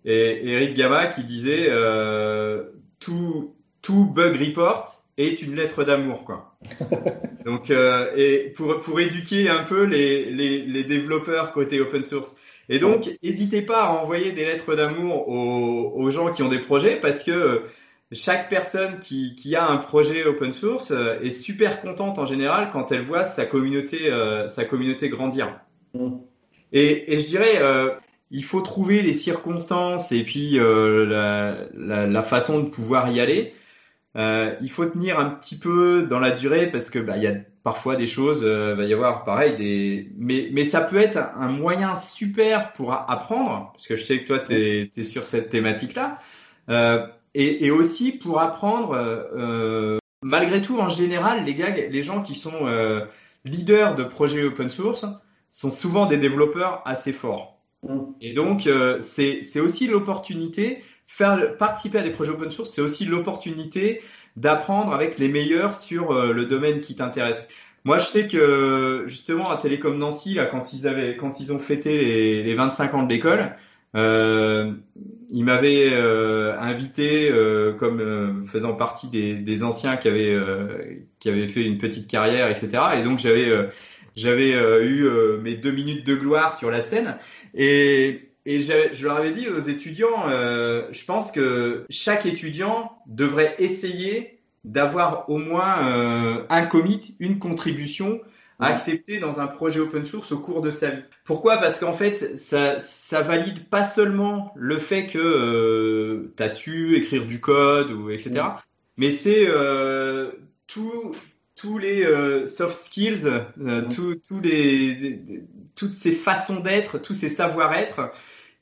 et 0.06 0.48
Eric 0.50 0.74
Gamma 0.76 1.08
qui 1.08 1.24
disait 1.24 1.68
euh, 1.70 2.64
tout, 3.00 3.56
tout 3.86 4.06
bug 4.06 4.36
report 4.38 5.04
est 5.18 5.42
une 5.44 5.56
lettre 5.56 5.84
d'amour, 5.84 6.26
quoi. 6.26 6.58
Donc, 7.46 7.70
euh, 7.70 8.12
et 8.18 8.52
pour, 8.56 8.80
pour 8.80 9.00
éduquer 9.00 9.48
un 9.48 9.64
peu 9.64 9.84
les, 9.84 10.26
les, 10.26 10.62
les 10.62 10.84
développeurs 10.84 11.52
côté 11.52 11.80
open 11.80 12.04
source. 12.04 12.36
Et 12.68 12.80
donc, 12.80 13.08
n'hésitez 13.22 13.62
pas 13.62 13.84
à 13.84 13.92
envoyer 13.92 14.32
des 14.32 14.44
lettres 14.44 14.74
d'amour 14.74 15.30
aux, 15.30 15.94
aux, 15.96 16.10
gens 16.10 16.32
qui 16.32 16.42
ont 16.42 16.50
des 16.50 16.58
projets 16.58 16.96
parce 16.96 17.22
que 17.22 17.62
chaque 18.12 18.50
personne 18.50 18.98
qui, 18.98 19.36
qui 19.36 19.56
a 19.56 19.68
un 19.68 19.78
projet 19.78 20.26
open 20.26 20.52
source 20.52 20.90
euh, 20.90 21.20
est 21.22 21.30
super 21.30 21.80
contente 21.80 22.18
en 22.18 22.26
général 22.26 22.72
quand 22.74 22.92
elle 22.92 23.02
voit 23.02 23.26
sa 23.26 23.46
communauté, 23.46 24.12
euh, 24.12 24.50
sa 24.50 24.66
communauté 24.66 25.10
grandir. 25.10 25.60
Mm. 25.94 26.16
Et, 26.74 27.14
et, 27.14 27.20
je 27.20 27.28
dirais, 27.28 27.58
euh, 27.60 27.92
il 28.32 28.44
faut 28.44 28.62
trouver 28.62 29.04
les 29.04 29.14
circonstances 29.14 30.12
et 30.12 30.24
puis 30.24 30.58
euh, 30.60 31.06
la, 31.06 31.68
la, 31.76 32.08
la, 32.08 32.24
façon 32.24 32.62
de 32.62 32.70
pouvoir 32.70 33.12
y 33.12 33.20
aller. 33.20 33.54
Euh, 34.16 34.56
il 34.62 34.72
faut 34.72 34.86
tenir 34.86 35.20
un 35.20 35.30
petit 35.30 35.58
peu 35.58 36.04
dans 36.04 36.20
la 36.20 36.32
durée 36.32 36.68
parce 36.72 36.90
que 36.90 37.00
bah, 37.00 37.18
il 37.18 37.24
y 37.24 37.28
a 37.28 37.36
parfois 37.66 37.96
des 37.96 38.06
choses, 38.06 38.42
euh, 38.44 38.76
va 38.76 38.86
y 38.86 38.94
avoir 38.94 39.26
pareil 39.26 39.58
des, 39.58 40.12
mais 40.18 40.50
mais 40.54 40.66
ça 40.66 40.82
peut 40.82 41.02
être 41.02 41.18
un 41.18 41.50
moyen 41.50 41.96
super 41.96 42.74
pour 42.74 42.94
apprendre 42.94 43.72
parce 43.74 43.88
que 43.88 43.96
je 43.96 44.04
sais 44.04 44.20
que 44.20 44.28
toi 44.28 44.40
tu 44.40 44.54
es, 44.54 45.04
sur 45.04 45.26
cette 45.26 45.50
thématique 45.50 45.96
là 45.96 46.20
euh, 46.70 47.08
et, 47.34 47.66
et, 47.66 47.72
aussi 47.72 48.12
pour 48.12 48.40
apprendre 48.40 48.94
euh, 48.94 49.98
malgré 50.22 50.62
tout 50.62 50.80
en 50.80 50.90
général 50.90 51.44
les 51.44 51.56
gars 51.56 51.72
les 51.72 52.04
gens 52.04 52.22
qui 52.22 52.36
sont 52.36 52.70
leaders 53.46 53.96
de 53.96 54.04
projets 54.04 54.44
open 54.44 54.70
source 54.70 55.08
sont 55.50 55.72
souvent 55.72 56.06
des 56.06 56.18
développeurs 56.18 56.84
assez 56.86 57.14
forts. 57.14 57.55
Et 58.22 58.34
donc, 58.34 58.68
euh, 58.68 59.02
c'est 59.02 59.60
aussi 59.60 59.88
l'opportunité, 59.88 60.84
faire 61.08 61.58
participer 61.58 62.00
à 62.00 62.02
des 62.02 62.10
projets 62.10 62.32
open 62.32 62.52
source, 62.52 62.72
c'est 62.74 62.82
aussi 62.82 63.06
l'opportunité 63.06 64.02
d'apprendre 64.36 64.94
avec 64.94 65.18
les 65.18 65.28
meilleurs 65.28 65.76
sur 65.76 66.12
euh, 66.12 66.34
le 66.34 66.46
domaine 66.46 66.82
qui 66.82 66.96
t'intéresse. 66.96 67.48
Moi, 67.84 68.00
je 68.00 68.06
sais 68.06 68.28
que 68.28 69.04
justement 69.08 69.50
à 69.52 69.58
Télécom 69.58 69.98
Nancy, 69.98 70.34
là, 70.34 70.46
quand 70.46 70.74
ils 70.74 70.88
avaient, 70.88 71.16
quand 71.16 71.40
ils 71.40 71.54
ont 71.54 71.60
fêté 71.60 71.98
les, 71.98 72.44
les 72.44 72.56
25 72.56 72.94
ans 72.96 73.04
de 73.04 73.10
l'école, 73.14 73.56
euh, 73.96 74.74
ils 75.30 75.46
m'avaient 75.46 75.90
euh, 75.94 76.60
invité 76.60 77.30
euh, 77.32 77.74
comme 77.74 78.46
faisant 78.48 78.74
partie 78.74 79.08
des, 79.08 79.36
des 79.36 79.64
anciens 79.64 79.96
qui 79.98 80.08
avaient 80.08 80.38
qui 81.20 81.30
avaient 81.30 81.48
fait 81.48 81.64
une 81.66 81.78
petite 81.78 82.08
carrière, 82.08 82.50
etc. 82.50 82.70
Et 83.00 83.04
donc 83.04 83.20
j'avais 83.20 83.50
j'avais 84.16 84.52
eu 84.52 85.08
mes 85.42 85.56
deux 85.56 85.72
minutes 85.72 86.06
de 86.06 86.16
gloire 86.16 86.58
sur 86.58 86.72
la 86.72 86.82
scène. 86.82 87.18
Et, 87.54 88.30
et 88.46 88.62
je, 88.62 89.04
leur 89.04 89.18
avais 89.18 89.32
dit 89.32 89.50
aux 89.50 89.60
étudiants, 89.60 90.30
euh, 90.30 90.88
je 90.92 91.04
pense 91.06 91.32
que 91.32 91.86
chaque 91.90 92.28
étudiant 92.28 92.92
devrait 93.08 93.56
essayer 93.58 94.40
d'avoir 94.64 95.30
au 95.30 95.40
moins 95.40 95.88
euh, 95.88 96.44
un 96.50 96.66
commit, 96.66 97.16
une 97.20 97.40
contribution 97.40 98.22
à 98.60 98.68
accepter 98.68 99.20
dans 99.20 99.40
un 99.40 99.48
projet 99.48 99.80
open 99.80 100.06
source 100.06 100.32
au 100.32 100.40
cours 100.40 100.62
de 100.62 100.72
sa 100.72 100.92
vie. 100.92 101.04
Pourquoi? 101.26 101.58
Parce 101.58 101.80
qu'en 101.80 101.94
fait, 101.94 102.38
ça, 102.38 102.80
ça 102.80 103.22
valide 103.22 103.68
pas 103.68 103.84
seulement 103.84 104.54
le 104.56 104.78
fait 104.78 105.08
que 105.08 105.18
euh, 105.18 106.34
tu 106.38 106.44
as 106.44 106.50
su 106.50 106.96
écrire 106.96 107.26
du 107.26 107.42
code 107.42 107.92
ou 107.92 108.12
etc. 108.12 108.44
Mais 108.98 109.12
c'est 109.12 109.46
euh, 109.48 110.32
tout, 110.68 111.12
tous 111.56 111.78
les 111.78 112.04
euh, 112.04 112.48
soft 112.48 112.82
skills, 112.82 113.26
euh, 113.26 113.82
les, 114.44 115.22
toutes 115.76 115.94
ces 115.94 116.12
façons 116.12 116.60
d'être, 116.60 116.98
tous 116.98 117.14
ces 117.14 117.30
savoir-être 117.30 118.12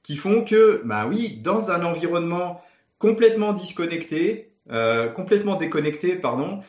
qui 0.04 0.16
font 0.16 0.44
que, 0.44 0.82
bah 0.86 1.08
oui, 1.08 1.40
dans 1.42 1.72
un 1.72 1.84
environnement 1.84 2.62
complètement 3.00 3.54
disconnecté, 3.54 4.52
euh, 4.72 5.10
complètement 5.10 5.56
déconnecté, 5.56 6.16
pardon, 6.16 6.62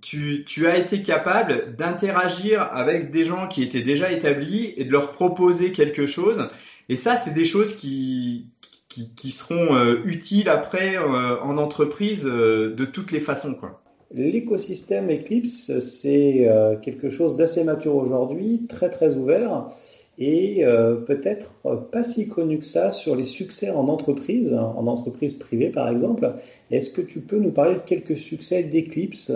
tu, 0.00 0.44
tu, 0.46 0.66
as 0.66 0.78
été 0.78 1.02
capable 1.02 1.76
d'interagir 1.76 2.62
avec 2.72 3.10
des 3.10 3.24
gens 3.24 3.48
qui 3.48 3.62
étaient 3.62 3.82
déjà 3.82 4.10
établis 4.10 4.72
et 4.78 4.84
de 4.84 4.90
leur 4.90 5.12
proposer 5.12 5.72
quelque 5.72 6.06
chose. 6.06 6.48
Et 6.88 6.96
ça, 6.96 7.18
c'est 7.18 7.34
des 7.34 7.44
choses 7.44 7.76
qui, 7.76 8.48
qui, 8.88 9.14
qui 9.14 9.30
seront 9.30 9.94
utiles 10.04 10.48
après 10.48 10.96
en 10.96 11.58
entreprise 11.58 12.24
de 12.24 12.84
toutes 12.86 13.12
les 13.12 13.20
façons, 13.20 13.54
quoi. 13.54 13.83
L'écosystème 14.14 15.10
Eclipse, 15.10 15.76
c'est 15.80 16.48
euh, 16.48 16.76
quelque 16.76 17.10
chose 17.10 17.34
d'assez 17.34 17.64
mature 17.64 17.96
aujourd'hui, 17.96 18.62
très 18.68 18.88
très 18.88 19.16
ouvert 19.16 19.70
et 20.18 20.64
euh, 20.64 20.94
peut-être 20.94 21.50
pas 21.90 22.04
si 22.04 22.28
connu 22.28 22.60
que 22.60 22.66
ça 22.66 22.92
sur 22.92 23.16
les 23.16 23.24
succès 23.24 23.70
en 23.70 23.88
entreprise, 23.88 24.54
en 24.54 24.86
entreprise 24.86 25.34
privée 25.34 25.70
par 25.70 25.88
exemple. 25.88 26.32
Est-ce 26.70 26.90
que 26.90 27.02
tu 27.02 27.20
peux 27.20 27.38
nous 27.38 27.50
parler 27.50 27.74
de 27.74 27.80
quelques 27.80 28.16
succès 28.16 28.62
d'Eclipse 28.62 29.32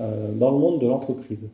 euh, 0.00 0.32
dans 0.34 0.50
le 0.50 0.58
monde 0.58 0.80
de 0.82 0.86
l'entreprise? 0.86 1.48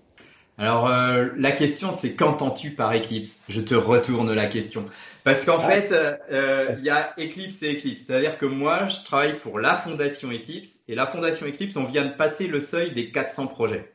Alors 0.58 0.88
euh, 0.88 1.28
la 1.36 1.52
question 1.52 1.92
c'est 1.92 2.14
qu'entends-tu 2.14 2.72
par 2.72 2.92
Eclipse 2.94 3.40
Je 3.48 3.60
te 3.60 3.74
retourne 3.74 4.32
la 4.32 4.46
question. 4.46 4.84
Parce 5.24 5.44
qu'en 5.44 5.58
ah. 5.58 5.68
fait, 5.68 5.92
euh, 5.92 6.74
il 6.78 6.84
y 6.84 6.90
a 6.90 7.12
Eclipse 7.18 7.62
et 7.62 7.76
Eclipse. 7.76 8.04
C'est-à-dire 8.06 8.38
que 8.38 8.46
moi, 8.46 8.86
je 8.88 9.04
travaille 9.04 9.38
pour 9.40 9.58
la 9.58 9.74
fondation 9.74 10.30
Eclipse 10.30 10.80
et 10.88 10.94
la 10.94 11.06
fondation 11.06 11.46
Eclipse, 11.46 11.76
on 11.76 11.84
vient 11.84 12.06
de 12.06 12.12
passer 12.12 12.46
le 12.46 12.60
seuil 12.60 12.92
des 12.92 13.10
400 13.10 13.48
projets. 13.48 13.92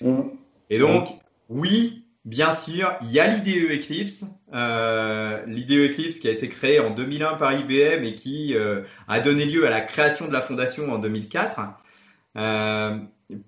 Mmh. 0.00 0.22
Et 0.70 0.78
donc, 0.78 1.08
oui, 1.48 2.04
bien 2.24 2.52
sûr, 2.52 2.92
il 3.02 3.12
y 3.12 3.20
a 3.20 3.28
l'IDE 3.28 3.70
Eclipse, 3.70 4.24
euh, 4.52 5.44
l'IDE 5.46 5.90
Eclipse 5.90 6.18
qui 6.18 6.28
a 6.28 6.32
été 6.32 6.48
créée 6.48 6.80
en 6.80 6.90
2001 6.90 7.34
par 7.34 7.52
IBM 7.52 8.04
et 8.04 8.14
qui 8.14 8.56
euh, 8.56 8.82
a 9.08 9.20
donné 9.20 9.44
lieu 9.44 9.66
à 9.66 9.70
la 9.70 9.80
création 9.80 10.26
de 10.26 10.32
la 10.32 10.40
fondation 10.40 10.92
en 10.92 10.98
2004. 10.98 11.60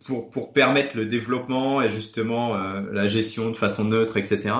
Pour, 0.06 0.30
pour 0.30 0.54
permettre 0.54 0.96
le 0.96 1.04
développement 1.04 1.82
et 1.82 1.90
justement 1.90 2.56
euh, 2.56 2.80
la 2.92 3.08
gestion 3.08 3.50
de 3.50 3.56
façon 3.56 3.84
neutre, 3.84 4.16
etc. 4.16 4.54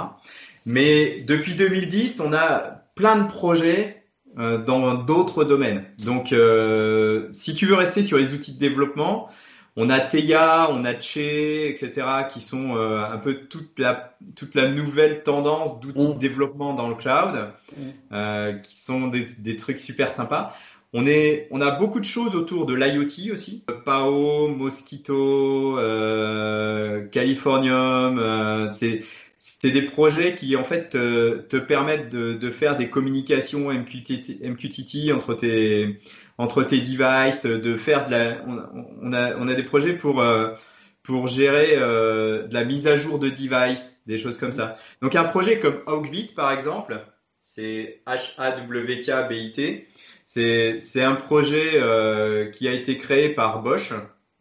Mais 0.67 1.23
depuis 1.23 1.55
2010, 1.55 2.21
on 2.21 2.35
a 2.35 2.83
plein 2.95 3.25
de 3.25 3.29
projets 3.29 4.05
euh, 4.39 4.59
dans 4.59 4.93
d'autres 4.95 5.45
domaines. 5.45 5.85
Donc, 6.05 6.33
euh, 6.33 7.29
si 7.31 7.55
tu 7.55 7.65
veux 7.65 7.77
rester 7.77 8.03
sur 8.03 8.19
les 8.19 8.35
outils 8.35 8.53
de 8.53 8.59
développement, 8.59 9.31
on 9.75 9.89
a 9.89 10.01
Teia, 10.01 10.69
on 10.71 10.85
a 10.85 10.99
Che, 11.01 11.69
etc., 11.71 12.07
qui 12.31 12.43
sont 12.43 12.77
un 12.77 13.19
peu 13.19 13.47
toute 13.47 13.79
la, 13.79 14.17
toute 14.35 14.55
la 14.55 14.69
nouvelle 14.69 15.23
tendance 15.23 15.81
d'outils 15.81 16.09
de 16.09 16.15
mmh. 16.15 16.19
développement 16.19 16.75
dans 16.75 16.89
le 16.89 16.95
cloud, 16.95 17.53
mmh. 17.77 18.61
qui 18.63 18.79
sont 18.79 19.09
des, 19.09 19.27
des 19.39 19.57
trucs 19.57 19.79
super 19.79 20.13
sympas. 20.13 20.55
On, 20.99 21.61
a 21.61 21.71
beaucoup 21.73 22.01
de 22.01 22.07
choses 22.07 22.35
autour 22.35 22.65
de 22.65 22.73
l'IoT 22.73 23.31
aussi. 23.31 23.67
Pao, 23.85 24.49
Mosquito, 24.49 25.79
euh, 25.79 27.07
Californium, 27.09 28.19
euh, 28.19 28.71
c'est 28.71 29.71
des 29.71 29.83
projets 29.83 30.35
qui 30.35 30.57
en 30.57 30.65
fait 30.65 30.89
te, 30.89 31.37
te 31.43 31.59
permettent 31.59 32.09
de, 32.09 32.51
faire 32.51 32.79
des 32.79 32.89
communications 32.89 33.71
MQTT, 33.71 34.41
MQTT 34.49 35.13
entre 35.13 35.35
tes 35.35 36.01
entre 36.39 36.63
tes 36.63 36.79
devices, 36.79 37.45
de 37.45 37.77
faire 37.77 38.07
de 38.07 38.13
la 38.13 38.43
on, 38.47 39.13
a 39.13 39.37
on 39.37 39.49
a 39.49 39.55
des 39.55 39.65
projets 39.65 39.93
pour 39.93 40.23
euh, 40.23 40.55
pour 41.03 41.27
gérer 41.27 41.77
de 41.77 42.49
la 42.55 42.65
mise 42.65 42.87
à 42.87 42.97
jour 42.97 43.19
de 43.19 43.29
devices, 43.29 44.01
des 44.07 44.17
choses 44.17 44.39
comme 44.39 44.55
ça. 44.55 44.79
Donc 45.03 45.15
un 45.15 45.25
projet 45.25 45.61
comme 45.61 45.79
Hawkbit 45.87 46.33
par 46.35 46.53
exemple, 46.53 47.05
c'est 47.43 48.01
H 48.07 48.33
A 48.39 48.53
W 48.53 49.03
K 49.03 49.29
B 49.29 49.33
I 49.33 49.53
T 49.53 49.89
c'est 50.27 51.03
un 51.03 51.15
projet 51.15 51.75
euh, 51.77 52.51
qui 52.51 52.69
a 52.69 52.73
été 52.73 52.99
créé 52.99 53.31
par 53.31 53.63
Bosch 53.63 53.93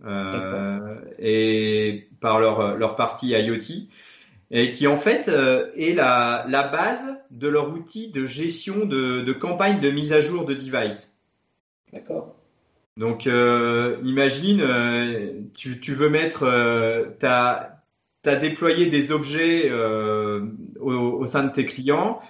euh, 0.03 0.95
et 1.19 2.09
par 2.19 2.39
leur, 2.39 2.75
leur 2.75 2.95
partie 2.95 3.29
IoT 3.29 3.87
et 4.51 4.71
qui 4.71 4.87
en 4.87 4.97
fait 4.97 5.29
euh, 5.29 5.71
est 5.75 5.93
la, 5.93 6.45
la 6.49 6.67
base 6.67 7.15
de 7.29 7.47
leur 7.47 7.71
outil 7.71 8.11
de 8.11 8.25
gestion 8.25 8.85
de, 8.85 9.21
de 9.21 9.33
campagne 9.33 9.79
de 9.79 9.91
mise 9.91 10.11
à 10.11 10.21
jour 10.21 10.45
de 10.45 10.55
device. 10.55 11.19
D'accord. 11.93 12.35
Donc 12.97 13.25
imagine, 13.25 14.65
tu, 15.53 15.81
tu, 15.81 15.93
veux 15.93 16.09
mettre, 16.09 16.49
tu 17.19 17.25
as, 17.25 17.81
déployé 18.23 18.85
des 18.85 19.11
objets 19.11 19.69
au, 20.79 20.91
au, 20.91 21.25
sein 21.25 21.43
de 21.43 21.51
tes 21.51 21.65
clients 21.65 22.21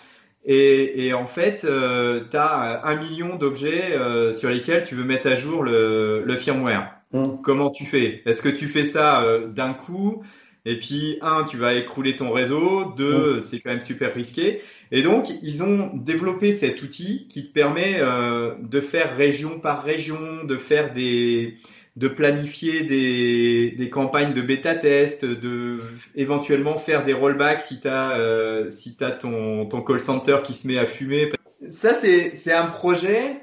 et, 0.46 1.08
et 1.08 1.14
en 1.14 1.26
fait, 1.26 1.66
euh, 1.66 2.22
tu 2.30 2.38
as 2.38 2.86
un 2.86 2.96
million 2.96 3.36
d'objets 3.36 3.94
euh, 3.94 4.32
sur 4.34 4.50
lesquels 4.50 4.84
tu 4.84 4.96
veux 4.96 5.04
mettre 5.04 5.28
à 5.28 5.36
jour 5.36 5.64
le, 5.64 6.24
le 6.24 6.36
firmware. 6.36 6.92
Mmh. 7.14 7.42
Comment 7.44 7.70
tu 7.70 7.86
fais? 7.86 8.22
Est-ce 8.26 8.42
que 8.42 8.50
tu 8.50 8.68
fais 8.68 8.86
ça 8.86 9.24
euh, 9.24 9.48
d'un 9.48 9.74
coup? 9.74 10.24
Et 10.68 10.80
puis, 10.80 11.18
un, 11.22 11.44
tu 11.44 11.58
vas 11.58 11.74
écrouler 11.76 12.16
ton 12.16 12.32
réseau. 12.32 12.94
Deux, 12.98 13.36
mmh. 13.36 13.42
c'est 13.42 13.60
quand 13.60 13.70
même 13.70 13.82
super 13.82 14.14
risqué. 14.14 14.62
Et 14.92 15.02
donc, 15.04 15.30
ils 15.44 15.64
ont 15.64 15.92
développé 15.94 16.52
cet 16.52 16.82
outil 16.82 17.28
qui 17.30 17.48
te 17.48 17.54
permet 17.54 17.98
euh, 18.00 18.56
de 18.62 18.80
faire 18.80 19.16
région 19.16 19.60
par 19.60 19.84
région, 19.84 20.44
de 20.44 20.58
faire 20.58 20.94
des, 20.94 21.58
de 21.96 22.10
planifier 22.10 22.84
des, 22.84 23.72
des 23.72 23.90
campagnes 23.90 24.34
de 24.34 24.42
bêta 24.42 24.76
test, 24.76 25.24
de 25.24 25.80
éventuellement 26.16 26.78
faire 26.78 27.06
des 27.06 27.14
rollbacks 27.14 27.62
si 27.62 27.80
tu 27.80 27.88
as, 27.88 28.18
euh, 28.18 28.70
si 28.70 28.98
as 29.00 29.12
ton, 29.12 29.66
ton 29.66 29.82
call 29.82 30.02
center 30.02 30.40
qui 30.44 30.54
se 30.54 30.68
met 30.68 30.78
à 30.78 30.86
fumer. 30.86 31.32
Ça, 31.70 31.94
c'est 31.94 32.54
un 32.54 32.66
projet 32.66 33.38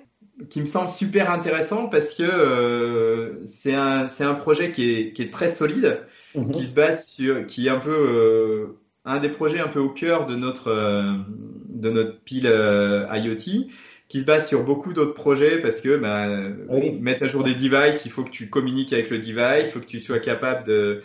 qui 0.51 0.61
me 0.61 0.67
semble 0.67 0.91
super 0.91 1.31
intéressant 1.31 1.89
parce 1.89 2.15
que 2.15 3.41
c'est 3.47 3.75
un, 3.75 4.07
un 4.21 4.35
projet 4.35 4.71
qui 4.71 4.93
est, 4.93 5.13
qui 5.13 5.23
est 5.23 5.33
très 5.33 5.49
solide, 5.49 6.01
mhm. 6.35 6.51
qui 6.51 6.67
se 6.67 6.75
base 6.75 7.07
sur, 7.07 7.47
qui 7.47 7.69
est 7.69 7.71
un 7.71 7.79
peu 7.79 8.77
un 9.05 9.19
des 9.19 9.31
projets 9.31 9.61
un 9.61 9.69
peu 9.69 9.81
au 9.81 9.89
cœur 9.89 10.27
de 10.27 10.37
notre, 10.37 10.71
de 11.69 11.91
notre 11.91 12.21
pile 12.21 12.47
IoT 12.47 13.69
qui 14.13 14.21
se 14.21 14.27
base 14.27 14.47
sur 14.47 14.63
beaucoup 14.63 14.93
d'autres 14.93 15.15
projets 15.15 15.57
parce 15.57 15.81
que 15.81 15.97
bah, 15.97 16.29
mettre 17.01 17.23
à 17.23 17.29
jour 17.29 17.45
des 17.45 17.55
devices, 17.55 18.05
il 18.05 18.13
faut 18.13 18.23
que 18.23 18.31
tu 18.31 18.51
communiques 18.51 18.93
avec 18.93 19.09
le 19.09 19.19
device, 19.19 19.69
il 19.69 19.73
faut 19.73 19.81
que 19.81 19.87
tu 19.87 20.01
sois 20.01 20.19
capable 20.19 20.67
de, 20.67 21.01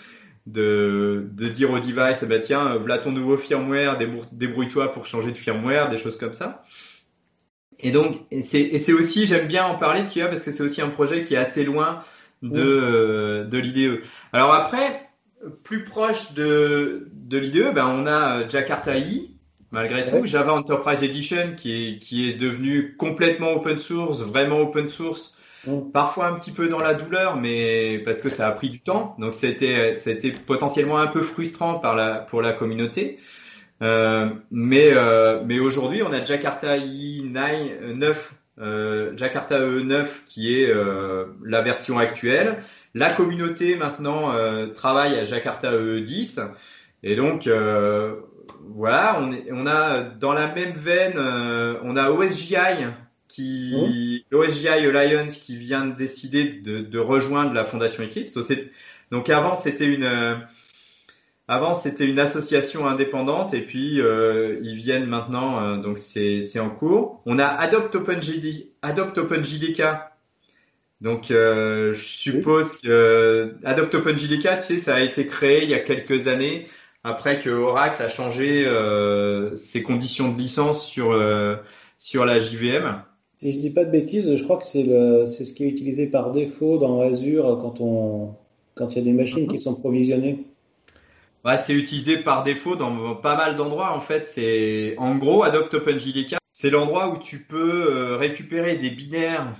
de, 0.46 1.26
de 1.32 1.48
dire 1.48 1.72
au 1.72 1.80
device, 1.80 2.26
bah, 2.26 2.40
tiens, 2.40 2.76
voilà 2.76 2.98
ton 2.98 3.14
nouveau 3.14 3.38
firmware, 3.38 3.98
débrouille-toi 4.34 4.92
pour 4.92 5.06
changer 5.06 5.32
de 5.32 5.38
firmware, 5.38 5.90
des 5.90 5.98
choses 5.98 6.18
comme 6.18 6.34
ça. 6.34 6.66
Et 7.80 7.92
donc, 7.92 8.18
et 8.30 8.42
c'est 8.42 8.92
aussi, 8.92 9.26
j'aime 9.26 9.48
bien 9.48 9.64
en 9.64 9.76
parler, 9.76 10.04
tu 10.04 10.20
vois, 10.20 10.28
parce 10.28 10.44
que 10.44 10.52
c'est 10.52 10.64
aussi 10.64 10.82
un 10.82 10.90
projet 10.90 11.24
qui 11.24 11.36
est 11.36 11.38
assez 11.38 11.64
loin 11.64 12.02
de, 12.42 13.48
de 13.50 13.58
l'IDE. 13.58 14.02
Alors 14.34 14.52
après, 14.52 15.08
plus 15.64 15.86
proche 15.86 16.34
de, 16.34 17.08
de 17.14 17.38
l'IDE, 17.38 17.72
ben, 17.74 17.88
on 17.88 18.06
a 18.06 18.46
Jakarta 18.50 18.98
I, 18.98 19.37
malgré 19.72 20.06
tout. 20.06 20.26
Java 20.26 20.54
Enterprise 20.54 21.04
Edition 21.04 21.54
qui 21.56 21.74
est, 21.74 22.00
qui 22.00 22.30
est 22.30 22.34
devenu 22.34 22.96
complètement 22.96 23.52
open 23.54 23.80
source, 23.80 24.22
vraiment 24.22 24.60
open 24.60 24.88
source, 24.88 25.38
parfois 25.94 26.28
un 26.28 26.34
petit 26.36 26.52
peu 26.52 26.70
dans 26.70 26.80
la 26.80 26.94
douleur, 26.94 27.36
mais 27.36 28.00
parce 28.00 28.22
que 28.22 28.30
ça 28.30 28.48
a 28.48 28.52
pris 28.52 28.70
du 28.70 28.80
temps. 28.80 29.16
Donc 29.20 29.34
c'était, 29.34 29.96
c'était 29.96 30.32
potentiellement 30.32 30.98
un 30.98 31.08
peu 31.08 31.22
frustrant 31.22 31.80
par 31.80 31.96
la, 31.96 32.16
pour 32.16 32.42
la 32.42 32.54
communauté. 32.54 33.20
Euh, 33.84 34.30
mais 34.50 34.90
euh, 34.94 35.44
mais 35.46 35.60
aujourd'hui, 35.60 36.02
on 36.02 36.12
a 36.12 36.24
Jakarta 36.24 36.78
i9, 36.78 37.94
9, 37.94 38.34
euh, 38.60 39.12
Jakarta 39.16 39.60
E9 39.60 40.08
qui 40.26 40.60
est 40.60 40.70
euh, 40.70 41.26
la 41.44 41.62
version 41.62 42.00
actuelle. 42.00 42.58
La 42.96 43.12
communauté 43.12 43.76
maintenant 43.76 44.34
euh, 44.34 44.68
travaille 44.68 45.16
à 45.16 45.24
Jakarta 45.24 45.72
E10. 45.72 46.42
Et 47.04 47.16
donc, 47.16 47.46
euh, 47.46 48.16
voilà, 48.78 49.20
on, 49.22 49.32
est, 49.32 49.48
on 49.52 49.66
a 49.66 50.04
dans 50.04 50.34
la 50.34 50.54
même 50.54 50.74
veine, 50.74 51.14
euh, 51.18 51.80
on 51.84 51.98
a 51.98 52.12
OSGI 52.12 52.56
qui, 53.28 54.24
mmh. 54.32 54.36
OSGI 54.36 54.68
Alliance 54.68 55.38
qui 55.38 55.58
vient 55.58 55.86
de 55.86 55.96
décider 55.96 56.46
de, 56.46 56.82
de 56.82 57.00
rejoindre 57.00 57.54
la 57.54 57.66
fondation 57.66 58.04
Eclipse. 58.04 58.38
Donc 59.12 59.30
avant 59.30 59.56
c'était 59.56 59.88
une, 59.88 60.04
euh, 60.04 60.36
avant 61.48 61.74
c'était 61.74 62.08
une 62.08 62.20
association 62.20 62.88
indépendante 62.88 63.54
et 63.54 63.62
puis 63.62 64.02
euh, 64.02 64.60
ils 64.62 64.76
viennent 64.76 65.08
maintenant, 65.08 65.78
donc 65.78 65.98
c'est 65.98 66.42
c'est 66.42 66.60
en 66.60 66.70
cours. 66.70 67.22
On 67.26 67.40
a 67.40 67.46
Adopt 67.46 67.96
OpenJD, 67.96 68.68
Adopt 68.82 69.18
OpenJDK. 69.18 69.84
Donc 71.00 71.26
je 71.30 71.94
suppose 71.96 72.78
que 72.78 73.56
Adopt 73.64 73.96
OpenJDK, 73.96 74.60
tu 74.60 74.62
sais, 74.62 74.80
ça 74.80 74.96
a 74.96 75.00
été 75.00 75.28
créé 75.28 75.64
il 75.64 75.70
y 75.70 75.76
a 75.76 75.80
quelques 75.80 76.28
années 76.28 76.68
après 77.08 77.40
que 77.40 77.50
Oracle 77.50 78.04
a 78.04 78.10
changé 78.10 78.66
euh, 78.66 79.56
ses 79.56 79.82
conditions 79.82 80.32
de 80.32 80.38
licence 80.38 80.86
sur, 80.86 81.12
euh, 81.12 81.56
sur 81.98 82.26
la 82.26 82.40
JVM. 82.40 83.02
Si 83.40 83.54
je 83.54 83.60
dis 83.60 83.70
pas 83.70 83.86
de 83.86 83.92
bêtises, 83.92 84.36
je 84.36 84.44
crois 84.44 84.58
que 84.58 84.66
c'est 84.66 85.46
ce 85.46 85.54
qui 85.54 85.64
est 85.64 85.70
utilisé 85.70 86.08
par 86.08 86.32
défaut 86.32 86.78
dans 86.78 87.02
Azure 87.02 87.60
quand 87.62 87.80
on, 87.80 88.36
quand 88.76 88.94
il 88.94 88.98
y 88.98 89.02
a 89.02 89.04
des 89.04 89.14
machines 89.14 89.44
mhm. 89.44 89.50
qui 89.50 89.58
sont 89.58 89.76
provisionnées. 89.76 90.46
Ouais, 91.46 91.58
c'est 91.58 91.74
utilisé 91.74 92.18
par 92.18 92.44
défaut 92.44 92.76
dans 92.76 93.16
pas 93.16 93.38
mal 93.38 93.56
d'endroits. 93.56 93.96
En 93.96 94.02
fait, 94.02 94.26
c'est 94.26 94.96
en 94.98 95.16
gros 95.16 95.44
Adopt 95.44 95.74
OpenJDK. 95.74 96.36
C'est 96.52 96.72
l'endroit 96.72 97.10
où 97.10 97.20
tu 97.20 97.44
peux 97.44 97.86
euh, 97.90 98.18
récupérer 98.18 98.78
des 98.78 98.90
binaires 98.90 99.56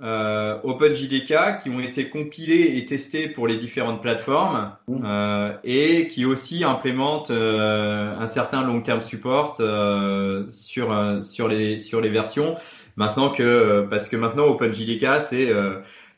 euh, 0.00 0.58
OpenJDK 0.62 1.62
qui 1.62 1.70
ont 1.70 1.80
été 1.80 2.08
compilés 2.08 2.76
et 2.76 2.86
testés 2.86 3.28
pour 3.28 3.48
les 3.48 3.56
différentes 3.56 4.00
plateformes 4.00 4.72
mmh. 4.86 5.04
euh, 5.04 5.52
et 5.64 6.06
qui 6.06 6.24
aussi 6.24 6.62
implémentent 6.62 7.32
euh, 7.32 8.14
un 8.16 8.26
certain 8.28 8.64
long 8.64 8.80
term 8.80 9.00
support 9.00 9.56
euh, 9.58 10.44
sur 10.50 10.92
euh, 10.92 11.20
sur 11.20 11.48
les 11.48 11.78
sur 11.78 12.00
les 12.00 12.10
versions. 12.10 12.54
Maintenant 12.96 13.30
que 13.30 13.86
parce 13.90 14.08
que 14.08 14.16
maintenant 14.16 14.44
OpenJDK 14.46 15.20
c'est 15.20 15.52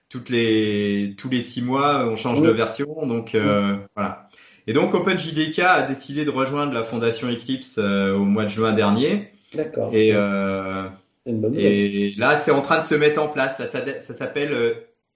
toutes 0.08 0.30
les 0.30 1.14
tous 1.18 1.28
les 1.28 1.42
six 1.42 1.62
mois 1.62 2.06
on 2.06 2.16
change 2.16 2.40
de 2.40 2.50
version 2.50 3.06
donc 3.06 3.34
mmh. 3.34 3.78
voilà. 3.96 4.28
Et 4.66 4.72
donc 4.72 4.94
OpenJDK 4.94 5.58
a 5.60 5.82
décidé 5.82 6.24
de 6.24 6.30
rejoindre 6.30 6.72
la 6.72 6.82
fondation 6.82 7.28
Eclipse 7.28 7.78
au 7.78 8.24
mois 8.24 8.44
de 8.44 8.50
juin 8.50 8.72
dernier. 8.72 9.32
D'accord. 9.54 9.90
Et 9.92 10.14
et 11.26 12.12
là, 12.16 12.37
c'est 12.37 12.50
en 12.50 12.62
train 12.62 12.78
de 12.78 12.85
se 12.85 12.94
mettre 12.94 13.20
en 13.22 13.28
place. 13.28 13.59
Ça, 13.59 13.66
ça, 13.66 14.14
s'appelle 14.14 14.52
euh, 14.52 14.74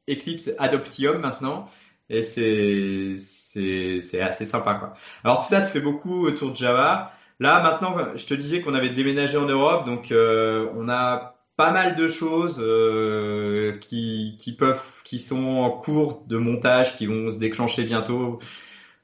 Eclipse 0.08 0.50
Adoptium 0.58 1.18
maintenant. 1.18 1.68
Et 2.10 2.22
c'est, 2.22 4.20
assez 4.20 4.46
sympa, 4.46 4.74
quoi. 4.74 4.94
Alors, 5.24 5.42
tout 5.42 5.48
ça 5.48 5.62
se 5.62 5.70
fait 5.70 5.80
beaucoup 5.80 6.26
autour 6.26 6.50
de 6.50 6.56
Java. 6.56 7.12
Là, 7.40 7.62
maintenant, 7.62 7.96
je 8.14 8.26
te 8.26 8.34
disais 8.34 8.60
qu'on 8.60 8.74
avait 8.74 8.90
déménagé 8.90 9.36
en 9.38 9.46
Europe, 9.46 9.86
donc 9.86 10.12
euh, 10.12 10.68
on 10.76 10.88
a 10.88 11.36
pas 11.56 11.72
mal 11.72 11.94
de 11.94 12.08
choses 12.08 12.58
euh, 12.60 13.78
qui, 13.78 14.36
qui 14.38 14.52
peuvent, 14.52 15.02
qui 15.04 15.18
sont 15.18 15.46
en 15.46 15.70
cours 15.70 16.24
de 16.26 16.36
montage, 16.36 16.96
qui 16.96 17.06
vont 17.06 17.30
se 17.30 17.38
déclencher 17.38 17.84
bientôt. 17.84 18.38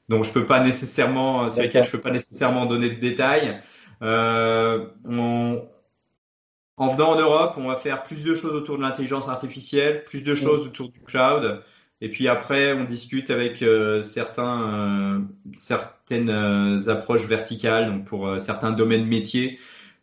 Donc, 0.09 0.25
je 0.25 0.31
peux 0.31 0.45
pas 0.45 0.59
nécessairement, 0.61 1.49
sur 1.49 1.61
lesquels 1.61 1.85
je 1.85 1.91
peux 1.91 2.01
pas 2.01 2.11
nécessairement 2.11 2.65
donner 2.65 2.89
de 2.89 2.99
détails. 2.99 3.61
Euh, 4.01 4.87
on, 5.05 5.63
en 6.77 6.87
venant 6.87 7.11
en 7.11 7.19
Europe, 7.19 7.53
on 7.57 7.67
va 7.67 7.75
faire 7.75 8.03
plus 8.03 8.23
de 8.23 8.33
choses 8.33 8.55
autour 8.55 8.77
de 8.77 8.81
l'intelligence 8.81 9.29
artificielle, 9.29 10.03
plus 10.05 10.23
de 10.23 10.33
choses 10.35 10.65
autour 10.65 10.89
du 10.89 10.99
cloud. 11.01 11.61
Et 12.01 12.09
puis 12.09 12.27
après, 12.27 12.73
on 12.73 12.83
discute 12.83 13.29
avec 13.29 13.61
euh, 13.61 14.01
certains, 14.01 14.73
euh, 14.73 15.19
certaines 15.55 16.31
euh, 16.31 16.89
approches 16.89 17.27
verticales, 17.27 17.91
donc 17.91 18.05
pour 18.05 18.39
certains 18.39 18.71
domaines 18.71 19.05
métiers, 19.05 19.59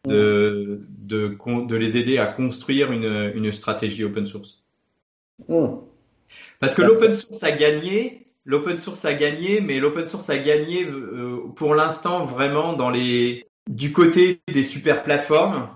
de, 0.06 0.80
de, 1.00 1.36
de, 1.66 1.76
les 1.76 1.96
aider 1.96 2.18
à 2.18 2.26
construire 2.26 2.92
une, 2.92 3.32
une 3.34 3.52
stratégie 3.52 4.04
open 4.04 4.26
source. 4.26 4.62
Parce 6.60 6.74
que 6.74 6.82
l'open 6.82 7.12
source 7.12 7.42
a 7.42 7.50
gagné, 7.50 8.24
l'open 8.44 8.76
source 8.76 9.04
a 9.04 9.12
gagné, 9.12 9.60
mais 9.60 9.80
l'open 9.80 10.06
source 10.06 10.30
a 10.30 10.38
gagné 10.38 10.86
pour 11.56 11.74
l'instant 11.74 12.24
vraiment 12.24 12.74
dans 12.74 12.90
les 12.90 13.44
du 13.68 13.92
côté 13.92 14.40
des 14.46 14.64
super 14.64 15.02
plateformes 15.02 15.68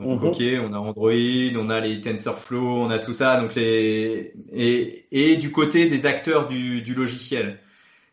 donc, 0.00 0.22
mhm. 0.22 0.28
ok, 0.28 0.42
on 0.68 0.72
a 0.72 0.78
Android, 0.78 1.12
on 1.58 1.70
a 1.70 1.80
les 1.80 2.00
TensorFlow, 2.00 2.82
on 2.82 2.90
a 2.90 2.98
tout 2.98 3.12
ça. 3.12 3.40
Donc 3.40 3.54
les 3.54 4.32
et, 4.52 5.06
et 5.12 5.36
du 5.36 5.52
côté 5.52 5.88
des 5.88 6.06
acteurs 6.06 6.46
du, 6.46 6.82
du 6.82 6.94
logiciel. 6.94 7.58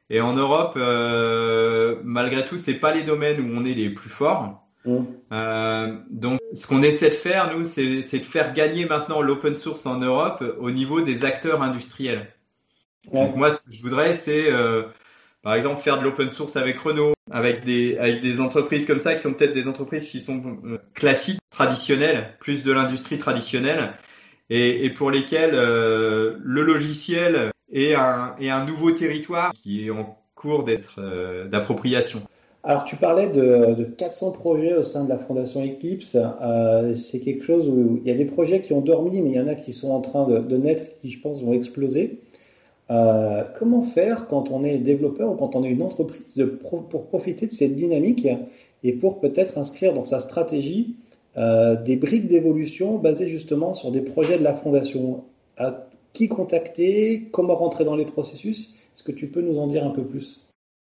Et 0.10 0.22
en 0.22 0.34
Europe, 0.34 0.74
euh, 0.78 1.98
malgré 2.04 2.46
tout, 2.46 2.58
c'est 2.58 2.80
pas 2.80 2.94
les 2.94 3.04
domaines 3.04 3.42
où 3.42 3.58
on 3.58 3.66
est 3.66 3.74
les 3.74 3.90
plus 3.90 4.10
forts. 4.10 4.68
Mhm. 4.86 5.06
Euh, 5.34 5.98
donc, 6.10 6.40
ce 6.54 6.68
qu'on 6.68 6.82
essaie 6.82 7.10
de 7.10 7.16
faire, 7.16 7.56
nous, 7.56 7.66
c'est 7.66 7.84
de 8.20 8.24
faire 8.24 8.54
gagner 8.54 8.86
maintenant 8.86 9.22
l'open 9.22 9.56
source 9.56 9.86
en 9.86 10.00
Europe 10.00 10.44
au 10.60 10.72
niveau 10.72 11.02
des 11.02 11.26
acteurs 11.26 11.62
industriels. 11.62 12.34
Donc 13.14 13.36
moi, 13.36 13.52
ce 13.52 13.64
que 13.64 13.72
je 13.72 13.82
voudrais, 13.82 14.14
c'est 14.14 14.52
euh, 14.52 14.84
par 15.42 15.56
exemple, 15.56 15.82
faire 15.82 15.98
de 15.98 16.04
l'open 16.04 16.30
source 16.30 16.58
avec 16.58 16.78
Renault, 16.80 17.14
avec 17.38 17.64
des, 17.64 18.40
entreprises 18.40 18.86
comme 18.86 19.00
ça, 19.00 19.14
qui 19.14 19.22
sont 19.22 19.34
peut-être 19.34 19.54
des 19.54 19.68
entreprises 19.68 20.10
qui 20.10 20.20
sont 20.20 20.42
euh, 20.66 20.78
classiques, 20.96 21.40
traditionnelles, 21.52 22.36
plus 22.40 22.64
de 22.64 22.72
l'industrie 22.72 23.18
traditionnelle, 23.18 23.92
et, 24.50 24.90
pour 24.90 25.12
lesquelles 25.12 25.54
euh, 25.54 26.38
le 26.42 26.64
logiciel 26.64 27.52
est 27.72 27.94
un, 27.94 28.66
nouveau 28.66 28.92
territoire 28.92 29.52
qui 29.54 29.86
est 29.86 29.90
en 29.92 30.18
cours 30.36 30.64
d'être 30.64 31.00
euh, 31.00 31.48
d'appropriation. 31.48 32.22
Alors, 32.64 32.86
tu 32.86 32.96
parlais 32.96 33.28
de, 33.28 33.76
de, 33.76 33.84
400 33.84 34.32
projets 34.32 34.76
au 34.76 34.84
sein 34.84 35.06
de 35.06 35.10
la 35.10 35.18
Fondation 35.18 35.64
Eclipse. 35.64 36.18
C'est 36.96 37.20
quelque 37.22 37.46
chose 37.46 37.70
où 37.70 38.02
il 38.04 38.10
y 38.10 38.14
a 38.14 38.18
des 38.18 38.26
projets 38.26 38.62
qui 38.62 38.74
ont 38.74 38.82
dormi, 38.82 39.22
mais 39.22 39.30
il 39.32 39.36
y 39.36 39.40
en 39.40 39.48
a 39.48 39.56
qui 39.56 39.74
sont 39.74 39.92
en 39.92 40.02
train 40.02 40.28
de, 40.28 40.40
de 40.40 40.58
naître, 40.58 40.84
qui, 41.02 41.10
je 41.10 41.22
pense, 41.22 41.44
vont 41.44 41.54
exploser. 41.54 42.20
Euh, 42.90 43.44
comment 43.58 43.84
faire 43.84 44.28
quand 44.28 44.50
on 44.50 44.64
est 44.64 44.78
développeur 44.78 45.32
ou 45.32 45.36
quand 45.36 45.56
on 45.56 45.64
est 45.64 45.70
une 45.70 45.82
entreprise 45.82 46.36
de 46.36 46.46
pour 46.46 47.08
profiter 47.08 47.46
de 47.46 47.52
cette 47.52 47.76
dynamique 47.76 48.28
et 48.84 48.94
pour 48.94 49.20
peut-être 49.20 49.58
inscrire 49.58 49.94
dans 49.94 50.06
sa 50.06 50.22
stratégie 50.22 50.96
euh, 51.38 51.76
des 51.76 51.98
briques 51.98 52.28
d'évolution 52.28 52.98
basées 52.98 53.28
justement 53.28 53.74
sur 53.74 53.92
des 53.92 54.02
projets 54.02 54.40
de 54.40 54.44
la 54.44 54.54
fondation? 54.54 55.26
À 55.58 55.88
qui 56.14 56.30
contacter? 56.30 57.28
Comment 57.32 57.56
rentrer 57.56 57.84
dans 57.84 57.96
les 57.96 58.06
processus? 58.06 58.76
Est-ce 58.96 59.04
que 59.04 59.12
tu 59.12 59.28
peux 59.28 59.42
nous 59.42 59.60
en 59.60 59.68
dire 59.68 59.86
un 59.86 59.92
peu 59.92 60.04
plus? 60.04 60.48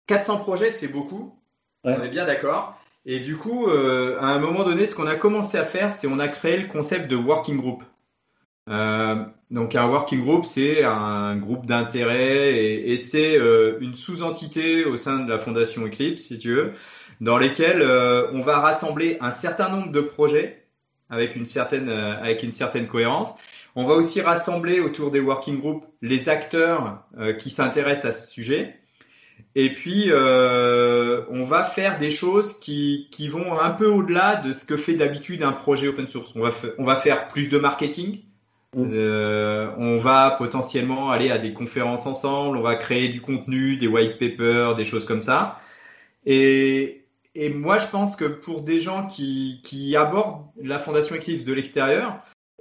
400 0.08 0.40
projets, 0.40 0.72
c'est 0.72 0.90
beaucoup. 0.90 1.32
On 1.86 2.02
est 2.02 2.10
bien 2.10 2.26
d'accord. 2.26 2.76
Et 3.06 3.20
du 3.20 3.36
coup, 3.38 3.68
euh, 3.68 4.18
à 4.20 4.28
un 4.28 4.40
moment 4.40 4.64
donné, 4.64 4.86
ce 4.86 4.96
qu'on 4.96 5.08
a 5.08 5.16
commencé 5.16 5.58
à 5.58 5.66
faire, 5.66 5.94
c'est 5.94 6.08
on 6.08 6.20
a 6.20 6.28
créé 6.28 6.58
le 6.58 6.68
concept 6.68 7.10
de 7.10 7.16
working 7.16 7.58
group. 7.58 7.84
Euh, 8.70 9.26
donc 9.52 9.76
un 9.76 9.88
working 9.88 10.22
group, 10.24 10.46
c'est 10.46 10.84
un 10.84 11.36
groupe 11.36 11.66
d'intérêt 11.66 12.56
et, 12.56 12.98
c'est 12.98 13.38
euh, 13.38 13.78
une 13.82 13.96
sous-entité 13.96 14.86
au 14.86 14.96
sein 14.98 15.20
de 15.20 15.30
la 15.30 15.40
fondation 15.40 15.86
Eclipse, 15.86 16.24
si 16.24 16.38
tu 16.38 16.54
veux, 16.54 16.74
dans 17.22 17.38
lesquelles 17.38 17.82
euh, 17.82 18.32
on 18.32 18.42
va 18.42 18.60
rassembler 18.60 19.18
un 19.22 19.32
certain 19.32 19.70
nombre 19.70 19.92
de 19.92 20.02
projets 20.02 20.66
avec 21.10 21.36
une 21.36 21.46
certaine, 21.46 21.90
avec 21.90 22.44
une 22.44 22.54
certaine 22.54 22.88
cohérence. 22.88 23.36
On 23.76 23.86
va 23.86 23.96
aussi 23.96 24.22
rassembler 24.22 24.80
autour 24.80 25.12
des 25.12 25.20
working 25.20 25.60
groups 25.60 25.86
les 26.02 26.30
acteurs 26.30 27.04
qui 27.40 27.50
s'intéressent 27.50 28.06
à 28.06 28.14
ce 28.14 28.32
sujet. 28.32 28.76
Et 29.56 29.70
puis, 29.70 30.12
on 30.12 31.44
va 31.44 31.64
faire 31.64 32.00
des 32.00 32.10
choses 32.10 32.60
qui, 32.60 33.10
qui 33.12 33.28
vont 33.28 33.60
un 33.60 33.72
peu 33.72 33.88
au-delà 33.88 34.38
de 34.38 34.54
ce 34.54 34.66
que 34.66 34.78
fait 34.78 34.94
d'habitude 34.94 35.44
un 35.44 35.52
projet 35.52 35.88
open 35.88 36.08
source. 36.08 36.34
On 36.36 36.42
va, 36.42 36.52
on 36.78 36.84
va 36.84 36.96
faire 36.96 37.28
plus 37.28 37.50
de 37.50 37.58
marketing. 37.58 38.22
Mmh. 38.74 38.90
Euh, 38.94 39.72
on 39.78 39.98
va 39.98 40.32
potentiellement 40.32 41.12
aller 41.12 41.30
à 41.32 41.38
des 41.38 41.54
conférences 41.54 42.06
ensemble. 42.06 42.58
On 42.58 42.62
va 42.62 42.76
créer 42.76 43.10
du 43.10 43.22
contenu, 43.22 43.78
des 43.78 43.88
white 43.88 44.18
papers, 44.20 44.76
des 44.76 44.86
choses 44.86 45.06
comme 45.06 45.22
ça. 45.22 45.60
Et, 46.26 47.06
et 47.36 47.50
moi, 47.50 47.78
je 47.78 47.88
pense 47.88 48.16
que 48.16 48.26
pour 48.26 48.62
des 48.62 48.80
gens 48.80 49.08
qui, 49.08 49.62
qui 49.64 49.96
abordent 49.96 50.46
la 50.62 50.80
Fondation 50.80 51.16
Eclipse 51.16 51.44
de 51.44 51.54
l'extérieur, 51.54 52.20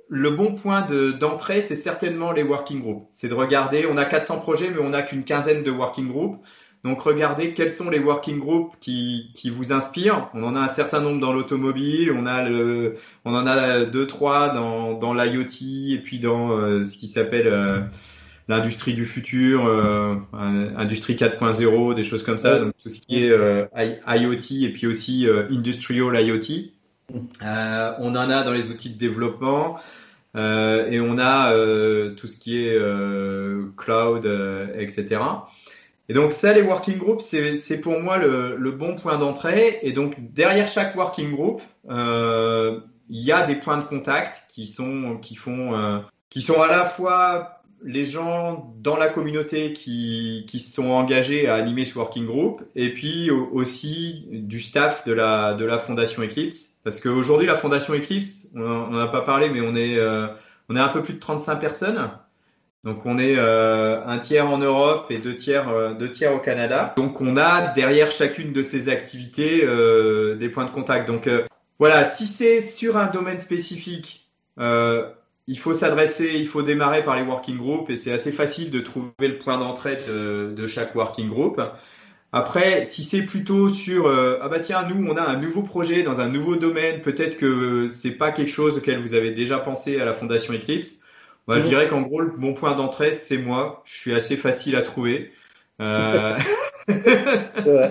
le 0.09 0.31
bon 0.31 0.55
point 0.55 0.83
d'entrée, 1.19 1.63
c'est 1.63 1.77
certainement 1.77 2.33
les 2.33 2.43
working 2.43 2.81
groups. 2.81 3.09
C'est 3.13 3.29
de 3.29 3.35
regarder, 3.35 3.87
on 3.87 3.97
a 3.97 4.05
400 4.05 4.41
projets, 4.41 4.71
mais 4.71 4.81
on 4.81 4.91
n'a 4.91 5.03
qu'une 5.03 5.25
quinzaine 5.25 5.63
de 5.63 5.71
working 5.71 6.09
groups. 6.09 6.39
Donc 6.85 7.03
regardez 7.03 7.55
quels 7.55 7.71
sont 7.71 7.91
les 7.91 8.01
working 8.01 8.41
groups 8.41 8.75
qui, 8.81 9.31
qui 9.35 9.51
vous 9.51 9.73
inspirent. 9.73 10.29
On 10.35 10.43
en 10.43 10.57
a 10.57 10.61
un 10.61 10.69
certain 10.69 11.01
nombre 11.01 11.21
dans 11.21 11.33
l'automobile, 11.33 12.11
on 12.11 12.27
a 12.27 12.43
le, 12.49 12.97
on 13.25 13.35
en 13.35 13.47
a 13.47 13.85
deux 13.85 14.07
trois 14.09 14.49
dans, 14.49 14.95
dans 14.99 15.15
l'IoT 15.15 15.93
et 15.93 15.99
puis 15.99 16.19
dans 16.19 16.51
euh, 16.51 16.83
ce 16.83 16.97
qui 16.97 17.07
s'appelle 17.07 17.47
euh, 17.47 17.83
l'industrie 18.49 18.95
du 18.95 19.07
futur, 19.07 19.65
euh, 19.65 20.17
industrie 20.33 21.15
4.0, 21.15 21.95
des 21.95 22.03
choses 22.03 22.25
comme 22.25 22.41
ça. 22.41 22.59
Donc 22.59 22.73
tout 22.83 22.89
ce 22.89 22.99
qui 22.99 23.23
est 23.23 23.29
IoT 23.29 24.65
et 24.65 24.73
puis 24.73 24.89
aussi 24.89 25.29
industrial 25.51 26.21
IoT. 26.21 26.73
on 27.41 28.17
en 28.17 28.29
a 28.29 28.43
dans 28.43 28.53
les 28.53 28.71
outils 28.71 28.91
de 28.91 28.99
développement. 28.99 29.79
et 30.35 31.01
on 31.01 31.17
a 31.21 31.53
tout 32.17 32.27
ce 32.27 32.37
qui 32.37 32.67
est 32.67 32.77
cloud, 33.77 34.27
etc. 34.77 35.21
Et 36.09 36.15
donc 36.15 36.33
ça, 36.33 36.53
les 36.53 36.63
working 36.63 36.99
groups, 36.99 37.23
c'est 37.23 37.81
pour 37.81 38.01
moi 38.01 38.19
le, 38.19 38.57
le, 38.57 38.71
bon 38.73 38.97
point 38.97 39.19
d'entrée. 39.19 39.79
Et 39.83 39.93
donc 39.93 40.15
derrière 40.33 40.69
chaque 40.69 40.97
working 40.97 41.33
group, 41.33 41.63
euh, 41.89 42.81
il 43.09 43.23
y 43.23 43.33
a 43.33 43.47
des 43.47 43.57
points 43.57 43.79
de 43.79 43.85
contact 43.85 44.45
qui 44.49 44.67
sont 44.67 45.19
qui 45.21 45.37
font 45.37 45.75
euh, 45.75 46.01
qui 46.31 46.43
sont 46.43 46.61
à 46.61 46.67
la 46.67 46.85
fois 46.85 47.63
les 47.85 48.05
gens 48.05 48.73
dans 48.79 48.97
la 48.97 49.09
communauté 49.09 49.73
qui, 49.73 50.45
qui 50.49 50.61
sont 50.61 50.91
engagés 50.91 51.49
à 51.49 51.55
animer 51.57 51.85
ce 51.85 51.99
working 51.99 52.27
group 52.27 52.63
et 52.77 52.95
puis 52.95 53.31
aussi 53.31 54.29
du 54.31 54.61
staff 54.61 55.05
de 55.05 55.13
la 55.13 55.55
de 55.55 55.65
la 55.65 55.79
fondation 55.79 56.23
Eclipse 56.23 56.81
parce 56.85 57.01
qu'aujourd'hui 57.01 57.47
la 57.47 57.57
fondation 57.57 57.95
Eclipse 57.95 58.47
on 58.55 58.61
n'en 58.61 58.99
a 58.99 59.09
pas 59.09 59.23
parlé 59.23 59.51
mais 59.51 59.61
on 59.61 59.75
est 59.75 59.99
euh, 59.99 60.29
on 60.69 60.77
est 60.77 60.81
un 60.81 60.89
peu 60.89 61.03
plus 61.03 61.15
de 61.15 61.19
35 61.19 61.57
personnes 61.57 62.11
donc 62.85 63.07
on 63.07 63.17
est 63.17 63.37
euh, 63.39 64.05
un 64.05 64.19
tiers 64.19 64.49
en 64.51 64.59
Europe 64.59 65.07
et 65.11 65.19
deux 65.19 65.37
tiers, 65.37 65.69
euh, 65.69 65.95
deux 65.95 66.11
tiers 66.11 66.35
au 66.35 66.41
Canada. 66.41 66.93
Donc 66.97 67.21
on 67.21 67.37
a 67.37 67.69
derrière 67.69 68.11
chacune 68.11 68.53
de 68.53 68.63
ces 68.65 68.89
activités 68.89 69.65
euh, 69.65 70.35
des 70.35 70.49
points 70.49 70.65
de 70.65 70.71
contact. 70.71 71.07
Donc 71.07 71.29
voilà, 71.79 72.05
si 72.05 72.27
c'est 72.27 72.61
sur 72.61 72.97
un 72.97 73.07
domaine 73.07 73.39
spécifique, 73.39 74.29
il 74.59 75.59
faut 75.59 75.75
s'adresser, 75.75 76.33
il 76.35 76.47
faut 76.47 76.63
démarrer 76.63 77.05
par 77.05 77.17
les 77.17 77.23
working 77.23 77.57
groups 77.57 77.91
et 77.91 77.97
c'est 77.97 78.13
assez 78.13 78.33
facile 78.33 78.71
de 78.71 78.81
trouver 78.81 79.11
le 79.21 79.39
point 79.39 79.59
d'entrée 79.59 79.99
de, 80.09 80.53
de, 80.53 80.67
chaque 80.67 80.95
working 80.95 81.29
group. 81.29 81.61
Après, 82.33 82.85
si 82.85 83.05
c'est 83.05 83.23
plutôt 83.27 83.69
sur 83.69 84.09
ah 84.09 84.49
bah 84.49 84.61
tiens 84.61 84.89
nous 84.89 85.07
on 85.09 85.17
a 85.17 85.23
un 85.23 85.37
nouveau 85.37 85.63
projet 85.63 86.03
dans 86.03 86.21
un 86.21 86.29
nouveau 86.29 86.57
domaine, 86.57 87.01
peut-être 87.01 87.37
que 87.37 87.89
c'est 87.91 88.17
pas 88.17 88.33
quelque 88.33 88.51
chose 88.51 88.77
auquel 88.77 89.01
vous 89.01 89.15
avez 89.15 89.31
déjà 89.31 89.59
pensé 89.59 90.01
à 90.01 90.05
la 90.05 90.15
Fondation 90.15 90.53
Eclipse. 90.53 91.02
Je 91.49 91.61
dirais 91.61 91.89
qu'en 91.89 92.03
gros, 92.03 92.23
mon 92.39 92.55
point 92.55 92.75
d'entrée, 92.75 93.13
c'est 93.13 93.39
moi. 93.39 93.83
Je 93.85 93.99
suis 93.99 94.15
assez 94.15 94.37
facile 94.37 94.77
à 94.77 94.83
trouver. 94.83 95.33
Euh... 95.81 96.39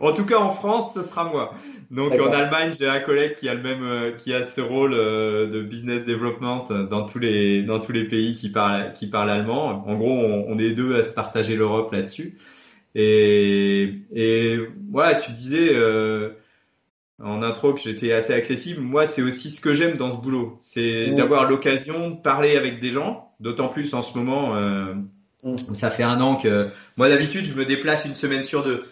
en 0.00 0.12
tout 0.12 0.24
cas, 0.24 0.38
en 0.38 0.50
France, 0.50 0.94
ce 0.94 1.02
sera 1.02 1.24
moi. 1.24 1.54
Donc, 1.90 2.14
en 2.14 2.32
Allemagne, 2.32 2.72
j'ai 2.78 2.88
un 2.88 3.00
collègue 3.00 3.36
qui 3.36 3.48
a 3.48 3.54
le 3.54 3.62
même, 3.62 3.82
euh, 3.82 4.12
qui 4.12 4.34
a 4.34 4.44
ce 4.44 4.60
rôle 4.60 4.94
euh, 4.94 5.48
de 5.48 5.62
business 5.62 6.04
development 6.04 6.66
dans 6.90 7.06
tous 7.06 7.18
les, 7.18 7.62
dans 7.62 7.80
tous 7.80 7.92
les 7.92 8.04
pays 8.04 8.34
qui 8.34 8.48
parlent, 8.48 8.92
qui 8.94 9.06
parlent 9.06 9.30
allemand. 9.30 9.84
En 9.86 9.94
gros, 9.94 10.10
on, 10.10 10.46
on 10.48 10.58
est 10.58 10.70
deux 10.70 10.96
à 10.96 11.04
se 11.04 11.12
partager 11.12 11.56
l'Europe 11.56 11.92
là-dessus. 11.92 12.38
Et, 12.94 13.94
et 14.14 14.58
voilà, 14.90 15.14
tu 15.14 15.32
disais. 15.32 15.70
Euh, 15.72 16.30
en 17.22 17.42
intro 17.42 17.72
que 17.74 17.80
j'étais 17.80 18.12
assez 18.12 18.32
accessible. 18.34 18.80
Moi, 18.82 19.06
c'est 19.06 19.22
aussi 19.22 19.50
ce 19.50 19.60
que 19.60 19.74
j'aime 19.74 19.96
dans 19.96 20.10
ce 20.10 20.16
boulot, 20.16 20.58
c'est 20.60 21.10
d'avoir 21.12 21.48
l'occasion 21.48 22.10
de 22.10 22.16
parler 22.16 22.56
avec 22.56 22.80
des 22.80 22.90
gens, 22.90 23.30
d'autant 23.40 23.68
plus 23.68 23.94
en 23.94 24.02
ce 24.02 24.16
moment. 24.18 24.54
Euh, 24.56 24.94
Ça 25.74 25.90
fait 25.90 26.04
un 26.04 26.20
an 26.20 26.36
que 26.36 26.68
moi 26.96 27.08
d'habitude 27.08 27.44
je 27.44 27.54
me 27.54 27.64
déplace 27.64 28.04
une 28.04 28.14
semaine 28.14 28.44
sur 28.44 28.62
deux. 28.62 28.84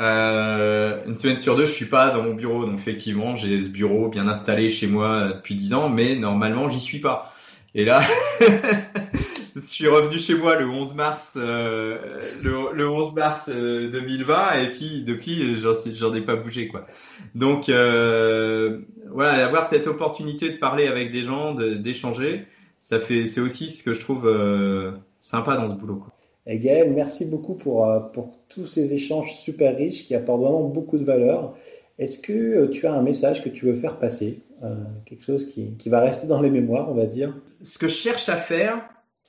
Euh, 0.00 1.00
une 1.06 1.16
semaine 1.16 1.36
sur 1.38 1.56
deux, 1.56 1.66
je 1.66 1.72
suis 1.72 1.86
pas 1.86 2.10
dans 2.10 2.22
mon 2.22 2.34
bureau, 2.34 2.64
donc 2.66 2.78
effectivement 2.78 3.36
j'ai 3.36 3.62
ce 3.62 3.68
bureau 3.68 4.08
bien 4.08 4.26
installé 4.28 4.68
chez 4.70 4.86
moi 4.86 5.28
depuis 5.34 5.54
dix 5.54 5.72
ans, 5.72 5.88
mais 5.88 6.16
normalement 6.16 6.68
j'y 6.68 6.80
suis 6.80 6.98
pas. 6.98 7.32
Et 7.74 7.84
là, 7.84 8.02
je 9.54 9.60
suis 9.60 9.86
revenu 9.86 10.18
chez 10.18 10.34
moi 10.34 10.56
le 10.56 10.68
11 10.68 10.94
mars, 10.94 11.32
euh, 11.36 11.98
le, 12.42 12.74
le, 12.74 12.88
11 12.88 13.14
mars 13.14 13.48
2020, 13.48 14.34
euh, 14.34 14.62
et 14.62 14.70
puis 14.70 15.02
depuis, 15.02 15.56
j'en 15.94 16.14
ai 16.14 16.20
pas 16.20 16.36
bougé 16.36 16.68
quoi. 16.68 16.86
Donc 17.34 17.68
euh, 17.68 18.80
voilà, 19.10 19.46
avoir 19.46 19.66
cette 19.66 19.86
opportunité 19.86 20.50
de 20.50 20.58
parler 20.58 20.86
avec 20.86 21.10
des 21.12 21.22
gens, 21.22 21.54
d'échanger, 21.54 22.46
ça 22.78 23.00
fait, 23.00 23.26
c'est 23.26 23.40
aussi 23.40 23.70
ce 23.70 23.82
que 23.82 23.94
je 23.94 24.00
trouve 24.00 24.26
euh, 24.26 24.92
sympa 25.20 25.56
dans 25.56 25.68
ce 25.68 25.74
boulot. 25.74 25.96
Quoi. 25.96 26.12
Et 26.46 26.58
Gaël, 26.58 26.92
merci 26.92 27.24
beaucoup 27.24 27.54
pour, 27.54 27.86
pour 28.12 28.32
tous 28.48 28.66
ces 28.66 28.92
échanges 28.92 29.34
super 29.34 29.76
riches 29.76 30.04
qui 30.04 30.14
apportent 30.14 30.42
vraiment 30.42 30.64
beaucoup 30.64 30.98
de 30.98 31.04
valeur. 31.04 31.54
Est-ce 31.98 32.18
que 32.18 32.66
tu 32.66 32.86
as 32.86 32.92
un 32.92 33.02
message 33.02 33.42
que 33.42 33.48
tu 33.48 33.66
veux 33.66 33.74
faire 33.74 33.98
passer? 33.98 34.40
Euh, 34.62 34.74
quelque 35.04 35.24
chose 35.24 35.44
qui, 35.44 35.74
qui, 35.76 35.88
va 35.88 36.00
rester 36.00 36.26
dans 36.26 36.40
les 36.40 36.48
mémoires, 36.48 36.90
on 36.90 36.94
va 36.94 37.06
dire? 37.06 37.36
Ce 37.62 37.76
que 37.76 37.86
je 37.86 37.94
cherche 37.94 38.28
à 38.28 38.36
faire, 38.36 38.88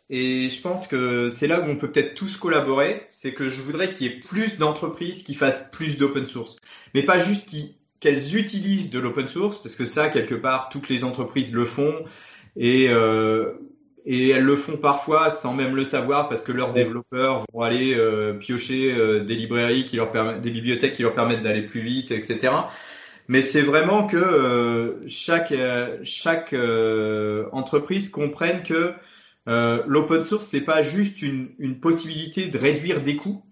et 0.10 0.50
je 0.50 0.62
pense 0.62 0.88
que 0.88 1.30
c'est 1.30 1.48
là 1.48 1.62
où 1.62 1.64
on 1.66 1.78
peut 1.78 1.92
peut-être 1.92 2.16
tous 2.16 2.38
collaborer, 2.38 3.06
c'est 3.10 3.34
que 3.34 3.50
je 3.50 3.62
voudrais 3.62 3.92
qu'il 3.92 4.08
y 4.08 4.10
ait 4.10 4.20
plus 4.20 4.58
d'entreprises 4.58 5.24
qui 5.24 5.34
fassent 5.34 5.72
plus 5.72 5.98
d'open 5.98 6.26
source, 6.26 6.58
mais 6.94 7.04
pas 7.04 7.20
juste 7.20 7.50
qu'elles 8.00 8.36
utilisent 8.36 8.92
de 8.92 9.00
l'open 9.00 9.28
source, 9.28 9.62
parce 9.62 9.76
que 9.76 9.86
ça, 9.86 10.10
quelque 10.10 10.36
part, 10.36 10.70
toutes 10.70 10.90
les 10.90 11.04
entreprises 11.04 11.54
le 11.54 11.66
font, 11.66 12.06
et, 12.56 12.88
euh, 12.90 13.54
et 14.06 14.30
elles 14.30 14.44
le 14.44 14.56
font 14.56 14.78
parfois 14.78 15.32
sans 15.32 15.54
même 15.54 15.76
le 15.76 15.86
savoir, 15.86 16.30
parce 16.30 16.44
que 16.44 16.52
leurs 16.52 16.74
développeurs 16.74 17.44
vont 17.54 17.62
aller 17.62 17.96
euh, 17.96 18.34
piocher 18.34 18.94
euh, 18.94 19.24
des 19.24 19.36
librairies 19.36 19.86
qui 19.86 19.96
leur 19.96 20.12
permettent, 20.12 20.42
des 20.42 20.52
bibliothèques 20.52 20.94
qui 20.94 21.02
leur 21.02 21.16
permettent 21.16 21.44
d'aller 21.44 21.64
plus 21.64 21.82
vite, 21.82 22.12
etc 22.12 22.52
mais 23.28 23.42
c'est 23.42 23.62
vraiment 23.62 24.08
que 24.08 24.18
euh, 24.18 25.08
chaque 25.08 25.52
euh, 25.52 25.98
chaque 26.04 26.54
euh, 26.54 27.46
entreprise 27.52 28.10
comprenne 28.10 28.64
que 28.64 28.94
l'open 29.48 30.24
source 30.24 30.46
c'est 30.46 30.62
pas 30.62 30.82
juste 30.82 31.22
une, 31.22 31.50
une 31.60 31.80
possibilité 31.80 32.48
de 32.48 32.58
réduire 32.58 33.02
des 33.02 33.16
coûts 33.16 33.44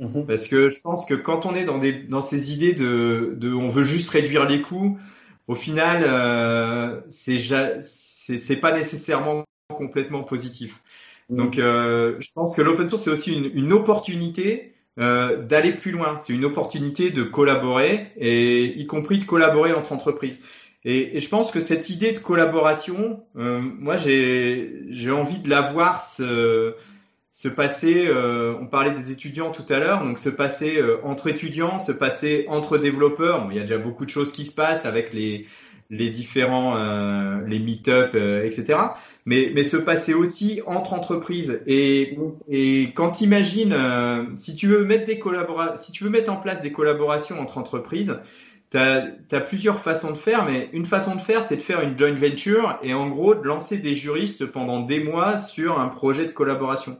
mhm. 0.00 0.26
parce 0.26 0.48
que 0.48 0.70
je 0.70 0.80
pense 0.80 1.04
que 1.04 1.14
quand 1.14 1.46
on 1.46 1.54
est 1.54 1.64
dans 1.64 1.78
des 1.78 1.92
dans 1.92 2.22
ces 2.22 2.52
idées 2.52 2.72
de, 2.72 3.34
de 3.36 3.52
on 3.52 3.68
veut 3.68 3.84
juste 3.84 4.10
réduire 4.10 4.46
les 4.46 4.62
coûts 4.62 4.98
au 5.48 5.54
final 5.54 6.04
euh, 6.06 7.00
c'est 7.08 8.60
pas 8.60 8.72
nécessairement 8.72 9.44
complètement 9.68 10.22
positif 10.22 10.82
mhm. 11.28 11.36
donc 11.36 11.54
je 11.56 12.32
pense 12.34 12.56
que 12.56 12.62
l'open 12.62 12.88
source 12.88 13.04
c'est 13.04 13.10
aussi 13.10 13.34
une, 13.34 13.50
une 13.54 13.72
opportunité 13.72 14.72
euh, 14.98 15.42
d'aller 15.42 15.72
plus 15.72 15.90
loin. 15.90 16.18
C'est 16.18 16.34
une 16.34 16.44
opportunité 16.44 17.10
de 17.10 17.22
collaborer 17.22 18.12
et 18.18 18.78
y 18.78 18.86
compris 18.86 19.16
de 19.16 19.24
collaborer 19.24 19.72
entre 19.72 19.92
entreprises. 19.92 20.42
Et, 20.84 21.16
et 21.16 21.20
je 21.20 21.28
pense 21.28 21.50
que 21.50 21.60
cette 21.60 21.90
idée 21.90 22.12
de 22.12 22.18
collaboration, 22.18 23.24
euh, 23.36 23.60
moi 23.60 23.96
j'ai 23.96 24.82
j'ai 24.90 25.10
envie 25.10 25.38
de 25.38 25.48
la 25.48 25.60
voir 25.60 26.04
se 26.04 26.74
se 27.30 27.48
passer. 27.48 28.06
Euh, 28.08 28.54
on 28.60 28.66
parlait 28.66 28.90
des 28.92 29.10
étudiants 29.10 29.52
tout 29.52 29.70
à 29.72 29.78
l'heure, 29.78 30.04
donc 30.04 30.18
se 30.18 30.28
passer 30.28 30.78
euh, 30.78 30.98
entre 31.04 31.28
étudiants, 31.28 31.78
se 31.78 31.92
passer 31.92 32.46
entre 32.48 32.78
développeurs. 32.78 33.48
il 33.50 33.56
y 33.56 33.60
a 33.60 33.62
déjà 33.62 33.78
beaucoup 33.78 34.04
de 34.04 34.10
choses 34.10 34.32
qui 34.32 34.44
se 34.44 34.54
passent 34.54 34.86
avec 34.86 35.12
les 35.14 35.46
les 35.90 36.08
différents 36.08 36.74
les 37.46 37.58
meet-up, 37.58 38.14
etc 38.14 38.76
mais, 39.24 39.52
mais 39.54 39.64
se 39.64 39.76
passer 39.76 40.14
aussi 40.14 40.60
entre 40.66 40.94
entreprises. 40.94 41.62
Et, 41.66 42.18
et 42.48 42.92
quand 42.94 43.12
tu 43.12 43.24
imagines, 43.24 43.72
euh, 43.72 44.24
si 44.34 44.56
tu 44.56 44.66
veux 44.66 44.84
mettre 44.84 45.04
des 45.04 45.18
collabora 45.18 45.78
si 45.78 45.92
tu 45.92 46.04
veux 46.04 46.10
mettre 46.10 46.32
en 46.32 46.36
place 46.36 46.62
des 46.62 46.72
collaborations 46.72 47.40
entre 47.40 47.58
entreprises, 47.58 48.18
tu 48.72 48.78
as, 49.36 49.40
plusieurs 49.40 49.80
façons 49.80 50.10
de 50.10 50.18
faire, 50.18 50.44
mais 50.44 50.70
une 50.72 50.86
façon 50.86 51.14
de 51.14 51.20
faire, 51.20 51.44
c'est 51.44 51.56
de 51.56 51.62
faire 51.62 51.82
une 51.82 51.96
joint 51.98 52.14
venture 52.14 52.78
et 52.82 52.94
en 52.94 53.08
gros 53.08 53.34
de 53.34 53.42
lancer 53.42 53.76
des 53.76 53.94
juristes 53.94 54.46
pendant 54.46 54.80
des 54.80 55.04
mois 55.04 55.38
sur 55.38 55.78
un 55.78 55.88
projet 55.88 56.24
de 56.24 56.32
collaboration. 56.32 56.98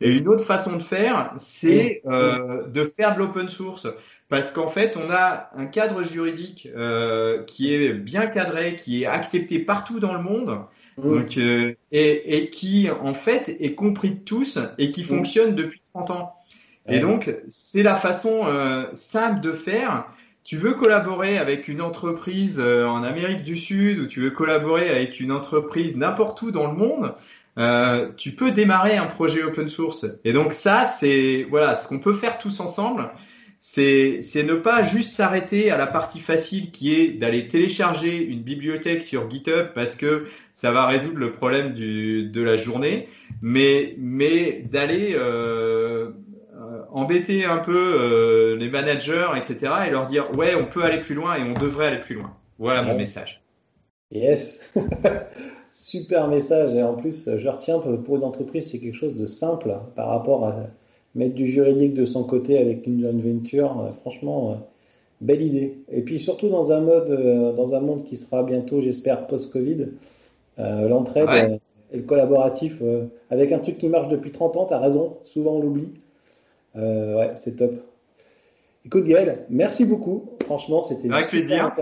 Et 0.00 0.16
une 0.16 0.28
autre 0.28 0.44
façon 0.44 0.76
de 0.76 0.82
faire, 0.82 1.32
c'est 1.36 2.02
euh, 2.06 2.68
de 2.68 2.84
faire 2.84 3.14
de 3.14 3.18
l'open 3.18 3.48
source 3.48 3.88
parce 4.28 4.52
qu'en 4.52 4.68
fait, 4.68 4.96
on 4.96 5.10
a 5.10 5.50
un 5.56 5.66
cadre 5.66 6.02
juridique 6.02 6.68
euh, 6.76 7.42
qui 7.44 7.74
est 7.74 7.94
bien 7.94 8.26
cadré, 8.26 8.76
qui 8.76 9.02
est 9.02 9.06
accepté 9.06 9.58
partout 9.58 10.00
dans 10.00 10.12
le 10.12 10.22
monde, 10.22 10.60
mmh. 10.98 11.02
donc, 11.02 11.38
euh, 11.38 11.72
et, 11.92 12.36
et, 12.36 12.50
qui 12.50 12.90
en 12.90 13.14
fait 13.14 13.56
est 13.58 13.74
compris 13.74 14.10
de 14.10 14.20
tous 14.20 14.58
et 14.76 14.92
qui 14.92 15.02
mmh. 15.02 15.06
fonctionne 15.06 15.54
depuis 15.54 15.80
30 15.92 16.10
ans. 16.10 16.34
Et 16.90 17.00
donc, 17.00 17.34
c'est 17.48 17.82
la 17.82 17.96
façon 17.96 18.46
euh, 18.46 18.86
simple 18.94 19.40
de 19.40 19.52
faire. 19.52 20.06
Tu 20.48 20.56
veux 20.56 20.72
collaborer 20.72 21.36
avec 21.36 21.68
une 21.68 21.82
entreprise 21.82 22.58
euh, 22.58 22.86
en 22.86 23.02
Amérique 23.02 23.42
du 23.42 23.54
Sud 23.54 23.98
ou 23.98 24.06
tu 24.06 24.20
veux 24.20 24.30
collaborer 24.30 24.88
avec 24.88 25.20
une 25.20 25.30
entreprise 25.30 25.94
n'importe 25.94 26.40
où 26.40 26.50
dans 26.50 26.66
le 26.66 26.74
monde, 26.74 27.12
euh, 27.58 28.08
tu 28.16 28.30
peux 28.30 28.50
démarrer 28.50 28.96
un 28.96 29.04
projet 29.04 29.42
open 29.42 29.68
source. 29.68 30.06
Et 30.24 30.32
donc 30.32 30.54
ça, 30.54 30.86
c'est 30.86 31.46
voilà, 31.50 31.76
ce 31.76 31.86
qu'on 31.86 31.98
peut 31.98 32.14
faire 32.14 32.38
tous 32.38 32.60
ensemble, 32.60 33.10
c'est 33.58 34.22
ne 34.36 34.54
pas 34.54 34.84
juste 34.84 35.10
s'arrêter 35.10 35.70
à 35.70 35.76
la 35.76 35.86
partie 35.86 36.18
facile 36.18 36.70
qui 36.70 36.94
est 36.94 37.08
d'aller 37.08 37.46
télécharger 37.46 38.16
une 38.16 38.40
bibliothèque 38.40 39.02
sur 39.02 39.30
GitHub 39.30 39.74
parce 39.74 39.96
que 39.96 40.28
ça 40.54 40.72
va 40.72 40.86
résoudre 40.86 41.18
le 41.18 41.32
problème 41.32 41.74
du, 41.74 42.22
de 42.22 42.40
la 42.40 42.56
journée, 42.56 43.10
mais 43.42 43.96
mais 43.98 44.64
d'aller 44.70 45.14
euh, 45.14 46.12
embêter 46.92 47.44
un 47.44 47.58
peu 47.58 47.76
euh, 47.76 48.56
les 48.56 48.68
managers, 48.68 49.28
etc., 49.36 49.72
et 49.86 49.90
leur 49.90 50.06
dire 50.06 50.30
ouais, 50.36 50.54
on 50.54 50.64
peut 50.64 50.82
aller 50.82 50.98
plus 50.98 51.14
loin 51.14 51.36
et 51.36 51.42
on 51.42 51.58
devrait 51.58 51.88
aller 51.88 52.00
plus 52.00 52.16
loin. 52.16 52.32
Voilà 52.58 52.82
mon 52.82 52.96
message. 52.96 53.42
Yes, 54.10 54.72
super 55.70 56.28
message. 56.28 56.74
Et 56.74 56.82
en 56.82 56.94
plus, 56.94 57.28
je 57.36 57.48
retiens 57.48 57.78
pour 57.78 58.16
une 58.16 58.24
entreprise, 58.24 58.70
c'est 58.70 58.78
quelque 58.78 58.96
chose 58.96 59.16
de 59.16 59.24
simple 59.24 59.76
par 59.94 60.08
rapport 60.08 60.44
à 60.44 60.66
mettre 61.14 61.34
du 61.34 61.46
juridique 61.46 61.94
de 61.94 62.04
son 62.04 62.24
côté 62.24 62.58
avec 62.58 62.86
une 62.86 63.00
joint 63.00 63.12
venture. 63.12 63.80
Euh, 63.80 63.92
franchement, 63.92 64.52
euh, 64.52 64.54
belle 65.20 65.42
idée. 65.42 65.78
Et 65.90 66.02
puis 66.02 66.18
surtout 66.18 66.48
dans 66.48 66.72
un 66.72 66.80
mode, 66.80 67.54
dans 67.56 67.74
un 67.74 67.80
monde 67.80 68.04
qui 68.04 68.16
sera 68.16 68.42
bientôt, 68.44 68.80
j'espère, 68.80 69.26
post-Covid, 69.26 69.88
l'entraide 70.58 71.58
et 71.92 71.96
le 71.96 72.02
collaboratif 72.04 72.80
avec 73.30 73.50
un 73.50 73.58
truc 73.58 73.78
qui 73.78 73.88
marche 73.88 74.08
depuis 74.08 74.30
30 74.30 74.56
ans. 74.56 74.66
tu 74.66 74.74
as 74.74 74.78
raison, 74.78 75.16
souvent 75.22 75.54
on 75.54 75.60
l'oublie. 75.60 75.88
Euh, 76.78 77.16
ouais, 77.16 77.32
c'est 77.36 77.56
top. 77.56 77.72
Écoute 78.84 79.04
Gaël, 79.04 79.44
merci 79.50 79.84
beaucoup. 79.84 80.36
Franchement, 80.44 80.82
c'était 80.82 81.10
avec 81.12 81.28
plaisir. 81.28 81.74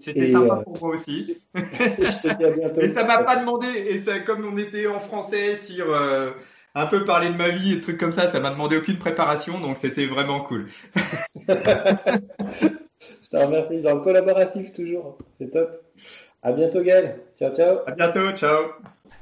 C'était 0.00 0.26
sympa 0.26 0.58
euh, 0.58 0.62
pour 0.62 0.78
moi 0.80 0.94
aussi. 0.94 1.38
je 1.54 2.28
te 2.28 2.36
dis 2.36 2.44
à 2.44 2.50
bientôt. 2.50 2.80
Et 2.80 2.88
ça 2.88 3.04
m'a 3.04 3.24
pas 3.24 3.36
demandé, 3.36 3.66
et 3.66 3.98
ça, 3.98 4.20
comme 4.20 4.44
on 4.44 4.56
était 4.58 4.86
en 4.86 5.00
français 5.00 5.56
sur 5.56 5.92
euh, 5.92 6.30
un 6.74 6.86
peu 6.86 7.04
parler 7.04 7.30
de 7.30 7.36
ma 7.36 7.48
vie 7.48 7.72
et 7.72 7.80
trucs 7.80 7.98
comme 7.98 8.12
ça, 8.12 8.28
ça 8.28 8.38
m'a 8.38 8.50
demandé 8.50 8.76
aucune 8.76 8.98
préparation, 8.98 9.58
donc 9.60 9.78
c'était 9.78 10.06
vraiment 10.06 10.40
cool. 10.40 10.66
je 10.94 11.52
te 13.30 13.36
remercie. 13.36 13.80
Dans 13.80 13.94
le 13.94 14.00
collaboratif 14.02 14.70
toujours, 14.72 15.18
c'est 15.38 15.50
top. 15.50 15.82
À 16.42 16.50
bientôt 16.50 16.82
Gaël. 16.82 17.20
Ciao 17.38 17.54
ciao. 17.54 17.78
À 17.86 17.92
bientôt. 17.92 18.36
Ciao. 18.36 18.64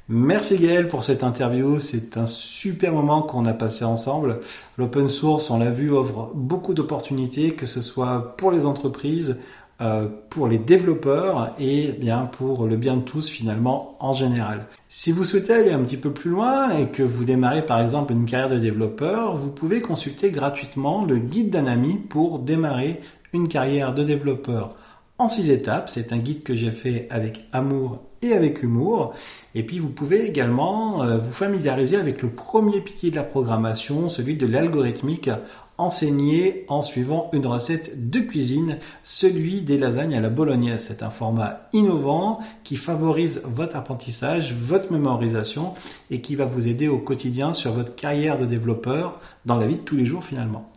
Merci 0.09 0.59
Gaël 0.59 0.89
pour 0.89 1.03
cette 1.03 1.23
interview. 1.23 1.79
C'est 1.79 2.17
un 2.17 2.27
super 2.27 2.93
moment 2.95 3.23
qu'on 3.23 3.45
a 3.45 3.53
passé 3.53 3.85
ensemble. 3.85 4.41
L'open 4.79 5.09
source, 5.09 5.51
on 5.51 5.59
l'a 5.59 5.71
vu, 5.71 5.93
offre 5.93 6.31
beaucoup 6.35 6.73
d'opportunités, 6.73 7.53
que 7.53 7.67
ce 7.67 7.83
soit 7.83 8.37
pour 8.39 8.51
les 8.51 8.65
entreprises, 8.65 9.39
euh, 9.83 10.09
pour 10.31 10.49
les 10.49 10.59
développeurs 10.59 11.55
et 11.59 11.93
bien 11.93 12.25
pour 12.25 12.67
le 12.67 12.77
bien 12.77 12.97
de 12.97 13.03
tous 13.03 13.29
finalement 13.29 13.97
en 14.01 14.13
général. 14.13 14.67
Si 14.89 15.13
vous 15.13 15.25
souhaitez 15.25 15.53
aller 15.53 15.73
un 15.73 15.81
petit 15.81 15.99
peu 15.99 16.13
plus 16.13 16.31
loin 16.31 16.71
et 16.71 16.87
que 16.87 17.03
vous 17.03 17.25
démarrez 17.25 17.65
par 17.65 17.81
exemple 17.81 18.13
une 18.13 18.25
carrière 18.25 18.51
de 18.51 18.59
développeur, 18.59 19.37
vous 19.37 19.51
pouvez 19.51 19.83
consulter 19.83 20.31
gratuitement 20.31 21.05
le 21.05 21.19
guide 21.19 21.51
d'un 21.51 21.67
ami 21.67 21.97
pour 21.97 22.39
démarrer 22.39 23.01
une 23.33 23.47
carrière 23.47 23.95
de 23.95 24.05
développeur 24.05 24.77
en 25.21 25.29
six 25.29 25.51
étapes. 25.51 25.89
C'est 25.89 26.13
un 26.13 26.19
guide 26.19 26.43
que 26.43 26.57
j'ai 26.57 26.73
fait 26.73 27.07
avec 27.11 27.47
amour 27.53 27.99
et 28.23 28.33
avec 28.33 28.63
humour. 28.63 29.13
Et 29.55 29.65
puis 29.65 29.79
vous 29.79 29.89
pouvez 29.89 30.27
également 30.27 31.03
euh, 31.03 31.19
vous 31.19 31.33
familiariser 31.33 31.97
avec 31.97 32.23
le 32.23 32.31
premier 32.31 32.81
pilier 32.81 33.11
de 33.11 33.17
la 33.17 33.23
programmation, 33.23 34.09
celui 34.09 34.37
de 34.37 34.47
l'algorithmique 34.47 35.31
enseigné 35.79 36.67
en 36.69 36.83
suivant 36.83 37.31
une 37.33 37.47
recette 37.47 38.11
de 38.11 38.21
cuisine, 38.21 38.77
celui 39.03 39.63
des 39.63 39.79
lasagnes 39.79 40.15
à 40.15 40.21
la 40.21 40.29
bolognaise. 40.29 40.85
C'est 40.87 41.03
un 41.03 41.09
format 41.09 41.69
innovant 41.73 42.41
qui 42.65 42.77
favorise 42.77 43.41
votre 43.45 43.77
apprentissage, 43.77 44.55
votre 44.55 44.93
mémorisation 44.93 45.73
et 46.11 46.21
qui 46.21 46.37
va 46.37 46.45
vous 46.45 46.69
aider 46.69 46.89
au 46.89 46.99
quotidien 46.99 47.55
sur 47.55 47.73
votre 47.73 47.95
carrière 47.95 48.37
de 48.37 48.45
développeur 48.45 49.21
dans 49.47 49.57
la 49.57 49.67
vie 49.67 49.77
de 49.77 49.81
tous 49.81 49.97
les 49.97 50.05
jours 50.05 50.23
finalement. 50.23 50.71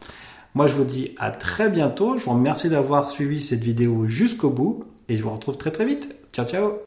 Moi 0.55 0.67
je 0.67 0.75
vous 0.75 0.83
dis 0.83 1.15
à 1.17 1.31
très 1.31 1.69
bientôt, 1.69 2.17
je 2.17 2.23
vous 2.23 2.31
remercie 2.31 2.69
d'avoir 2.69 3.09
suivi 3.09 3.41
cette 3.41 3.63
vidéo 3.63 4.05
jusqu'au 4.05 4.49
bout 4.49 4.83
et 5.09 5.17
je 5.17 5.23
vous 5.23 5.31
retrouve 5.31 5.57
très 5.57 5.71
très 5.71 5.85
vite. 5.85 6.15
Ciao 6.31 6.45
ciao 6.45 6.73